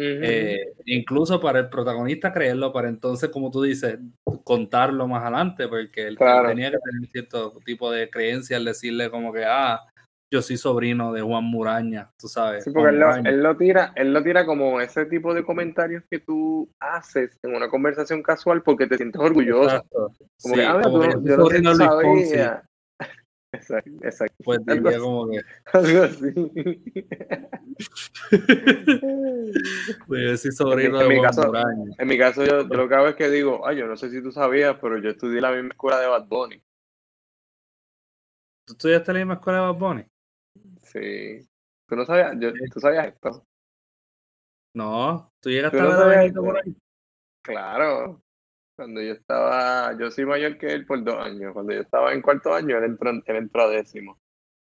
Eh, 0.01 0.75
incluso 0.87 1.41
para 1.41 1.59
el 1.59 1.69
protagonista 1.69 2.33
creerlo, 2.33 2.73
para 2.73 2.89
entonces, 2.89 3.31
como 3.31 3.51
tú 3.51 3.63
dices, 3.63 3.99
contarlo 4.45 5.09
más 5.09 5.23
adelante, 5.23 5.67
porque 5.67 6.07
él 6.07 6.17
tenía 6.17 6.71
que 6.71 6.79
tener 6.79 7.09
cierto 7.11 7.53
tipo 7.65 7.91
de 7.91 8.09
creencia 8.09 8.57
al 8.57 8.65
decirle 8.65 9.11
como 9.11 9.33
que, 9.33 9.45
ah, 9.45 9.81
yo 10.31 10.43
soy 10.43 10.57
sobrino 10.57 11.13
de 11.13 11.23
Juan 11.23 11.45
Muraña, 11.45 12.11
tú 12.19 12.29
sabes. 12.29 12.65
Sí, 12.65 12.71
porque 12.71 12.91
él 12.91 13.43
lo, 13.43 13.57
tira, 13.57 13.93
él 13.97 14.13
lo 14.13 14.23
tira 14.23 14.45
como 14.45 14.81
ese 14.81 15.07
tipo 15.07 15.33
de 15.33 15.43
comentarios 15.43 16.05
que 16.11 16.19
tú 16.19 16.69
haces 16.79 17.39
en 17.43 17.55
una 17.55 17.69
conversación 17.69 18.23
casual 18.23 18.63
porque 18.63 18.87
te 18.87 18.99
sientes 18.99 19.21
orgulloso. 19.21 19.83
Como 20.43 20.55
que, 20.55 20.65
ah, 20.65 20.81
como 20.83 21.03
yo 21.25 21.61
no 21.63 21.75
sabía. 21.75 22.68
Exacto, 23.59 23.91
exacto. 24.03 24.37
Pues 24.45 24.65
diría 24.65 24.99
como 24.99 25.29
que. 25.29 25.41
Algo 25.73 26.03
así. 26.05 26.33
pues 30.07 30.23
yo 30.23 30.37
soy 30.37 30.53
sobrino 30.53 31.01
en, 31.01 31.09
de 31.09 31.15
mi 31.15 31.23
caso. 31.23 31.53
En 31.99 32.09
mi 32.09 32.19
caso, 32.19 32.45
yo, 32.45 32.63
lo 32.63 32.89
que 32.89 32.95
hago 32.95 33.09
es 33.09 33.17
que 33.17 33.31
digo, 33.31 33.67
ay, 33.67 33.79
yo 33.79 33.87
no 33.87 33.97
sé 33.97 34.11
si 34.11 34.23
tú 34.23 34.31
sabías, 34.31 34.77
pero 34.81 34.99
yo 34.99 35.11
estudié 35.11 35.41
la 35.41 35.51
misma 35.51 35.71
escuela 35.71 35.99
de 36.01 36.07
Bad 36.07 36.27
Bunny. 36.27 36.63
¿Tú 38.65 38.75
estudiaste 38.75 39.13
la 39.13 39.19
misma 39.19 39.35
escuela 39.35 39.59
de 39.59 39.67
Bad 39.67 39.79
Bunny? 39.79 40.07
Sí. 40.83 41.49
¿Tú 41.89 41.97
no 41.97 42.05
sabías? 42.05 42.37
Yo, 42.39 42.53
¿Tú 42.73 42.81
sabías 42.81 43.09
esto? 43.09 43.45
No. 44.75 45.33
¿Tú 45.41 45.51
llegaste 45.51 45.81
a 45.81 46.07
ver 46.07 46.31
a 46.31 46.41
por 46.41 46.59
ahí? 46.59 46.77
Claro. 47.43 48.23
Cuando 48.79 49.03
yo 49.03 49.12
estaba, 49.12 49.99
yo 49.99 50.09
soy 50.09 50.24
mayor 50.24 50.57
que 50.57 50.68
él 50.68 50.87
por 50.87 51.03
dos 51.03 51.16
años. 51.18 51.53
Cuando 51.53 51.72
yo 51.72 51.81
estaba 51.81 52.12
en 52.12 52.22
cuarto 52.22 52.55
año, 52.55 52.79
él 52.79 52.85
entró, 52.85 53.11
él 53.11 53.37
entró 53.37 53.62
a 53.62 53.70
décimo. 53.70 54.20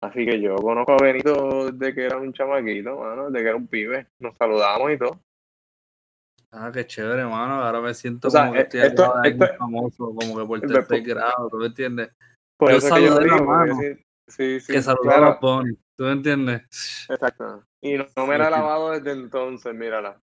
Así 0.02 0.26
que 0.26 0.40
yo 0.40 0.56
conozco 0.56 0.94
a 0.94 1.04
Benito 1.04 1.70
desde 1.70 1.94
que 1.94 2.06
era 2.06 2.16
un 2.16 2.32
chamaquito, 2.32 2.98
mano, 2.98 3.30
desde 3.30 3.44
que 3.44 3.50
era 3.50 3.58
un 3.58 3.68
pibe. 3.68 4.08
Nos 4.20 4.38
saludamos 4.38 4.94
y 4.94 4.98
todo. 4.98 5.20
Ah, 6.50 6.72
qué 6.74 6.88
chévere, 6.88 7.24
hermano. 7.24 7.56
Ahora 7.56 7.82
me 7.82 7.94
siento 7.94 8.30
como 8.30 8.54
que 8.54 8.62
estoy 8.62 8.80
esto, 8.80 9.22
esto, 9.22 9.48
famoso, 9.58 10.16
como 10.16 10.38
que 10.38 10.46
por 10.46 10.62
tercer 10.62 11.02
grado, 11.02 11.50
¿tú 11.50 11.58
me 11.58 11.66
entiendes? 11.66 12.10
Por 12.56 12.72
yo 12.72 12.80
saludé 12.80 13.28
la 13.28 13.42
mano. 13.42 13.76
Sí, 14.30 14.62
sí, 14.62 14.72
que 14.72 14.82
saludaba 14.82 15.28
a 15.28 15.40
Bonnie, 15.42 15.78
¿tú 15.98 16.06
me 16.06 16.14
entiendes? 16.14 17.06
Exacto. 17.10 17.66
Y 17.82 17.98
no, 17.98 18.06
no 18.16 18.28
me 18.28 18.38
la 18.38 18.48
he 18.48 18.52
lavado 18.52 18.92
desde 18.92 19.12
entonces, 19.12 19.76
mírala. 19.76 20.22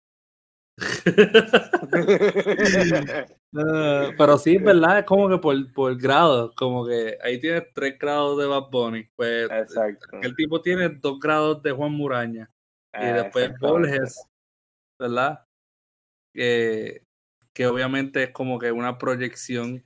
Ah, 3.53 4.11
pero 4.17 4.37
sí, 4.37 4.57
¿verdad? 4.57 4.99
Es 4.99 5.05
como 5.05 5.29
que 5.29 5.37
por, 5.37 5.73
por 5.73 5.97
grado, 5.97 6.53
como 6.55 6.85
que 6.85 7.17
ahí 7.23 7.39
tienes 7.39 7.63
tres 7.73 7.97
grados 7.99 8.37
de 8.37 8.45
Bad 8.45 8.69
Bunny. 8.71 9.09
Pues 9.15 9.49
el 10.21 10.35
tipo 10.35 10.61
tiene 10.61 10.89
dos 10.89 11.19
grados 11.19 11.61
de 11.61 11.71
Juan 11.71 11.91
Muraña. 11.91 12.49
Y 12.93 13.05
después 13.05 13.51
Borges, 13.59 14.21
¿verdad? 14.99 15.45
que 16.33 17.67
obviamente 17.67 18.23
es 18.23 18.29
como 18.31 18.57
que 18.57 18.71
una 18.71 18.97
proyección 18.97 19.85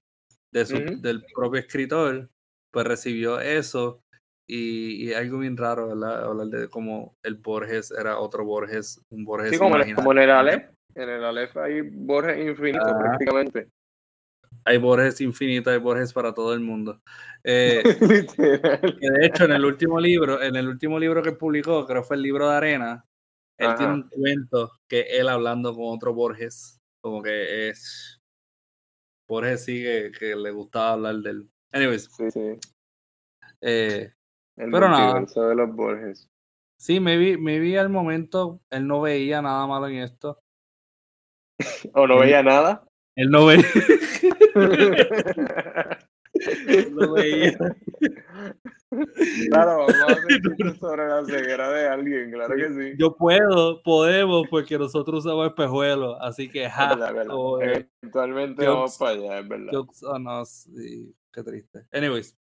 de 0.51 0.65
su, 0.65 0.77
del 1.01 1.23
propio 1.33 1.59
escritor, 1.59 2.29
pues 2.71 2.85
recibió 2.85 3.39
eso. 3.39 4.01
Y, 4.47 5.09
y, 5.09 5.13
algo 5.13 5.39
bien 5.39 5.57
raro, 5.57 5.87
¿verdad? 5.87 6.23
Hablar 6.23 6.47
de 6.47 6.69
cómo 6.69 7.17
el 7.23 7.35
Borges 7.35 7.89
era 7.89 8.19
otro 8.19 8.45
Borges, 8.45 9.01
un 9.09 9.25
Borges. 9.25 9.51
Sí, 9.51 9.57
como, 9.57 9.75
como 9.95 10.11
en 10.11 10.17
el 10.19 10.29
Ale, 10.29 10.69
en 10.95 11.09
el 11.09 11.23
Aleph 11.23 11.55
hay 11.57 11.81
Borges 11.81 12.47
infinito 12.47 12.97
prácticamente. 12.97 13.69
Hay 14.63 14.77
Borges 14.77 15.21
infinito, 15.21 15.69
hay 15.69 15.77
Borges 15.77 16.13
para 16.13 16.33
todo 16.33 16.53
el 16.53 16.61
mundo. 16.61 17.01
Eh, 17.43 17.83
de 18.99 19.25
hecho, 19.25 19.45
en 19.45 19.51
el 19.51 19.65
último 19.65 19.99
libro, 19.99 20.41
en 20.41 20.55
el 20.55 20.67
último 20.67 20.97
libro 20.97 21.21
que 21.21 21.33
publicó, 21.33 21.85
creo 21.85 22.01
que 22.01 22.07
fue 22.07 22.15
el 22.15 22.23
libro 22.23 22.49
de 22.49 22.55
Arena, 22.55 23.05
él 23.57 23.75
tiene 23.75 23.93
un 23.93 24.09
cuento 24.09 24.71
que 24.89 25.01
él 25.01 25.29
hablando 25.29 25.73
con 25.75 25.95
otro 25.95 26.13
Borges, 26.13 26.79
como 27.01 27.21
que 27.21 27.69
es 27.69 28.19
Borges 29.27 29.63
sí 29.63 29.83
que, 29.83 30.35
le 30.35 30.51
gustaba 30.51 30.93
hablar 30.93 31.15
del 31.17 31.49
Anyways. 31.71 32.09
Sí, 32.15 32.31
sí. 32.31 32.59
Eh, 33.61 34.11
El 34.57 34.71
Pero 34.71 34.89
nada. 34.89 35.19
multiverso 35.19 35.47
de 35.47 35.55
los 35.55 35.75
Borges. 35.75 36.29
sí, 36.79 36.99
maybe, 36.99 37.37
maybe 37.37 37.77
al 37.77 37.89
momento 37.89 38.61
él 38.69 38.87
no 38.87 39.01
veía 39.01 39.41
nada 39.41 39.67
malo 39.67 39.87
en 39.87 39.97
esto. 39.97 40.39
¿O 41.93 42.07
no 42.07 42.19
veía 42.19 42.43
nada? 42.43 42.83
Él 43.15 43.29
no 43.29 43.45
veía. 43.45 43.63
no 46.91 47.13
veía. 47.13 47.57
Claro, 49.49 49.77
vamos 49.79 49.95
a 49.95 50.05
hacer 50.05 50.75
sobre 50.79 51.07
la 51.07 51.25
ceguera 51.25 51.69
de 51.69 51.87
alguien, 51.87 52.31
claro 52.31 52.55
que 52.55 52.69
sí. 52.73 52.93
Yo 52.97 53.15
puedo, 53.15 53.81
podemos, 53.83 54.47
porque 54.49 54.77
nosotros 54.77 55.25
usamos 55.25 55.47
espejuelos, 55.47 56.17
así 56.21 56.49
que 56.49 56.69
ja, 56.69 56.89
Verdad, 56.95 57.13
verdad. 57.13 57.35
oh, 57.37 57.61
eh, 57.61 57.89
Eventualmente 58.01 58.65
jokes. 58.65 58.75
vamos 58.75 58.97
para 58.97 59.11
allá, 59.11 59.39
es 59.39 59.47
verdad. 59.47 59.71
jokes 59.71 60.03
on 60.05 60.27
us, 60.27 60.67
y 60.77 61.13
qué 61.33 61.43
triste. 61.43 61.85
Anyways, 61.91 62.37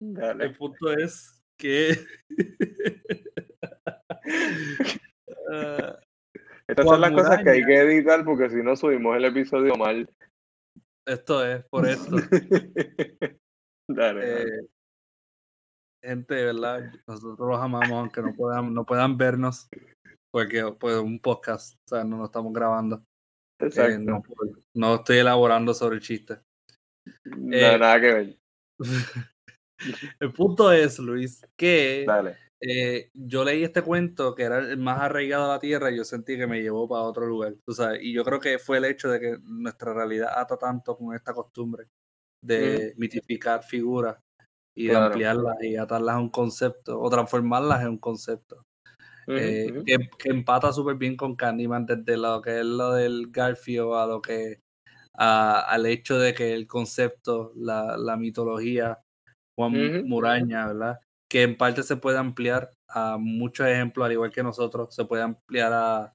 Dale. 0.00 0.44
el 0.44 0.56
punto 0.56 0.92
es 0.92 1.40
que 1.56 1.98
Ah, 5.52 5.98
Estas 6.70 6.86
son 6.86 7.00
las 7.00 7.12
cosas 7.12 7.42
que 7.42 7.50
hay 7.50 7.64
que 7.64 7.78
editar 7.78 8.24
porque 8.24 8.48
si 8.48 8.62
no 8.62 8.76
subimos 8.76 9.16
el 9.16 9.24
episodio 9.24 9.74
mal. 9.74 10.08
esto 11.06 11.44
es 11.44 11.64
por 11.64 11.86
esto. 11.86 12.16
Dale, 13.92 14.24
dale. 14.24 14.42
Eh, 14.42 14.68
gente, 16.04 16.34
de 16.34 16.44
¿verdad? 16.44 16.92
Nosotros 17.08 17.48
los 17.48 17.58
amamos, 17.58 17.90
aunque 17.90 18.22
no 18.22 18.32
puedan, 18.34 18.72
no 18.72 18.86
puedan 18.86 19.18
vernos, 19.18 19.68
porque 20.32 20.62
pues 20.78 20.96
un 20.98 21.18
podcast, 21.18 21.74
o 21.74 21.88
sea, 21.88 22.04
no 22.04 22.18
lo 22.18 22.26
estamos 22.26 22.52
grabando. 22.52 23.02
Eh, 23.60 23.66
Exacto. 23.66 23.98
no, 23.98 24.22
no 24.76 24.94
estoy 24.94 25.18
elaborando 25.18 25.74
sobre 25.74 25.96
el 25.96 26.02
chiste. 26.02 26.38
No, 27.24 27.56
eh, 27.56 27.78
nada 27.80 28.00
que 28.00 28.12
ver. 28.12 28.38
El 30.20 30.32
punto 30.32 30.70
es, 30.70 30.98
Luis, 30.98 31.44
que 31.58 32.04
Dale. 32.06 32.36
Eh, 32.60 33.10
yo 33.14 33.44
leí 33.44 33.64
este 33.64 33.82
cuento 33.82 34.34
que 34.34 34.42
era 34.44 34.58
el 34.58 34.76
más 34.78 35.00
arraigado 35.00 35.44
a 35.46 35.54
la 35.54 35.58
tierra 35.60 35.90
y 35.90 35.96
yo 35.96 36.04
sentí 36.04 36.36
que 36.36 36.46
me 36.46 36.60
llevó 36.62 36.88
para 36.88 37.02
otro 37.02 37.26
lugar, 37.26 37.54
tú 37.66 37.72
sabes, 37.74 38.00
y 38.02 38.12
yo 38.12 38.24
creo 38.24 38.40
que 38.40 38.58
fue 38.58 38.78
el 38.78 38.84
hecho 38.86 39.08
de 39.10 39.20
que 39.20 39.38
nuestra 39.42 39.94
realidad 39.94 40.30
ata 40.36 40.56
tanto 40.58 40.96
con 40.96 41.14
esta 41.14 41.32
costumbre 41.34 41.86
de 42.42 42.94
mitificar 42.98 43.62
figuras 43.64 44.18
y 44.76 44.88
de 44.88 44.96
ampliarlas 44.96 45.56
y 45.62 45.76
atarlas 45.76 46.16
a 46.16 46.20
un 46.20 46.30
concepto 46.30 47.00
o 47.00 47.10
transformarlas 47.10 47.82
en 47.82 47.88
un 47.90 47.98
concepto. 47.98 48.64
Eh, 49.36 49.72
que, 49.84 49.96
que 50.18 50.30
empata 50.30 50.72
súper 50.72 50.96
bien 50.96 51.16
con 51.16 51.36
Candyman 51.36 51.86
desde 51.86 52.16
lo 52.16 52.40
que 52.42 52.60
es 52.60 52.66
lo 52.66 52.92
del 52.94 53.28
Garfio 53.30 53.96
a 53.98 54.06
lo 54.06 54.20
que 54.20 54.60
a- 55.14 55.60
al 55.62 55.86
hecho 55.86 56.18
de 56.18 56.34
que 56.34 56.54
el 56.54 56.66
concepto, 56.66 57.52
la, 57.56 57.96
la 57.98 58.16
mitología, 58.16 59.00
Juan. 59.56 59.72
Muraña, 60.04 60.68
¿verdad? 60.68 61.00
Que 61.30 61.44
en 61.44 61.56
parte 61.56 61.82
se 61.82 61.96
puede 61.96 62.18
ampliar 62.18 62.72
a 62.88 63.16
muchos 63.16 63.66
ejemplos, 63.66 64.04
al 64.04 64.12
igual 64.12 64.32
que 64.32 64.42
nosotros, 64.42 64.94
se 64.94 65.04
puede 65.04 65.22
ampliar 65.22 65.72
a, 65.72 66.14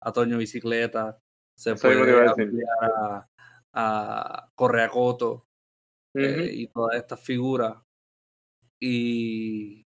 a 0.00 0.12
Toño 0.12 0.38
Bicicleta, 0.38 1.18
se 1.56 1.72
Eso 1.72 1.82
puede 1.82 2.26
ampliar 2.26 2.66
a, 2.82 3.28
a 3.74 4.50
Correa 4.54 4.88
Coto, 4.88 5.46
eh, 6.14 6.50
y 6.52 6.68
todas 6.68 6.96
estas 6.96 7.20
figuras. 7.20 7.76
Y 8.80 9.84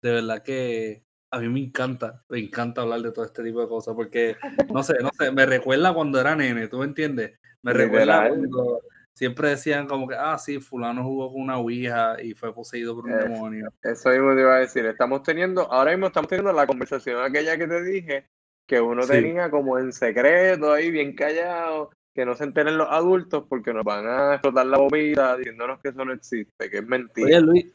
de 0.00 0.12
verdad 0.12 0.42
que 0.42 1.04
a 1.30 1.38
mí 1.40 1.48
me 1.48 1.60
encanta, 1.60 2.24
me 2.28 2.38
encanta 2.38 2.82
hablar 2.82 3.02
de 3.02 3.12
todo 3.12 3.24
este 3.24 3.42
tipo 3.42 3.60
de 3.60 3.68
cosas, 3.68 3.94
porque 3.94 4.36
no 4.72 4.82
sé, 4.82 4.94
no 5.02 5.10
sé, 5.18 5.30
me 5.30 5.44
recuerda 5.44 5.92
cuando 5.92 6.20
era 6.20 6.34
nene, 6.34 6.68
¿tú 6.68 6.78
me 6.78 6.86
entiendes? 6.86 7.38
Me 7.62 7.72
recuerda 7.72 8.28
cuando 8.28 8.80
siempre 9.18 9.48
decían 9.48 9.88
como 9.88 10.06
que, 10.06 10.14
ah, 10.16 10.38
sí, 10.38 10.60
fulano 10.60 11.02
jugó 11.02 11.32
con 11.32 11.42
una 11.42 11.58
ouija 11.58 12.22
y 12.22 12.34
fue 12.34 12.54
poseído 12.54 12.94
por 12.94 13.06
un 13.06 13.18
demonio. 13.18 13.68
Eso 13.82 14.10
mismo 14.10 14.32
te 14.36 14.42
iba 14.42 14.54
a 14.54 14.60
decir. 14.60 14.86
Estamos 14.86 15.24
teniendo, 15.24 15.62
ahora 15.72 15.90
mismo 15.90 16.06
estamos 16.06 16.28
teniendo 16.28 16.52
la 16.52 16.68
conversación 16.68 17.20
aquella 17.20 17.58
que 17.58 17.66
te 17.66 17.82
dije, 17.82 18.28
que 18.64 18.80
uno 18.80 19.02
Sí. 19.02 19.14
tenía 19.14 19.50
como 19.50 19.76
en 19.76 19.92
secreto 19.92 20.72
ahí, 20.72 20.92
bien 20.92 21.16
callado, 21.16 21.90
que 22.14 22.24
no 22.24 22.36
se 22.36 22.44
enteren 22.44 22.78
los 22.78 22.86
adultos 22.88 23.44
porque 23.48 23.72
nos 23.74 23.82
van 23.82 24.06
a 24.06 24.34
explotar 24.34 24.66
la 24.66 24.78
bombita 24.78 25.36
diciéndonos 25.36 25.80
que 25.80 25.88
eso 25.88 26.04
no 26.04 26.12
existe, 26.12 26.70
que 26.70 26.78
es 26.78 26.86
mentira. 26.86 27.26
Oye, 27.26 27.40
Luis, 27.40 27.74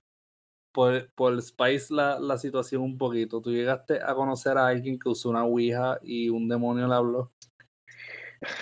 por, 0.72 1.10
por 1.14 1.42
Spice 1.42 1.94
la, 1.94 2.20
la 2.22 2.38
situación 2.38 2.84
un 2.84 2.98
poquito, 2.98 3.42
¿tú 3.42 3.52
llegaste 3.52 4.00
a 4.02 4.16
conocer 4.16 4.58
a 4.58 4.68
alguien 4.68 4.98
que 4.98 5.10
usó 5.10 5.30
una 5.30 5.44
ouija 5.44 6.00
y 6.02 6.30
un 6.30 6.48
demonio 6.48 6.88
le 6.88 6.96
habló? 6.96 7.33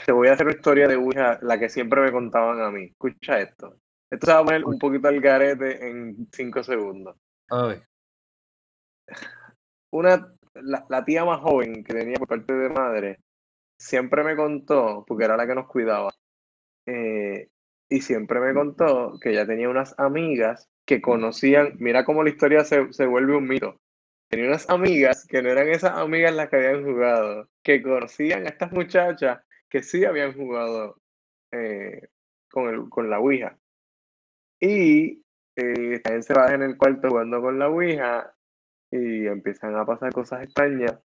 Te 0.05 0.11
voy 0.11 0.27
a 0.27 0.33
hacer 0.33 0.45
una 0.45 0.55
historia 0.55 0.87
de 0.87 0.95
Ouija, 0.95 1.39
la 1.41 1.59
que 1.59 1.69
siempre 1.69 2.01
me 2.01 2.11
contaban 2.11 2.61
a 2.61 2.71
mí. 2.71 2.85
Escucha 2.85 3.39
esto. 3.39 3.77
Esto 4.09 4.25
se 4.25 4.33
va 4.33 4.39
a 4.39 4.45
poner 4.45 4.65
un 4.65 4.77
poquito 4.77 5.07
al 5.07 5.21
garete 5.21 5.87
en 5.87 6.27
cinco 6.31 6.63
segundos. 6.63 7.15
Ay, 7.49 7.81
Una, 9.91 10.33
la, 10.55 10.85
la 10.89 11.05
tía 11.05 11.25
más 11.25 11.39
joven 11.39 11.83
que 11.83 11.93
tenía 11.93 12.17
por 12.17 12.27
parte 12.27 12.53
de 12.53 12.69
madre, 12.69 13.19
siempre 13.77 14.23
me 14.23 14.35
contó, 14.35 15.03
porque 15.07 15.25
era 15.25 15.37
la 15.37 15.47
que 15.47 15.55
nos 15.55 15.67
cuidaba, 15.67 16.13
eh, 16.85 17.49
y 17.89 18.01
siempre 18.01 18.39
me 18.39 18.53
contó 18.53 19.17
que 19.19 19.31
ella 19.31 19.45
tenía 19.45 19.69
unas 19.69 19.97
amigas 19.97 20.69
que 20.85 21.01
conocían, 21.01 21.75
mira 21.79 22.05
cómo 22.05 22.23
la 22.23 22.29
historia 22.29 22.63
se, 22.63 22.91
se 22.93 23.05
vuelve 23.05 23.35
un 23.35 23.47
mito. 23.47 23.79
Tenía 24.29 24.47
unas 24.47 24.69
amigas 24.69 25.25
que 25.27 25.41
no 25.41 25.49
eran 25.49 25.67
esas 25.67 25.97
amigas 25.97 26.33
las 26.33 26.49
que 26.49 26.55
habían 26.57 26.85
jugado, 26.85 27.49
que 27.63 27.81
conocían 27.81 28.45
a 28.45 28.49
estas 28.49 28.71
muchachas 28.71 29.41
que 29.71 29.81
sí 29.81 30.03
habían 30.05 30.33
jugado 30.33 31.01
eh, 31.51 32.09
con, 32.51 32.67
el, 32.67 32.89
con 32.89 33.09
la 33.09 33.19
Ouija. 33.19 33.57
Y 34.59 35.23
eh, 35.55 35.93
están 35.95 36.15
encerradas 36.15 36.51
en 36.51 36.63
el 36.63 36.77
cuarto 36.77 37.09
jugando 37.09 37.41
con 37.41 37.57
la 37.57 37.69
Ouija 37.69 38.35
y 38.91 39.25
empiezan 39.25 39.75
a 39.75 39.85
pasar 39.85 40.11
cosas 40.11 40.43
extrañas, 40.43 40.99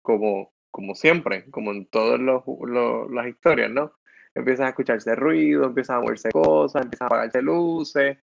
como, 0.00 0.54
como 0.70 0.94
siempre, 0.94 1.48
como 1.50 1.72
en 1.72 1.86
todas 1.86 2.18
las 2.18 3.26
historias, 3.28 3.70
¿no? 3.70 3.92
Empiezan 4.34 4.66
a 4.66 4.70
escucharse 4.70 5.14
ruidos, 5.14 5.66
empiezan 5.66 5.96
a 5.96 6.00
moverse 6.00 6.30
cosas, 6.30 6.82
empiezan 6.82 7.06
a 7.06 7.08
apagarse 7.08 7.42
luces 7.42 8.18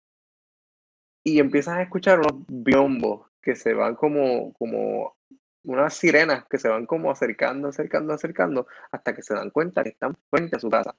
y 1.23 1.39
empiezan 1.39 1.79
a 1.79 1.83
escuchar 1.83 2.19
unos 2.19 2.45
biombos 2.47 3.29
que 3.41 3.55
se 3.55 3.73
van 3.73 3.95
como, 3.95 4.53
como 4.53 5.17
unas 5.63 5.93
sirenas 5.95 6.45
que 6.49 6.57
se 6.57 6.69
van 6.69 6.85
como 6.85 7.11
acercando, 7.11 7.69
acercando, 7.69 8.13
acercando, 8.13 8.67
hasta 8.91 9.13
que 9.15 9.21
se 9.23 9.33
dan 9.33 9.49
cuenta 9.51 9.83
que 9.83 9.89
están 9.89 10.15
frente 10.29 10.55
a 10.57 10.59
su 10.59 10.69
casa. 10.69 10.95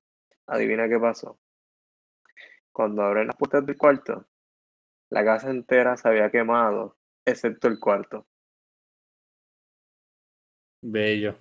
Adivina 0.46 0.88
qué 0.88 0.98
pasó. 0.98 1.38
Cuando 2.72 3.02
abren 3.02 3.28
las 3.28 3.36
puertas 3.36 3.64
del 3.66 3.76
cuarto, 3.76 4.26
la 5.10 5.24
casa 5.24 5.50
entera 5.50 5.96
se 5.96 6.08
había 6.08 6.30
quemado, 6.30 6.96
excepto 7.24 7.68
el 7.68 7.78
cuarto. 7.78 8.26
bello, 10.82 11.36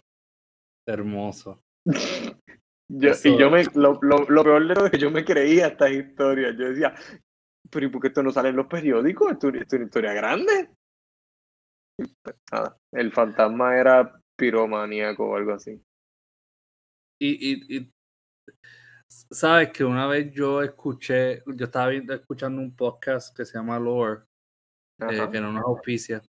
hermoso. 0.87 1.63
Yo, 2.93 3.09
Eso- 3.11 3.29
y 3.29 3.37
yo 3.37 3.49
me, 3.49 3.63
lo, 3.75 3.99
lo, 4.01 4.17
lo 4.29 4.43
peor 4.43 4.67
de 4.67 4.73
todo 4.75 4.85
es 4.87 4.91
que 4.91 4.97
yo 4.97 5.09
me 5.11 5.23
creía 5.23 5.67
estas 5.67 5.91
historias. 5.91 6.55
Yo 6.57 6.67
decía, 6.69 6.93
pero 7.71 7.85
¿y 7.85 7.89
por 7.89 8.01
qué 8.01 8.09
esto 8.09 8.21
no 8.21 8.31
sale 8.31 8.49
en 8.49 8.57
los 8.57 8.67
periódicos? 8.67 9.31
¿Esto, 9.31 9.47
esto 9.49 9.59
es 9.61 9.73
una 9.73 9.85
historia 9.85 10.13
grande? 10.13 10.69
Nada, 12.51 12.77
el 12.91 13.11
fantasma 13.11 13.77
era 13.77 14.21
piromaníaco 14.35 15.29
o 15.29 15.35
algo 15.35 15.53
así. 15.53 15.81
Y, 17.19 17.51
y, 17.51 17.77
y 17.77 17.91
sabes 19.29 19.71
que 19.71 19.83
una 19.83 20.07
vez 20.07 20.31
yo 20.33 20.61
escuché, 20.61 21.43
yo 21.45 21.65
estaba 21.65 21.87
viendo, 21.87 22.13
escuchando 22.13 22.61
un 22.61 22.75
podcast 22.75 23.35
que 23.35 23.45
se 23.45 23.57
llama 23.57 23.79
Lore, 23.79 24.21
eh, 24.99 25.27
que 25.31 25.41
no 25.41 25.51
nos 25.51 25.63
auspicia, 25.63 26.21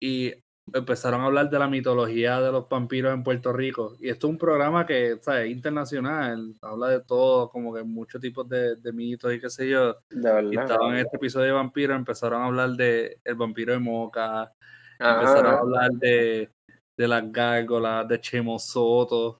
y 0.00 0.32
empezaron 0.72 1.20
a 1.20 1.26
hablar 1.26 1.48
de 1.48 1.58
la 1.58 1.68
mitología 1.68 2.40
de 2.40 2.50
los 2.50 2.68
vampiros 2.68 3.14
en 3.14 3.22
Puerto 3.22 3.52
Rico. 3.52 3.96
Y 4.00 4.08
esto 4.08 4.26
es 4.26 4.32
un 4.32 4.38
programa 4.38 4.84
que, 4.84 5.18
¿sabes? 5.20 5.50
Internacional, 5.50 6.54
habla 6.60 6.88
de 6.88 7.00
todo, 7.02 7.48
como 7.50 7.72
que 7.74 7.84
muchos 7.84 8.20
tipos 8.20 8.48
de, 8.48 8.76
de 8.76 8.92
mitos 8.92 9.32
y 9.32 9.40
qué 9.40 9.48
sé 9.48 9.68
yo. 9.68 9.96
Y 10.10 10.58
estaban 10.58 10.94
en 10.94 11.04
este 11.04 11.16
episodio 11.16 11.46
de 11.46 11.52
vampiros, 11.52 11.96
empezaron 11.96 12.42
a 12.42 12.46
hablar 12.46 12.70
de 12.70 13.20
el 13.24 13.34
vampiro 13.36 13.72
de 13.72 13.78
Moca, 13.78 14.52
empezaron 14.98 15.46
a 15.46 15.58
hablar 15.58 15.90
de, 15.92 16.50
de 16.96 17.08
las 17.08 17.30
gárgolas, 17.32 18.06
de 18.08 18.20
Chemo 18.20 18.58
Soto, 18.58 19.38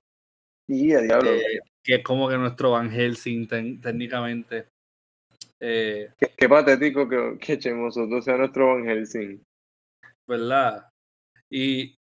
Y 0.67 0.93
a 0.93 1.01
diablo. 1.01 1.31
eh, 1.31 1.59
que 1.83 1.95
es 1.95 2.03
como 2.03 2.27
que 2.29 2.37
nuestro 2.37 2.71
Van 2.71 2.89
Helsing 2.91 3.47
técnicamente. 3.47 4.67
Eh, 5.59 6.11
Qué, 6.19 6.31
qué 6.37 6.49
patético 6.49 7.07
que, 7.07 7.37
que 7.39 7.57
Chemo 7.57 7.89
Soto 7.91 8.21
sea 8.21 8.37
nuestro 8.37 8.73
Van 8.75 8.85
Helsing. 8.85 9.41
¿Verdad? 10.27 10.89
Y 11.49 11.95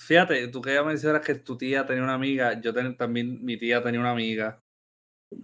fíjate, 0.00 0.48
tú 0.48 0.60
que 0.60 0.74
ya 0.74 0.82
mencionas 0.82 1.24
que 1.24 1.36
tu 1.36 1.56
tía 1.56 1.86
tenía 1.86 2.02
una 2.02 2.14
amiga, 2.14 2.60
yo 2.60 2.74
ten- 2.74 2.96
también, 2.96 3.44
mi 3.44 3.56
tía 3.56 3.82
tenía 3.82 4.00
una 4.00 4.10
amiga 4.10 4.58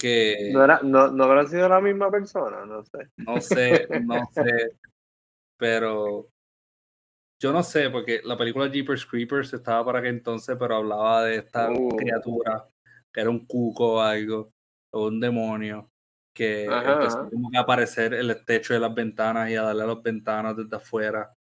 que 0.00 0.50
¿No, 0.52 0.64
era, 0.64 0.80
no, 0.82 1.08
¿No 1.12 1.24
habrán 1.24 1.46
sido 1.48 1.68
la 1.68 1.80
misma 1.80 2.10
persona? 2.10 2.66
No 2.66 2.82
sé. 2.84 2.98
no 3.18 3.40
sé, 3.40 3.86
no 4.02 4.28
sé, 4.34 4.72
pero 5.56 6.26
yo 7.38 7.52
no 7.52 7.62
sé, 7.62 7.90
porque 7.90 8.20
la 8.24 8.36
película 8.36 8.68
Jeepers 8.68 9.04
Creepers 9.06 9.52
estaba 9.52 9.84
para 9.84 10.02
que 10.02 10.08
entonces, 10.08 10.56
pero 10.58 10.76
hablaba 10.76 11.24
de 11.24 11.36
esta 11.36 11.70
Uh. 11.70 11.96
criatura 11.96 12.66
que 13.12 13.20
era 13.20 13.30
un 13.30 13.46
cuco 13.46 13.94
o 13.94 14.00
algo, 14.00 14.52
o 14.92 15.06
un 15.06 15.18
demonio, 15.20 15.90
que 16.34 16.64
empezó 16.64 17.30
como 17.30 17.50
a 17.56 17.60
aparecer 17.60 18.12
el 18.12 18.44
techo 18.44 18.74
de 18.74 18.80
las 18.80 18.94
ventanas 18.94 19.48
y 19.48 19.56
a 19.56 19.62
darle 19.62 19.84
a 19.84 19.86
las 19.86 20.02
ventanas 20.02 20.54
desde 20.54 20.76
afuera. 20.76 21.32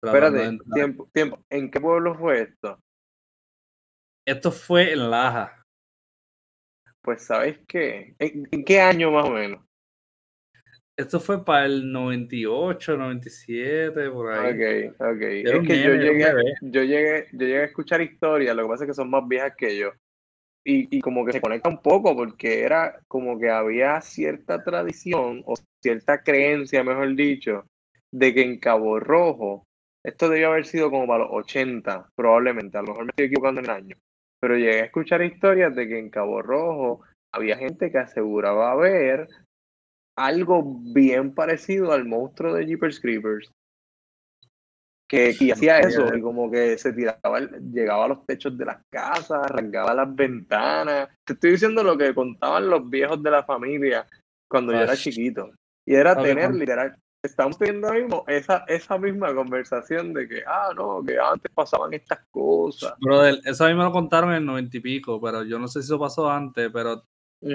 Espérate, 0.00 0.58
tiempo, 0.72 1.08
tiempo. 1.12 1.44
¿En 1.50 1.70
qué 1.70 1.80
pueblo 1.80 2.14
fue 2.14 2.42
esto? 2.42 2.78
Esto 4.24 4.52
fue 4.52 4.92
en 4.92 5.10
Laja. 5.10 5.64
Pues, 7.02 7.24
¿sabes 7.24 7.58
qué? 7.66 8.14
¿En, 8.18 8.64
qué 8.64 8.80
año 8.80 9.10
más 9.10 9.24
o 9.24 9.30
menos? 9.30 9.64
Esto 10.98 11.20
fue 11.20 11.44
para 11.44 11.66
el 11.66 11.92
98, 11.92 12.96
97, 12.96 14.10
por 14.10 14.32
ahí. 14.32 14.88
Ok, 14.90 15.00
ok. 15.00 15.22
Es 15.22 15.68
que 15.68 15.80
yo 15.80 15.94
llegué, 15.94 16.24
yo, 16.60 16.82
llegué, 16.82 17.26
yo 17.30 17.46
llegué 17.46 17.58
a 17.60 17.64
escuchar 17.66 18.00
historias, 18.00 18.56
lo 18.56 18.64
que 18.64 18.68
pasa 18.68 18.82
es 18.82 18.88
que 18.88 18.94
son 18.94 19.08
más 19.08 19.26
viejas 19.28 19.54
que 19.56 19.78
yo. 19.78 19.92
Y, 20.66 20.96
y, 20.96 21.00
como 21.00 21.24
que 21.24 21.30
se 21.30 21.40
conecta 21.40 21.68
un 21.68 21.80
poco 21.80 22.16
porque 22.16 22.62
era 22.62 22.98
como 23.06 23.38
que 23.38 23.48
había 23.48 24.00
cierta 24.00 24.64
tradición 24.64 25.44
o 25.46 25.54
cierta 25.80 26.24
creencia, 26.24 26.82
mejor 26.82 27.14
dicho, 27.14 27.64
de 28.12 28.34
que 28.34 28.42
en 28.42 28.58
Cabo 28.58 28.98
Rojo, 28.98 29.68
esto 30.04 30.28
debió 30.28 30.48
haber 30.48 30.66
sido 30.66 30.90
como 30.90 31.06
para 31.06 31.24
los 31.24 31.32
80, 31.32 32.08
probablemente, 32.16 32.76
a 32.76 32.82
lo 32.82 32.88
mejor 32.88 33.04
me 33.04 33.10
estoy 33.10 33.26
equivocando 33.26 33.60
en 33.60 33.66
el 33.66 33.70
año, 33.70 33.96
pero 34.40 34.56
llegué 34.56 34.80
a 34.80 34.86
escuchar 34.86 35.22
historias 35.22 35.76
de 35.76 35.86
que 35.86 35.96
en 35.96 36.10
Cabo 36.10 36.42
Rojo 36.42 37.02
había 37.32 37.56
gente 37.56 37.92
que 37.92 37.98
aseguraba 37.98 38.74
ver 38.74 39.28
algo 40.18 40.62
bien 40.92 41.34
parecido 41.34 41.92
al 41.92 42.04
monstruo 42.04 42.54
de 42.54 42.66
Jeepers 42.66 43.00
Creepers. 43.00 43.50
Que 45.08 45.34
y 45.40 45.50
hacía 45.50 45.78
eso, 45.78 46.14
y 46.14 46.20
como 46.20 46.50
que 46.50 46.76
se 46.76 46.92
tiraba, 46.92 47.40
llegaba 47.72 48.04
a 48.04 48.08
los 48.08 48.26
techos 48.26 48.58
de 48.58 48.66
las 48.66 48.82
casas, 48.92 49.42
arrancaba 49.42 49.94
las 49.94 50.14
ventanas. 50.14 51.08
Te 51.24 51.32
estoy 51.32 51.52
diciendo 51.52 51.82
lo 51.82 51.96
que 51.96 52.14
contaban 52.14 52.68
los 52.68 52.90
viejos 52.90 53.22
de 53.22 53.30
la 53.30 53.42
familia 53.42 54.06
cuando 54.50 54.72
yo 54.72 54.80
era 54.80 54.94
chiquito. 54.94 55.50
Y 55.86 55.94
era 55.94 56.14
tener 56.14 56.54
literal, 56.54 56.94
estamos 57.24 57.56
teniendo 57.56 57.88
ahora 57.88 58.00
mismo 58.00 58.24
esa, 58.26 58.64
esa 58.68 58.98
misma 58.98 59.34
conversación 59.34 60.12
de 60.12 60.28
que, 60.28 60.42
ah, 60.46 60.72
no, 60.76 61.02
que 61.02 61.18
antes 61.18 61.50
pasaban 61.54 61.94
estas 61.94 62.20
cosas. 62.30 62.92
Brother, 63.00 63.40
eso 63.46 63.64
a 63.64 63.68
mí 63.68 63.74
me 63.74 63.84
lo 63.84 63.92
contaron 63.92 64.30
en 64.32 64.36
el 64.36 64.44
noventa 64.44 64.76
y 64.76 64.80
pico, 64.80 65.18
pero 65.22 65.42
yo 65.44 65.58
no 65.58 65.68
sé 65.68 65.80
si 65.80 65.86
eso 65.86 65.98
pasó 65.98 66.30
antes, 66.30 66.68
pero 66.70 67.02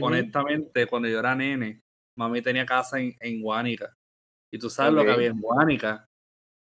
honestamente, 0.01 0.87
cuando 0.87 1.07
yo 1.07 1.19
era 1.19 1.35
nene, 1.35 1.82
mami 2.17 2.41
tenía 2.41 2.65
casa 2.65 2.99
en, 2.99 3.15
en 3.19 3.41
Guánica. 3.41 3.93
Y 4.51 4.59
tú 4.59 4.69
sabes 4.69 4.93
lo 4.93 5.03
que 5.03 5.11
había 5.11 5.29
en 5.29 5.41
Guánica. 5.41 6.05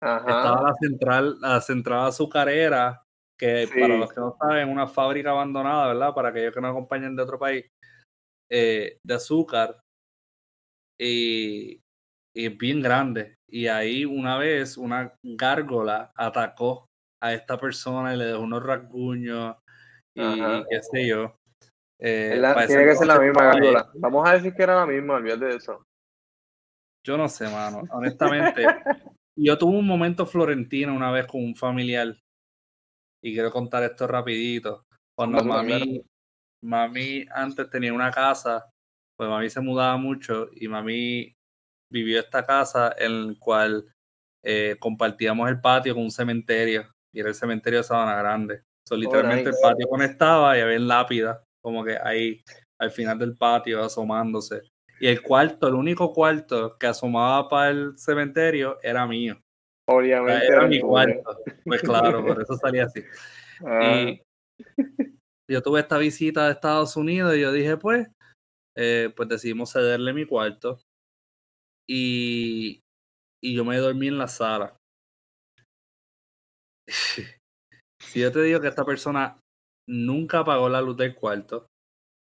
Estaba 0.01 0.61
la 0.61 0.73
central, 0.75 1.37
la 1.39 1.61
central 1.61 2.07
azucarera, 2.07 3.03
que 3.39 3.67
para 3.67 3.97
los 3.97 4.11
que 4.11 4.19
no 4.19 4.35
saben, 4.39 4.69
una 4.69 4.87
fábrica 4.87 5.31
abandonada, 5.31 5.87
¿verdad? 5.87 6.13
Para 6.13 6.29
aquellos 6.29 6.53
que 6.53 6.61
nos 6.61 6.71
acompañan 6.71 7.15
de 7.15 7.23
otro 7.23 7.39
país, 7.39 7.65
eh, 8.51 8.97
de 9.03 9.13
azúcar. 9.13 9.79
Y, 10.99 11.79
y 12.35 12.49
bien 12.49 12.81
grande. 12.81 13.35
Y 13.49 13.67
ahí 13.67 14.05
una 14.05 14.37
vez 14.37 14.77
una 14.77 15.13
gárgola 15.23 16.11
atacó 16.15 16.85
a 17.21 17.33
esta 17.33 17.57
persona 17.57 18.13
y 18.13 18.17
le 18.17 18.25
dejó 18.25 18.41
unos 18.41 18.63
rasguños 18.63 19.55
y, 20.15 20.21
qué 20.69 20.81
sé 20.81 21.07
yo. 21.07 21.35
Eh, 21.99 22.39
tiene 22.67 22.85
que 22.85 22.95
ser 22.95 23.07
la 23.07 23.19
misma 23.19 23.43
gárgola. 23.43 23.91
Vamos 23.95 24.29
a 24.29 24.33
decir 24.33 24.53
que 24.53 24.63
era 24.63 24.75
la 24.75 24.85
misma, 24.85 25.15
olvídate 25.15 25.45
de 25.45 25.55
eso. 25.55 25.83
Yo 27.05 27.17
no 27.17 27.27
sé, 27.27 27.47
mano. 27.49 27.83
Honestamente, 27.91 28.65
yo 29.37 29.57
tuve 29.57 29.77
un 29.77 29.87
momento 29.87 30.25
florentino 30.25 30.93
una 30.93 31.11
vez 31.11 31.25
con 31.25 31.43
un 31.43 31.55
familiar 31.55 32.15
y 33.23 33.33
quiero 33.33 33.51
contar 33.51 33.83
esto 33.83 34.07
rapidito. 34.07 34.83
Cuando 35.17 35.43
mami, 35.43 36.03
mami 36.63 37.25
antes 37.31 37.69
tenía 37.69 37.93
una 37.93 38.11
casa, 38.11 38.69
pues 39.17 39.29
mami 39.29 39.49
se 39.49 39.61
mudaba 39.61 39.97
mucho 39.97 40.49
y 40.53 40.67
mami 40.67 41.33
vivió 41.91 42.19
esta 42.19 42.45
casa 42.45 42.93
en 42.97 43.29
la 43.29 43.39
cual 43.39 43.91
eh, 44.45 44.75
compartíamos 44.79 45.49
el 45.49 45.59
patio 45.59 45.95
con 45.95 46.03
un 46.03 46.11
cementerio 46.11 46.91
y 47.13 47.21
era 47.21 47.29
el 47.29 47.35
cementerio 47.35 47.79
de 47.79 47.83
Sabana 47.83 48.17
Grande. 48.17 48.61
So, 48.87 48.95
oh, 48.95 48.97
literalmente 48.97 49.49
el 49.49 49.55
patio 49.61 49.87
conectaba 49.87 50.57
y 50.57 50.61
había 50.61 50.79
lápidas 50.79 51.46
como 51.68 51.84
que 51.84 51.97
ahí 52.01 52.41
al 52.80 52.91
final 52.91 53.20
del 53.20 53.36
patio 53.36 53.84
asomándose. 53.84 54.61
Y 55.01 55.07
el 55.07 55.22
cuarto, 55.22 55.68
el 55.68 55.74
único 55.74 56.13
cuarto 56.13 56.78
que 56.78 56.88
asomaba 56.88 57.49
para 57.49 57.72
el 57.72 57.97
cementerio 57.97 58.78
era 58.82 59.05
mío. 59.05 59.38
Obviamente. 59.89 60.47
Era, 60.47 60.65
mi 60.65 60.80
cuarto. 60.80 61.43
Pues 61.65 61.82
claro, 61.82 62.26
por 62.26 62.41
eso 62.41 62.55
salía 62.55 62.86
así. 62.86 63.03
Ah. 63.65 64.13
Y 65.49 65.53
yo 65.53 65.61
tuve 65.61 65.82
esta 65.82 65.97
visita 65.97 66.45
de 66.45 66.53
Estados 66.53 66.95
Unidos 66.95 67.36
y 67.36 67.41
yo 67.41 67.51
dije, 67.51 67.76
pues, 67.76 68.07
eh, 68.78 69.11
pues 69.13 69.28
decidimos 69.28 69.74
cederle 69.74 70.13
mi 70.13 70.26
cuarto 70.26 70.80
y, 71.86 72.80
y 73.43 73.55
yo 73.55 73.65
me 73.65 73.76
dormí 73.76 74.07
en 74.07 74.18
la 74.18 74.30
sala. 74.30 74.78
si 77.99 78.22
yo 78.22 78.32
te 78.32 78.41
digo 78.41 78.61
que 78.61 78.70
esta 78.70 78.86
persona 78.86 79.38
nunca 79.88 80.39
apagó 80.39 80.69
la 80.69 80.81
luz 80.81 80.97
del 80.97 81.15
cuarto, 81.15 81.67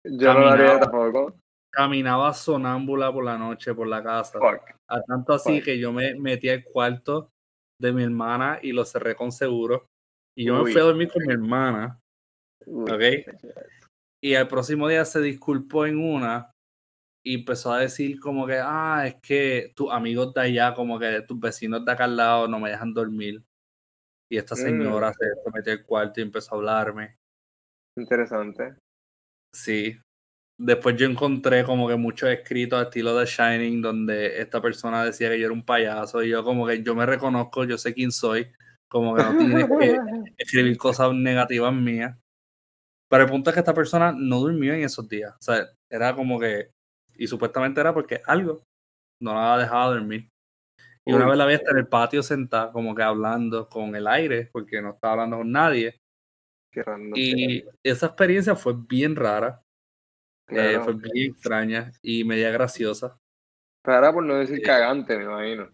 yo 0.04 0.34
no 0.34 0.40
lo 0.40 0.48
haría 0.48 0.80
tampoco. 0.80 1.36
Caminaba 1.70 2.34
sonámbula 2.34 3.12
por 3.12 3.24
la 3.24 3.38
noche 3.38 3.74
por 3.74 3.86
la 3.86 4.02
casa. 4.02 4.38
A 4.88 5.00
tanto 5.02 5.32
así 5.32 5.62
que 5.62 5.78
yo 5.78 5.92
me 5.92 6.14
metí 6.14 6.48
al 6.48 6.64
cuarto 6.64 7.30
de 7.80 7.92
mi 7.92 8.02
hermana 8.02 8.58
y 8.62 8.72
lo 8.72 8.84
cerré 8.84 9.14
con 9.14 9.32
seguro. 9.32 9.86
Y 10.36 10.46
yo 10.46 10.62
me 10.62 10.70
fui 10.70 10.80
a 10.80 10.84
dormir 10.84 11.10
con 11.10 11.24
mi 11.24 11.32
hermana. 11.32 11.98
¿Ok? 12.66 13.02
Y 14.22 14.34
al 14.34 14.48
próximo 14.48 14.88
día 14.88 15.04
se 15.04 15.20
disculpó 15.20 15.86
en 15.86 15.98
una 15.98 16.50
y 17.24 17.36
empezó 17.36 17.72
a 17.72 17.80
decir 17.80 18.20
como 18.20 18.46
que, 18.46 18.58
ah, 18.62 19.04
es 19.06 19.16
que 19.22 19.72
tus 19.74 19.90
amigos 19.92 20.34
de 20.34 20.40
allá, 20.42 20.74
como 20.74 20.98
que 20.98 21.22
tus 21.22 21.38
vecinos 21.38 21.84
de 21.84 21.92
acá 21.92 22.04
al 22.04 22.16
lado 22.16 22.48
no 22.48 22.60
me 22.60 22.70
dejan 22.70 22.92
dormir. 22.92 23.42
Y 24.30 24.36
esta 24.36 24.56
señora 24.56 25.10
mm. 25.10 25.14
se 25.14 25.50
metió 25.52 25.72
al 25.72 25.84
cuarto 25.84 26.20
y 26.20 26.22
empezó 26.24 26.54
a 26.54 26.58
hablarme. 26.58 27.16
Interesante. 27.96 28.74
Sí. 29.54 29.98
Después 30.58 30.96
yo 30.96 31.06
encontré 31.06 31.64
como 31.64 31.88
que 31.88 31.96
muchos 31.96 32.30
escritos 32.30 32.82
estilo 32.82 33.16
de 33.16 33.26
Shining 33.26 33.82
donde 33.82 34.40
esta 34.40 34.60
persona 34.60 35.04
decía 35.04 35.28
que 35.28 35.38
yo 35.38 35.46
era 35.46 35.54
un 35.54 35.64
payaso 35.64 36.22
y 36.22 36.28
yo 36.28 36.44
como 36.44 36.66
que 36.66 36.82
yo 36.82 36.94
me 36.94 37.06
reconozco, 37.06 37.64
yo 37.64 37.78
sé 37.78 37.94
quién 37.94 38.12
soy, 38.12 38.52
como 38.88 39.14
que 39.14 39.22
no 39.22 39.38
tienes 39.38 39.66
que 39.66 39.98
escribir 40.38 40.76
cosas 40.78 41.12
negativas 41.14 41.74
mías. 41.74 42.16
Pero 43.10 43.24
el 43.24 43.30
punto 43.30 43.50
es 43.50 43.54
que 43.54 43.60
esta 43.60 43.74
persona 43.74 44.14
no 44.16 44.40
durmió 44.40 44.72
en 44.74 44.84
esos 44.84 45.08
días. 45.08 45.34
O 45.34 45.42
sea, 45.42 45.66
era 45.90 46.14
como 46.14 46.38
que 46.38 46.70
y 47.16 47.26
supuestamente 47.26 47.80
era 47.80 47.94
porque 47.94 48.20
algo 48.26 48.64
no 49.20 49.34
la 49.34 49.58
dejaba 49.58 49.94
dormir. 49.94 50.28
Y 51.04 51.12
una 51.12 51.26
vez 51.26 51.36
la 51.36 51.46
vi 51.46 51.54
estar 51.54 51.72
en 51.72 51.78
el 51.78 51.88
patio 51.88 52.22
sentada, 52.22 52.70
como 52.72 52.94
que 52.94 53.02
hablando 53.02 53.68
con 53.68 53.94
el 53.96 54.06
aire, 54.06 54.48
porque 54.52 54.80
no 54.80 54.90
estaba 54.90 55.14
hablando 55.14 55.38
con 55.38 55.50
nadie. 55.50 56.00
Y 57.14 57.64
esa 57.82 58.06
experiencia 58.06 58.54
fue 58.54 58.74
bien 58.76 59.16
rara. 59.16 59.62
Eh, 60.48 60.78
fue 60.82 60.94
bien 60.94 61.32
extraña 61.32 61.92
y 62.02 62.24
media 62.24 62.50
graciosa. 62.50 63.18
Rara 63.84 64.12
por 64.12 64.24
no 64.24 64.36
decir 64.36 64.58
eh, 64.58 64.62
cagante, 64.62 65.16
me 65.16 65.24
imagino. 65.24 65.70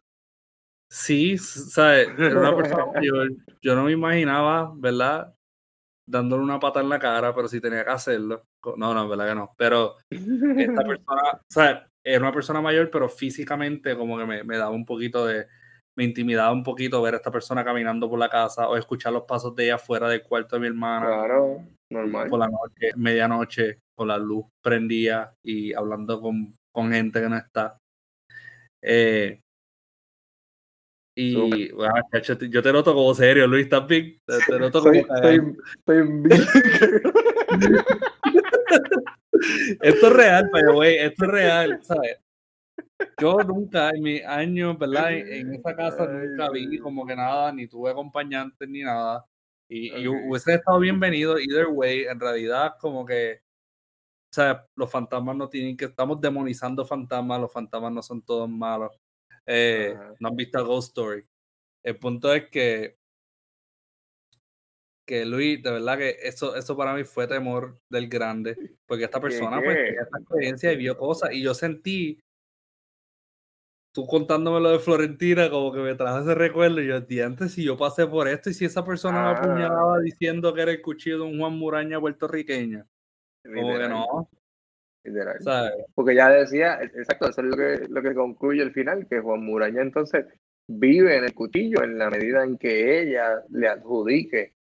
Sí, 0.91 1.37
¿sabes? 1.37 2.09
Era 2.19 2.39
una 2.39 2.57
persona 2.57 2.87
mayor. 2.95 3.33
Yo 3.61 3.75
no 3.75 3.85
me 3.85 3.93
imaginaba, 3.93 4.73
¿verdad? 4.77 5.35
dándole 6.09 6.43
una 6.43 6.59
pata 6.59 6.81
en 6.81 6.89
la 6.89 6.99
cara, 6.99 7.35
pero 7.35 7.49
si 7.49 7.61
tenía 7.61 7.85
que 7.85 7.91
hacerlo. 7.91 8.47
No, 8.77 8.95
no, 8.95 9.09
verdad 9.09 9.29
que 9.29 9.35
no. 9.35 9.55
Pero 9.57 9.97
esta 10.09 10.83
persona, 10.87 11.23
o 11.33 11.45
sea, 11.47 11.91
era 12.03 12.21
una 12.21 12.33
persona 12.33 12.61
mayor, 12.61 12.91
pero 12.91 13.09
físicamente 13.09 13.95
como 13.97 14.19
que 14.19 14.25
me, 14.25 14.57
daba 14.57 14.71
un 14.71 14.87
poquito 14.87 15.27
de, 15.27 15.47
me 15.99 16.05
intimidaba 16.05 16.53
un 16.53 16.63
poquito 16.63 17.03
ver 17.03 17.15
a 17.15 17.17
esta 17.17 17.33
persona 17.33 17.65
caminando 17.65 18.09
por 18.09 18.21
la 18.21 18.29
casa 18.29 18.69
o 18.69 18.77
escuchar 18.77 19.13
los 19.13 19.25
pasos 19.25 19.57
de 19.57 19.65
ella 19.65 19.79
fuera 19.79 20.09
del 20.09 20.23
cuarto 20.23 20.55
de 20.55 20.61
mi 20.61 20.69
hermana. 20.69 21.07
Claro, 21.07 21.65
normal. 21.91 22.29
Por 22.29 22.39
la 22.39 22.47
noche, 22.47 22.93
medianoche, 22.95 23.81
con 23.97 24.07
la 24.07 24.17
luz 24.17 24.47
prendía 24.63 25.35
y 25.45 25.75
hablando 25.75 26.21
con, 26.21 26.55
con 26.73 26.93
gente 26.93 27.21
que 27.21 27.29
no 27.29 27.37
está. 27.37 27.79
Eh, 28.81 29.41
y 31.17 31.73
bueno, 31.73 31.95
yo 32.49 32.63
te 32.63 32.73
noto 32.73 32.95
como 32.95 33.13
serio, 33.13 33.49
Luis, 33.49 33.69
también. 33.69 34.21
Te, 34.25 34.39
te 34.47 34.57
noto 34.57 34.81
como. 34.81 34.95
Estoy, 34.95 35.57
estoy, 35.79 36.31
esto 39.83 40.07
es 40.07 40.13
real, 40.13 40.49
pero 40.53 40.75
güey, 40.75 40.97
esto 40.97 41.25
es 41.25 41.31
real, 41.33 41.81
¿sabes? 41.83 42.19
Yo 43.21 43.39
nunca 43.39 43.91
en 43.91 44.03
mis 44.03 44.25
años, 44.25 44.79
¿verdad? 44.79 45.13
En, 45.13 45.55
esa 45.55 45.75
casa 45.75 46.07
nunca 46.07 46.51
vi 46.51 46.79
como 46.79 47.07
que 47.07 47.17
nada, 47.17 47.53
ni 47.53 47.67
tuve 47.67 47.91
acompañantes 47.91 48.69
ni 48.69 48.83
nada. 48.83 49.25
Y, 49.69 49.95
y 49.95 50.09
hubiese 50.09 50.55
estado 50.55 50.79
bienvenido, 50.81 51.39
either 51.39 51.67
way. 51.69 52.05
En 52.05 52.19
realidad, 52.19 52.75
como 52.81 53.05
que, 53.05 53.41
o 54.31 54.35
sea, 54.35 54.67
los 54.77 54.91
fantasmas 54.91 55.37
no 55.37 55.49
tienen 55.49 55.77
que, 55.77 55.87
estamos 55.87 56.21
demonizando 56.21 56.85
fantasmas, 56.87 57.41
los 57.41 57.53
fantasmas 57.53 57.93
no 57.93 58.03
son 58.03 58.23
todos 58.23 58.49
malos. 58.49 58.93
Eh, 59.47 59.97
no 60.21 60.29
han 60.29 60.37
visto 60.37 60.65
Ghost 60.65 60.89
Story. 60.89 61.25
El 61.83 61.99
punto 61.99 62.33
es 62.33 62.49
que 62.51 62.99
que 65.09 65.25
Luis, 65.25 65.63
de 65.63 65.73
verdad 65.73 65.97
que 65.97 66.17
eso, 66.23 66.55
eso 66.55 66.77
para 66.77 66.93
mí 66.93 67.03
fue 67.03 67.27
temor 67.27 67.81
del 67.89 68.11
grande, 68.11 68.77
porque 68.85 69.05
esta 69.05 69.19
persona 69.19 69.59
pues 69.65 69.75
tenía 69.75 70.03
esta 70.03 70.19
experiencia 70.19 70.73
y 70.73 70.77
vio 70.77 70.99
cosas, 70.99 71.31
y 71.33 71.43
yo 71.43 71.55
sentí, 71.55 72.21
tú 73.99 74.07
contándome 74.07 74.61
lo 74.61 74.71
de 74.71 74.79
Florentina, 74.79 75.51
como 75.51 75.73
que 75.73 75.81
me 75.81 75.97
trajo 75.97 76.21
ese 76.21 76.33
recuerdo, 76.37 76.81
y 76.81 76.87
yo, 76.87 77.27
antes 77.27 77.53
si 77.53 77.65
yo 77.65 77.77
pasé 77.77 78.07
por 78.07 78.29
esto, 78.29 78.49
y 78.49 78.55
si 78.55 78.65
esa 78.65 78.85
persona 78.85 79.25
me 79.25 79.31
apuñalaba 79.31 79.97
ah. 79.97 80.01
diciendo 80.01 80.55
que 80.55 80.63
era 80.63 80.71
el 80.71 80.81
cuchillo 80.81 81.19
de 81.19 81.25
un 81.25 81.41
Juan 81.41 81.55
Muraña 81.55 81.99
puertorriqueño, 81.99 82.87
como 83.43 83.77
que 83.77 83.89
no. 83.89 84.31
Porque 85.97 86.15
ya 86.15 86.29
decía, 86.29 86.81
exacto, 86.81 87.29
eso 87.29 87.41
es 87.41 87.47
lo 87.49 87.57
que, 87.57 87.87
lo 87.89 88.01
que 88.01 88.15
concluye 88.15 88.63
el 88.63 88.73
final, 88.73 89.09
que 89.09 89.19
Juan 89.19 89.45
Muraña 89.45 89.83
entonces 89.83 90.27
vive 90.69 91.17
en 91.17 91.25
el 91.25 91.35
cuchillo 91.35 91.83
en 91.83 91.99
la 91.99 92.09
medida 92.09 92.45
en 92.45 92.57
que 92.57 93.01
ella 93.01 93.43
le 93.51 93.67
adjudique 93.67 94.55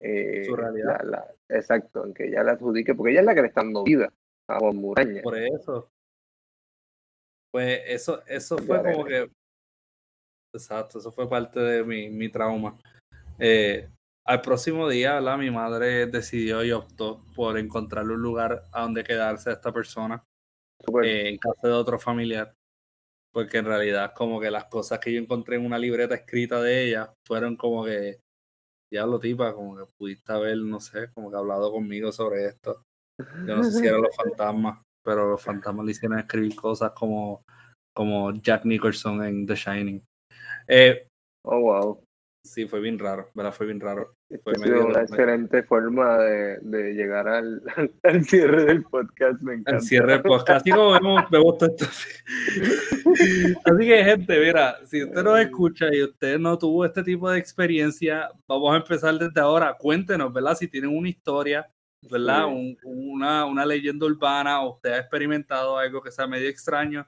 eh, 0.00 0.44
Su 0.46 0.56
realidad. 0.56 0.98
exacto, 1.48 2.06
en 2.06 2.14
que 2.14 2.28
ella 2.28 2.42
le 2.42 2.52
adjudique, 2.52 2.94
porque 2.94 3.10
ella 3.10 3.20
es 3.20 3.26
la 3.26 3.34
que 3.34 3.42
le 3.42 3.48
está 3.48 3.62
dando 3.62 3.84
vida 3.84 4.10
a 4.48 4.58
Juan 4.60 4.76
Muraña. 4.76 5.20
Por 5.20 5.36
eso. 5.36 5.90
Pues 7.52 7.82
eso, 7.86 8.22
eso 8.26 8.56
fue 8.58 8.82
como 8.82 9.04
que. 9.04 9.30
Exacto, 10.54 10.98
eso 10.98 11.12
fue 11.12 11.28
parte 11.28 11.60
de 11.60 11.84
mi, 11.84 12.08
mi 12.08 12.30
trauma. 12.30 12.76
Eh, 13.38 13.88
al 14.24 14.40
próximo 14.40 14.88
día, 14.88 15.14
¿verdad? 15.14 15.38
mi 15.38 15.50
madre 15.50 16.06
decidió 16.06 16.64
y 16.64 16.72
optó 16.72 17.24
por 17.34 17.58
encontrarle 17.58 18.14
un 18.14 18.22
lugar 18.22 18.64
a 18.72 18.82
donde 18.82 19.04
quedarse 19.04 19.50
a 19.50 19.54
esta 19.54 19.72
persona 19.72 20.24
eh, 21.02 21.28
en 21.28 21.38
casa 21.38 21.68
de 21.68 21.74
otro 21.74 21.98
familiar. 21.98 22.54
Porque 23.32 23.58
en 23.58 23.64
realidad, 23.66 24.12
como 24.14 24.40
que 24.40 24.50
las 24.50 24.66
cosas 24.66 24.98
que 24.98 25.12
yo 25.12 25.20
encontré 25.20 25.56
en 25.56 25.66
una 25.66 25.78
libreta 25.78 26.14
escrita 26.14 26.60
de 26.60 26.88
ella 26.88 27.14
fueron 27.26 27.56
como 27.56 27.84
que 27.84 28.20
diablo 28.90 29.18
tipa, 29.18 29.54
como 29.54 29.76
que 29.76 29.84
pudiste 29.98 30.32
haber, 30.32 30.58
no 30.58 30.80
sé, 30.80 31.10
como 31.12 31.30
que 31.30 31.36
hablado 31.36 31.72
conmigo 31.72 32.12
sobre 32.12 32.46
esto. 32.46 32.84
Yo 33.46 33.56
no 33.56 33.64
sé 33.64 33.72
si 33.72 33.86
eran 33.86 34.02
los 34.02 34.14
fantasmas, 34.16 34.82
pero 35.02 35.30
los 35.30 35.42
fantasmas 35.42 35.86
le 35.86 35.92
hicieron 35.92 36.18
escribir 36.18 36.54
cosas 36.54 36.92
como, 36.92 37.44
como 37.94 38.32
Jack 38.34 38.64
Nicholson 38.64 39.24
en 39.24 39.46
The 39.46 39.54
Shining. 39.54 40.02
Eh, 40.68 41.06
oh, 41.44 41.60
wow. 41.60 42.04
Sí, 42.44 42.66
fue 42.66 42.80
bien 42.80 42.98
raro, 42.98 43.30
¿verdad? 43.34 43.52
Fue 43.52 43.66
bien 43.66 43.78
raro. 43.78 44.16
Fue 44.42 44.54
una 44.84 45.02
excelente 45.02 45.62
forma 45.62 46.18
de, 46.18 46.58
de 46.60 46.92
llegar 46.94 47.28
al, 47.28 47.62
al, 48.02 48.24
cierre 48.24 48.64
del 48.64 48.82
podcast, 48.82 49.40
me 49.42 49.54
encanta. 49.54 49.76
Al 49.76 49.82
cierre 49.82 50.12
del 50.14 50.22
podcast, 50.22 50.62
así 50.62 50.70
como 50.70 50.92
vemos, 50.92 51.22
vemos 51.30 51.58
todo 51.58 51.70
esto. 51.70 51.86
Así 53.64 53.86
que, 53.86 54.04
gente, 54.04 54.40
mira, 54.40 54.78
si 54.86 55.04
usted 55.04 55.22
nos 55.22 55.38
escucha 55.38 55.94
y 55.94 56.02
usted 56.02 56.38
no 56.38 56.58
tuvo 56.58 56.84
este 56.84 57.02
tipo 57.02 57.30
de 57.30 57.38
experiencia, 57.38 58.30
vamos 58.48 58.72
a 58.72 58.78
empezar 58.78 59.14
desde 59.18 59.40
ahora. 59.40 59.76
Cuéntenos, 59.78 60.32
¿verdad? 60.32 60.56
Si 60.56 60.66
tienen 60.66 60.96
una 60.96 61.10
historia, 61.10 61.70
¿verdad? 62.10 62.46
una, 62.84 63.44
una 63.44 63.66
leyenda 63.66 64.06
urbana 64.06 64.62
o 64.62 64.74
usted 64.74 64.92
ha 64.92 64.98
experimentado 64.98 65.78
algo 65.78 66.02
que 66.02 66.10
sea 66.10 66.26
medio 66.26 66.48
extraño, 66.48 67.06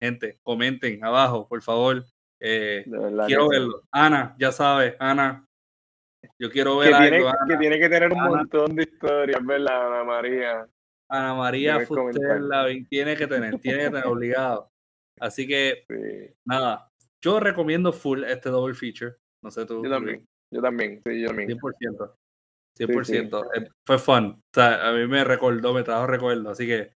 gente, 0.00 0.38
comenten 0.42 1.02
abajo, 1.04 1.48
por 1.48 1.62
favor. 1.62 2.04
Eh, 2.40 2.84
quiero 3.26 3.48
verlo. 3.48 3.82
Ana, 3.90 4.36
ya 4.38 4.52
sabes, 4.52 4.94
Ana. 4.98 5.46
Yo 6.38 6.50
quiero 6.50 6.78
ver 6.78 6.90
que 6.90 6.94
algo. 6.94 7.08
Tiene, 7.08 7.48
que 7.48 7.56
tiene 7.56 7.78
que 7.78 7.88
tener 7.88 8.12
un 8.12 8.22
montón 8.22 8.76
de 8.76 8.82
historias, 8.82 9.44
¿verdad, 9.44 9.86
Ana 9.86 10.04
María? 10.04 10.68
Ana 11.08 11.34
María 11.34 11.86
tiene 12.88 13.16
que 13.16 13.26
tener, 13.26 13.58
tiene 13.60 13.78
que 13.78 13.90
tener 13.90 14.06
obligado. 14.06 14.70
Así 15.20 15.46
que, 15.46 15.86
nada, 16.44 16.90
yo 17.22 17.40
recomiendo 17.40 17.92
full 17.92 18.24
este 18.24 18.50
double 18.50 18.74
feature. 18.74 19.14
No 19.42 19.50
sé 19.50 19.64
tú. 19.64 19.82
Yo 19.82 19.90
también, 19.90 20.26
yo 20.50 20.60
también, 20.60 21.00
sí, 21.06 21.22
yo 21.22 21.28
también. 21.28 21.48
100%. 21.48 22.14
100%. 22.76 23.46
Eh, 23.54 23.68
fue 23.84 23.98
fun. 23.98 24.24
O 24.24 24.42
sea, 24.52 24.88
a 24.88 24.92
mí 24.92 25.06
me 25.06 25.24
recordó, 25.24 25.72
me 25.72 25.82
trajo 25.82 26.06
recuerdo. 26.06 26.50
Así 26.50 26.66
que, 26.66 26.92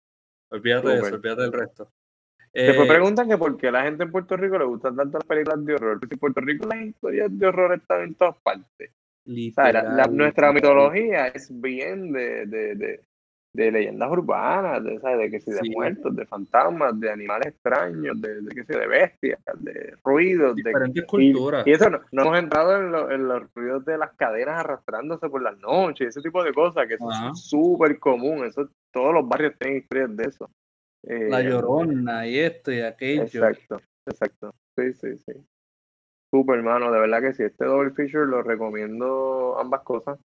olvídate 0.50 0.88
de 0.88 0.98
eso, 0.98 1.14
olvídate 1.14 1.42
del 1.42 1.52
resto. 1.52 1.92
Después 2.52 2.88
eh, 2.88 2.92
preguntan 2.92 3.28
que 3.28 3.38
por 3.38 3.56
qué 3.56 3.68
a 3.68 3.72
la 3.72 3.84
gente 3.84 4.02
en 4.02 4.10
Puerto 4.10 4.36
Rico 4.36 4.58
le 4.58 4.64
gustan 4.64 4.96
tanto 4.96 5.18
las 5.18 5.26
películas 5.26 5.64
de 5.64 5.74
horror. 5.74 6.00
Porque 6.00 6.14
en 6.14 6.18
Puerto 6.18 6.40
Rico 6.40 6.68
las 6.68 6.82
historias 6.82 7.38
de 7.38 7.46
horror 7.46 7.74
están 7.74 8.02
en 8.02 8.14
todas 8.14 8.36
partes. 8.42 8.90
nuestra 9.24 10.52
mitología 10.52 11.28
es 11.28 11.48
bien 11.60 12.12
de, 12.12 12.46
de, 12.46 12.74
de, 12.74 13.00
de 13.52 13.72
leyendas 13.72 14.10
urbanas, 14.10 14.82
de, 14.84 14.98
de 14.98 15.30
que 15.30 15.40
si 15.40 15.50
de 15.50 15.70
muertos, 15.70 16.14
de 16.14 16.24
fantasmas, 16.26 16.98
de 17.00 17.10
animales 17.10 17.48
extraños, 17.48 18.20
de, 18.20 18.40
que 18.54 18.64
si 18.64 18.72
de 18.72 18.86
bestias, 18.86 19.40
de 19.58 19.96
ruidos. 20.04 20.54
Diferentes 20.56 21.04
culturas. 21.04 21.66
Y, 21.66 21.72
eso 21.72 21.90
no, 21.90 22.22
hemos 22.22 22.38
entrado 22.38 23.10
en, 23.10 23.26
los 23.26 23.54
ruidos 23.54 23.84
de 23.84 23.98
las 23.98 24.12
cadenas 24.14 24.60
arrastrándose 24.60 25.28
por 25.28 25.42
las 25.42 25.58
noches, 25.58 26.08
ese 26.08 26.22
tipo 26.22 26.44
de 26.44 26.52
cosas 26.52 26.86
que 26.86 26.94
es 26.94 27.00
súper 27.34 27.98
común. 27.98 28.44
Eso, 28.44 28.68
todos 28.92 29.12
los 29.14 29.28
barrios 29.28 29.54
tienen 29.58 29.78
historias 29.78 30.16
de 30.16 30.24
eso 30.24 30.50
la 31.02 31.40
eh, 31.40 31.44
llorona 31.44 32.26
y 32.26 32.38
esto 32.38 32.72
y 32.72 32.80
aquello. 32.80 33.22
Exacto, 33.22 33.80
exacto. 34.06 34.54
Sí, 34.76 34.92
sí, 34.94 35.16
sí. 35.18 35.32
Super, 36.32 36.58
hermano, 36.58 36.92
de 36.92 37.00
verdad 37.00 37.20
que 37.20 37.32
sí. 37.32 37.42
Este 37.42 37.64
Double 37.64 37.90
Feature 37.90 38.26
lo 38.26 38.42
recomiendo 38.42 39.58
ambas 39.58 39.82
cosas. 39.82 40.18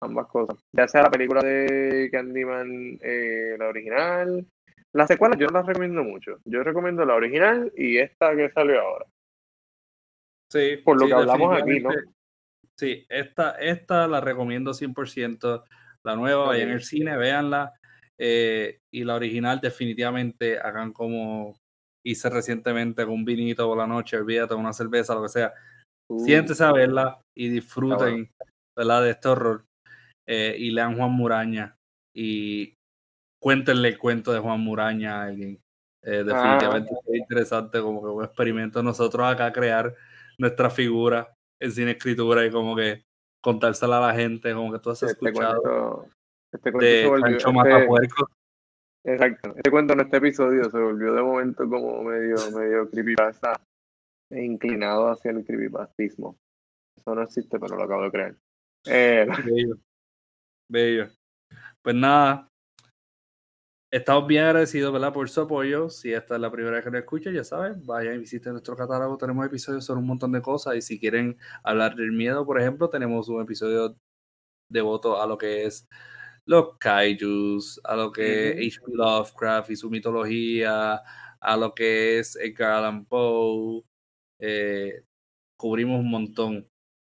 Ambas 0.00 0.26
cosas. 0.28 0.56
Ya 0.72 0.86
sea 0.86 1.02
la 1.02 1.10
película 1.10 1.42
de 1.42 2.08
Candyman, 2.12 2.98
eh, 3.02 3.56
la 3.58 3.68
original. 3.68 4.46
La 4.92 5.06
secuela 5.06 5.36
yo 5.36 5.46
no 5.48 5.58
las 5.58 5.66
recomiendo 5.66 6.04
mucho. 6.04 6.38
Yo 6.44 6.62
recomiendo 6.62 7.04
la 7.04 7.14
original 7.14 7.72
y 7.76 7.98
esta 7.98 8.34
que 8.34 8.50
salió 8.50 8.80
ahora. 8.80 9.06
Sí. 10.50 10.78
Por 10.84 11.00
lo 11.00 11.06
que 11.06 11.14
hablamos 11.14 11.60
aquí, 11.60 11.80
¿no? 11.80 11.90
Sí, 12.76 13.04
esta, 13.08 13.52
esta 13.52 14.06
la 14.06 14.20
recomiendo 14.20 14.72
100%. 14.72 15.64
La 16.04 16.14
nueva, 16.14 16.46
vayan 16.46 16.70
el 16.70 16.82
cine, 16.82 17.16
véanla. 17.16 17.74
Eh, 18.16 18.80
y 18.92 19.04
la 19.04 19.16
original 19.16 19.60
definitivamente 19.60 20.58
hagan 20.58 20.92
como 20.92 21.56
hice 22.04 22.30
recientemente 22.30 23.04
con 23.04 23.14
un 23.14 23.24
vinito 23.24 23.66
por 23.66 23.76
la 23.76 23.86
noche, 23.86 24.16
olvídate, 24.16 24.54
una 24.54 24.72
cerveza, 24.72 25.14
lo 25.14 25.22
que 25.22 25.28
sea. 25.28 25.52
Uh, 26.08 26.24
Siéntese 26.24 26.64
a 26.64 26.72
verla 26.72 27.20
y 27.36 27.48
disfruten 27.48 28.30
¿verdad? 28.76 29.02
de 29.02 29.10
este 29.10 29.28
horror. 29.28 29.64
Eh, 30.30 30.54
y 30.58 30.70
lean 30.72 30.94
Juan 30.94 31.12
Muraña 31.12 31.74
y 32.14 32.76
cuéntenle 33.40 33.88
el 33.88 33.98
cuento 33.98 34.30
de 34.30 34.40
Juan 34.40 34.60
Muraña 34.60 35.22
a 35.22 35.24
alguien. 35.24 35.58
Eh, 36.02 36.22
definitivamente 36.22 36.90
ah. 36.94 37.00
es 37.06 37.18
interesante 37.18 37.80
como 37.80 38.02
que 38.02 38.08
un 38.08 38.24
experimento 38.24 38.82
nosotros 38.82 39.26
acá 39.26 39.50
crear 39.52 39.94
nuestra 40.36 40.68
figura 40.68 41.34
en 41.58 41.72
cine 41.72 41.92
escritura 41.92 42.44
y 42.44 42.50
como 42.50 42.76
que 42.76 43.06
contársela 43.42 43.96
a 43.98 44.08
la 44.08 44.14
gente, 44.14 44.52
como 44.52 44.70
que 44.70 44.78
tú 44.80 44.90
has 44.90 45.02
este 45.02 45.12
escuchado. 45.28 46.06
Este 46.52 46.72
cuento 46.72 46.86
de 46.86 47.02
se 47.02 47.08
volvió, 47.08 47.36
este, 48.02 48.24
Exacto. 49.04 49.54
Este 49.56 49.70
cuento 49.70 49.94
en 49.94 50.00
este 50.00 50.16
episodio 50.18 50.70
se 50.70 50.78
volvió 50.78 51.14
de 51.14 51.22
momento 51.22 51.66
como 51.66 52.02
medio, 52.02 52.36
medio 52.54 52.90
creepypasta 52.90 53.58
e 54.30 54.44
inclinado 54.44 55.08
hacia 55.08 55.30
el 55.30 55.42
creepypastismo. 55.42 56.36
Eso 56.98 57.14
no 57.14 57.22
existe, 57.22 57.58
pero 57.58 57.76
lo 57.76 57.84
acabo 57.84 58.02
de 58.02 58.10
creer. 58.10 58.36
Eh, 58.86 59.26
Bello. 60.68 61.08
Pues 61.82 61.96
nada. 61.96 62.48
Estamos 63.90 64.26
bien 64.26 64.44
agradecidos 64.44 64.92
¿verdad? 64.92 65.14
por 65.14 65.30
su 65.30 65.40
apoyo. 65.40 65.88
Si 65.88 66.12
esta 66.12 66.34
es 66.34 66.40
la 66.40 66.50
primera 66.50 66.76
vez 66.76 66.84
que 66.84 66.90
nos 66.90 67.00
escucha, 67.00 67.30
ya 67.30 67.42
saben, 67.42 67.86
vayan 67.86 68.16
y 68.16 68.18
visiten 68.18 68.52
nuestro 68.52 68.76
catálogo. 68.76 69.16
Tenemos 69.16 69.46
episodios 69.46 69.84
sobre 69.86 70.00
un 70.00 70.06
montón 70.06 70.32
de 70.32 70.42
cosas. 70.42 70.76
Y 70.76 70.82
si 70.82 71.00
quieren 71.00 71.38
hablar 71.62 71.96
del 71.96 72.12
miedo, 72.12 72.44
por 72.44 72.60
ejemplo, 72.60 72.90
tenemos 72.90 73.28
un 73.30 73.40
episodio 73.42 73.96
devoto 74.70 75.20
a 75.22 75.26
lo 75.26 75.38
que 75.38 75.64
es 75.66 75.88
los 76.46 76.76
kaijus, 76.78 77.80
a 77.84 77.96
lo 77.96 78.12
que 78.12 78.50
es 78.66 78.78
H.P. 78.78 78.92
Lovecraft 78.94 79.70
y 79.70 79.76
su 79.76 79.90
mitología, 79.90 81.02
a 81.40 81.56
lo 81.56 81.74
que 81.74 82.18
es 82.18 82.36
Edgar 82.36 82.72
Allan 82.72 83.06
Poe. 83.06 83.84
Eh, 84.40 85.02
cubrimos 85.56 86.00
un 86.00 86.10
montón 86.10 86.68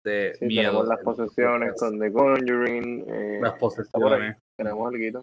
de 0.06 0.38
miedo. 0.40 0.84
las 0.84 1.00
posesiones 1.00 1.74
con 1.78 1.98
The 1.98 2.12
Conjuring. 2.12 3.04
Eh, 3.08 3.38
las 3.42 3.54
posesiones. 3.54 4.36
Tenemos 4.56 4.94
algo. 4.94 5.22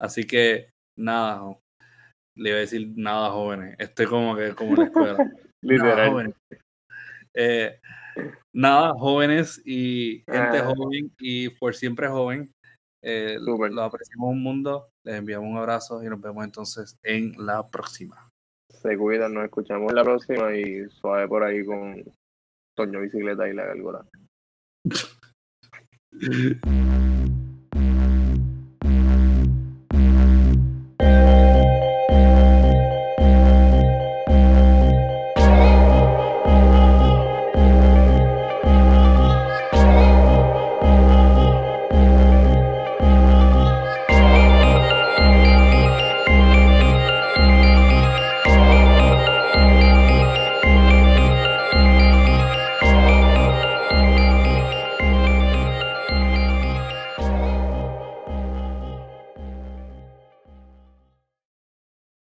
Así 0.00 0.26
que, 0.26 0.70
nada, 0.98 1.56
le 2.36 2.50
iba 2.50 2.58
a 2.58 2.60
decir 2.60 2.92
nada 2.96 3.30
jóvenes. 3.30 3.76
Estoy 3.78 4.06
como 4.06 4.36
que 4.36 4.54
como 4.54 4.72
en 4.72 4.76
la 4.76 4.84
escuela. 4.84 5.16
Literal. 5.62 6.34
Eh, 7.34 7.80
nada, 8.54 8.92
jóvenes 8.94 9.62
y 9.64 10.22
gente 10.30 10.58
ah. 10.58 10.74
joven 10.74 11.10
y 11.18 11.48
por 11.48 11.74
siempre 11.74 12.08
joven. 12.08 12.52
Eh, 13.04 13.38
lo 13.40 13.54
apreciamos 13.82 14.30
un 14.30 14.42
mundo, 14.42 14.90
les 15.04 15.16
enviamos 15.16 15.50
un 15.50 15.56
abrazo 15.56 16.04
y 16.04 16.08
nos 16.08 16.20
vemos 16.20 16.44
entonces 16.44 16.96
en 17.02 17.34
la 17.38 17.68
próxima. 17.68 18.28
Se 18.70 18.96
cuidan, 18.96 19.34
nos 19.34 19.44
escuchamos 19.44 19.90
en 19.90 19.96
la 19.96 20.04
próxima 20.04 20.54
y 20.54 20.88
suave 20.88 21.26
por 21.26 21.42
ahí 21.42 21.64
con 21.64 22.04
Toño 22.74 23.00
Bicicleta 23.00 23.48
y 23.48 23.54
la 23.54 23.66
Gálgora. 23.66 24.04